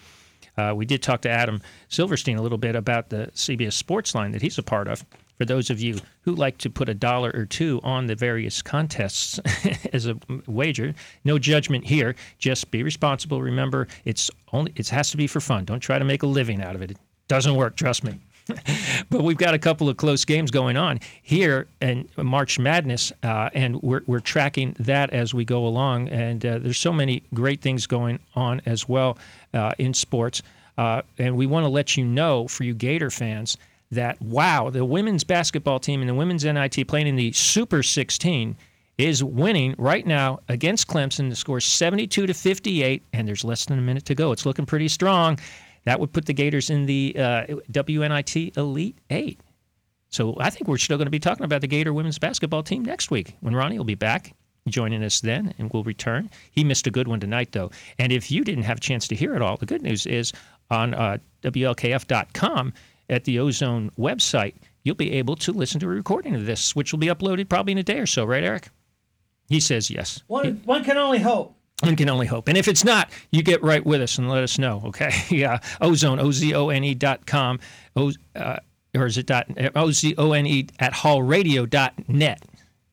Uh, 0.57 0.73
we 0.75 0.86
did 0.86 1.01
talk 1.03 1.21
to 1.21 1.30
Adam 1.30 1.61
Silverstein 1.88 2.38
a 2.38 2.41
little 2.41 2.57
bit 2.57 2.75
about 2.75 3.09
the 3.09 3.30
CBS 3.34 3.73
Sports 3.73 4.15
line 4.15 4.32
that 4.32 4.41
he's 4.41 4.57
a 4.57 4.63
part 4.63 4.88
of 4.88 5.05
for 5.38 5.45
those 5.45 5.69
of 5.69 5.79
you 5.79 5.99
who 6.21 6.35
like 6.35 6.57
to 6.59 6.69
put 6.69 6.89
a 6.89 6.93
dollar 6.93 7.31
or 7.33 7.45
two 7.45 7.79
on 7.83 8.07
the 8.07 8.15
various 8.15 8.61
contests 8.61 9.39
as 9.93 10.07
a 10.07 10.17
wager. 10.47 10.93
No 11.23 11.38
judgment 11.38 11.85
here. 11.85 12.15
Just 12.39 12.71
be 12.71 12.83
responsible. 12.83 13.41
Remember, 13.41 13.88
it's 14.05 14.31
only 14.53 14.73
it 14.75 14.89
has 14.89 15.11
to 15.11 15.17
be 15.17 15.27
for 15.27 15.39
fun. 15.39 15.65
Don't 15.65 15.79
try 15.79 15.99
to 15.99 16.05
make 16.05 16.23
a 16.23 16.27
living 16.27 16.61
out 16.61 16.75
of 16.75 16.81
it. 16.81 16.91
It 16.91 16.97
doesn't 17.27 17.55
work. 17.55 17.75
Trust 17.75 18.03
me. 18.03 18.19
but 19.09 19.23
we've 19.23 19.38
got 19.38 19.53
a 19.53 19.59
couple 19.59 19.89
of 19.89 19.97
close 19.97 20.23
games 20.23 20.51
going 20.51 20.77
on 20.77 20.99
here 21.21 21.67
in 21.81 22.07
March 22.17 22.57
Madness, 22.57 23.11
uh, 23.23 23.49
and 23.53 23.81
we're, 23.81 24.01
we're 24.07 24.21
tracking 24.21 24.73
that 24.79 25.09
as 25.11 25.33
we 25.33 25.43
go 25.43 25.67
along. 25.67 26.07
And 26.09 26.45
uh, 26.45 26.59
there's 26.59 26.77
so 26.77 26.93
many 26.93 27.23
great 27.33 27.61
things 27.61 27.88
going 27.88 28.19
on 28.35 28.61
as 28.65 28.88
well 28.88 29.17
uh, 29.53 29.73
in 29.77 29.93
sports. 29.93 30.41
Uh, 30.77 31.01
and 31.17 31.35
we 31.35 31.45
want 31.45 31.65
to 31.65 31.69
let 31.69 31.97
you 31.97 32.05
know, 32.05 32.47
for 32.47 32.63
you 32.63 32.73
Gator 32.73 33.09
fans, 33.09 33.57
that 33.91 34.21
wow, 34.21 34.69
the 34.69 34.85
women's 34.85 35.23
basketball 35.23 35.79
team 35.79 36.01
and 36.01 36.09
the 36.09 36.15
women's 36.15 36.43
NIT 36.43 36.88
playing 36.88 37.07
in 37.07 37.15
the 37.15 37.31
Super 37.31 37.83
16 37.83 38.55
is 38.97 39.23
winning 39.23 39.75
right 39.77 40.05
now 40.05 40.39
against 40.49 40.88
Clemson. 40.88 41.29
The 41.29 41.35
score 41.35 41.59
is 41.59 41.65
72 41.65 42.27
to 42.27 42.33
58, 42.33 43.03
and 43.13 43.27
there's 43.27 43.43
less 43.43 43.65
than 43.65 43.77
a 43.77 43.81
minute 43.81 44.05
to 44.05 44.15
go. 44.15 44.31
It's 44.31 44.45
looking 44.45 44.65
pretty 44.65 44.88
strong. 44.88 45.39
That 45.85 45.99
would 45.99 46.11
put 46.11 46.25
the 46.25 46.33
Gators 46.33 46.69
in 46.69 46.85
the 46.85 47.15
uh, 47.17 47.45
WNIT 47.71 48.57
Elite 48.57 48.97
Eight. 49.09 49.39
So 50.09 50.35
I 50.39 50.49
think 50.49 50.67
we're 50.67 50.77
still 50.77 50.97
going 50.97 51.05
to 51.05 51.11
be 51.11 51.19
talking 51.19 51.45
about 51.45 51.61
the 51.61 51.67
Gator 51.67 51.93
women's 51.93 52.17
basketball 52.17 52.63
team 52.63 52.83
next 52.83 53.11
week 53.11 53.35
when 53.41 53.55
Ronnie 53.55 53.77
will 53.77 53.85
be 53.85 53.95
back 53.95 54.33
joining 54.67 55.03
us 55.03 55.21
then 55.21 55.53
and 55.57 55.71
we'll 55.71 55.83
return. 55.83 56.29
He 56.51 56.63
missed 56.63 56.88
a 56.88 56.91
good 56.91 57.07
one 57.07 57.19
tonight, 57.19 57.51
though. 57.51 57.71
And 57.99 58.11
if 58.11 58.31
you 58.31 58.43
didn't 58.43 58.63
have 58.63 58.77
a 58.77 58.81
chance 58.81 59.07
to 59.09 59.15
hear 59.15 59.35
it 59.35 59.41
all, 59.41 59.57
the 59.57 59.65
good 59.65 59.81
news 59.81 60.05
is 60.05 60.33
on 60.69 60.93
uh, 60.93 61.17
WLKF.com, 61.43 62.73
at 63.09 63.23
the 63.23 63.39
Ozone 63.39 63.91
website, 63.97 64.55
you'll 64.83 64.95
be 64.95 65.13
able 65.13 65.35
to 65.37 65.51
listen 65.51 65.79
to 65.79 65.85
a 65.85 65.89
recording 65.89 66.35
of 66.35 66.45
this, 66.45 66.75
which 66.75 66.91
will 66.91 66.99
be 66.99 67.07
uploaded 67.07 67.49
probably 67.49 67.71
in 67.71 67.77
a 67.77 67.83
day 67.83 67.99
or 67.99 68.05
so, 68.05 68.25
right, 68.25 68.43
Eric? 68.43 68.69
He 69.49 69.59
says 69.59 69.89
yes. 69.89 70.23
One, 70.27 70.45
he, 70.45 70.51
one 70.51 70.83
can 70.83 70.97
only 70.97 71.19
hope. 71.19 71.55
One 71.81 71.95
can 71.95 72.09
only 72.09 72.25
hope. 72.25 72.47
And 72.47 72.57
if 72.57 72.67
it's 72.67 72.83
not, 72.83 73.11
you 73.31 73.43
get 73.43 73.61
right 73.61 73.85
with 73.85 74.01
us 74.01 74.17
and 74.17 74.29
let 74.29 74.43
us 74.43 74.57
know, 74.57 74.81
okay? 74.85 75.11
yeah, 75.29 75.59
Ozone, 75.79 76.19
O-Z-O-N-E 76.19 76.95
dot 76.95 77.25
com, 77.25 77.59
o, 77.95 78.11
uh, 78.35 78.57
or 78.95 79.05
is 79.05 79.17
it 79.17 79.27
dot, 79.27 79.47
O-Z-O-N-E 79.75 80.67
at 80.79 80.93
hallradio.net. 80.93 82.43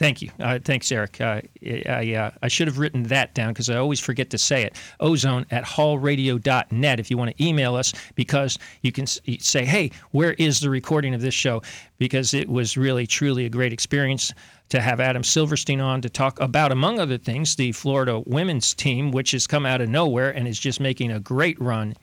Thank 0.04 0.20
you. 0.20 0.30
Uh, 0.38 0.58
thanks, 0.62 0.92
Eric. 0.92 1.18
Uh, 1.18 1.40
I, 1.64 2.14
uh, 2.14 2.30
I 2.42 2.48
should 2.48 2.68
have 2.68 2.76
written 2.76 3.04
that 3.04 3.34
down 3.34 3.54
because 3.54 3.70
I 3.70 3.78
always 3.78 4.00
forget 4.00 4.28
to 4.28 4.36
say 4.36 4.62
it. 4.62 4.76
Ozone 5.00 5.46
at 5.50 5.64
hallradio.net 5.64 7.00
if 7.00 7.10
you 7.10 7.16
want 7.16 7.34
to 7.34 7.42
email 7.42 7.74
us 7.74 7.94
because 8.14 8.58
you 8.82 8.92
can 8.92 9.06
say, 9.06 9.64
hey, 9.64 9.90
where 10.10 10.34
is 10.34 10.60
the 10.60 10.68
recording 10.68 11.14
of 11.14 11.22
this 11.22 11.32
show? 11.32 11.62
Because 11.96 12.34
it 12.34 12.50
was 12.50 12.76
really, 12.76 13.06
truly 13.06 13.46
a 13.46 13.48
great 13.48 13.72
experience 13.72 14.30
to 14.68 14.82
have 14.82 15.00
Adam 15.00 15.24
Silverstein 15.24 15.80
on 15.80 16.02
to 16.02 16.10
talk 16.10 16.38
about, 16.38 16.70
among 16.70 17.00
other 17.00 17.16
things, 17.16 17.56
the 17.56 17.72
Florida 17.72 18.20
women's 18.26 18.74
team, 18.74 19.10
which 19.10 19.30
has 19.30 19.46
come 19.46 19.64
out 19.64 19.80
of 19.80 19.88
nowhere 19.88 20.32
and 20.32 20.46
is 20.46 20.58
just 20.58 20.80
making 20.80 21.12
a 21.12 21.20
great 21.20 21.58
run 21.58 21.94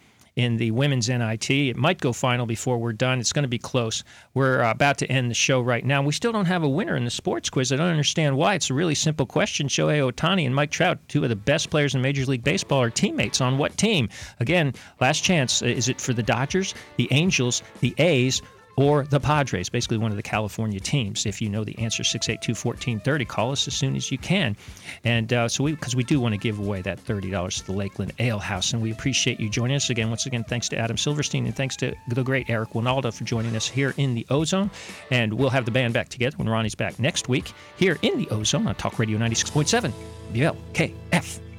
in 0.41 0.57
the 0.57 0.71
women's 0.71 1.07
NIT. 1.07 1.49
It 1.49 1.77
might 1.77 1.99
go 1.99 2.11
final 2.13 2.45
before 2.45 2.77
we're 2.77 2.93
done. 2.93 3.19
It's 3.19 3.31
going 3.31 3.43
to 3.43 3.49
be 3.49 3.59
close. 3.59 4.03
We're 4.33 4.63
uh, 4.63 4.71
about 4.71 4.97
to 4.99 5.11
end 5.11 5.29
the 5.29 5.35
show 5.35 5.61
right 5.61 5.85
now. 5.85 6.01
We 6.01 6.13
still 6.13 6.31
don't 6.31 6.45
have 6.45 6.63
a 6.63 6.69
winner 6.69 6.95
in 6.95 7.05
the 7.05 7.11
sports 7.11 7.49
quiz. 7.49 7.71
I 7.71 7.75
don't 7.75 7.87
understand 7.87 8.37
why. 8.37 8.55
It's 8.55 8.69
a 8.69 8.73
really 8.73 8.95
simple 8.95 9.25
question. 9.25 9.67
Shohei 9.67 10.11
Ohtani 10.11 10.45
and 10.45 10.55
Mike 10.55 10.71
Trout, 10.71 10.97
two 11.07 11.23
of 11.23 11.29
the 11.29 11.35
best 11.35 11.69
players 11.69 11.95
in 11.95 12.01
Major 12.01 12.25
League 12.25 12.43
Baseball, 12.43 12.81
are 12.81 12.89
teammates 12.89 13.41
on 13.41 13.57
what 13.57 13.77
team? 13.77 14.09
Again, 14.39 14.73
last 14.99 15.23
chance. 15.23 15.61
Is 15.61 15.87
it 15.87 16.01
for 16.01 16.13
the 16.13 16.23
Dodgers, 16.23 16.73
the 16.97 17.07
Angels, 17.11 17.61
the 17.79 17.93
A's, 17.97 18.41
or 18.81 19.03
the 19.03 19.19
Padres, 19.19 19.69
basically 19.69 19.97
one 19.97 20.11
of 20.11 20.17
the 20.17 20.23
California 20.23 20.79
teams. 20.79 21.25
If 21.25 21.41
you 21.41 21.49
know 21.49 21.63
the 21.63 21.77
answer, 21.77 22.03
682 22.03 22.51
1430, 22.51 23.25
call 23.25 23.51
us 23.51 23.67
as 23.67 23.75
soon 23.75 23.95
as 23.95 24.11
you 24.11 24.17
can. 24.17 24.57
And 25.03 25.31
uh, 25.31 25.47
so 25.47 25.63
we, 25.63 25.73
because 25.73 25.95
we 25.95 26.03
do 26.03 26.19
want 26.19 26.33
to 26.33 26.39
give 26.39 26.57
away 26.57 26.81
that 26.81 27.03
$30 27.03 27.59
to 27.59 27.65
the 27.65 27.71
Lakeland 27.73 28.13
Ale 28.19 28.39
House. 28.39 28.73
And 28.73 28.81
we 28.81 28.91
appreciate 28.91 29.39
you 29.39 29.49
joining 29.49 29.75
us 29.75 29.89
again. 29.89 30.09
Once 30.09 30.25
again, 30.25 30.43
thanks 30.43 30.67
to 30.69 30.77
Adam 30.77 30.97
Silverstein 30.97 31.45
and 31.45 31.55
thanks 31.55 31.75
to 31.77 31.93
the 32.07 32.23
great 32.23 32.49
Eric 32.49 32.71
Wynalda 32.71 33.13
for 33.13 33.23
joining 33.23 33.55
us 33.55 33.67
here 33.67 33.93
in 33.97 34.15
the 34.15 34.25
Ozone. 34.29 34.71
And 35.11 35.33
we'll 35.33 35.49
have 35.51 35.65
the 35.65 35.71
band 35.71 35.93
back 35.93 36.09
together 36.09 36.37
when 36.37 36.49
Ronnie's 36.49 36.75
back 36.75 36.99
next 36.99 37.29
week 37.29 37.53
here 37.77 37.99
in 38.01 38.17
the 38.17 38.27
Ozone 38.29 38.67
on 38.67 38.75
Talk 38.75 38.97
Radio 38.97 39.19
96.7 39.19 39.93
WLKF. 40.33 41.50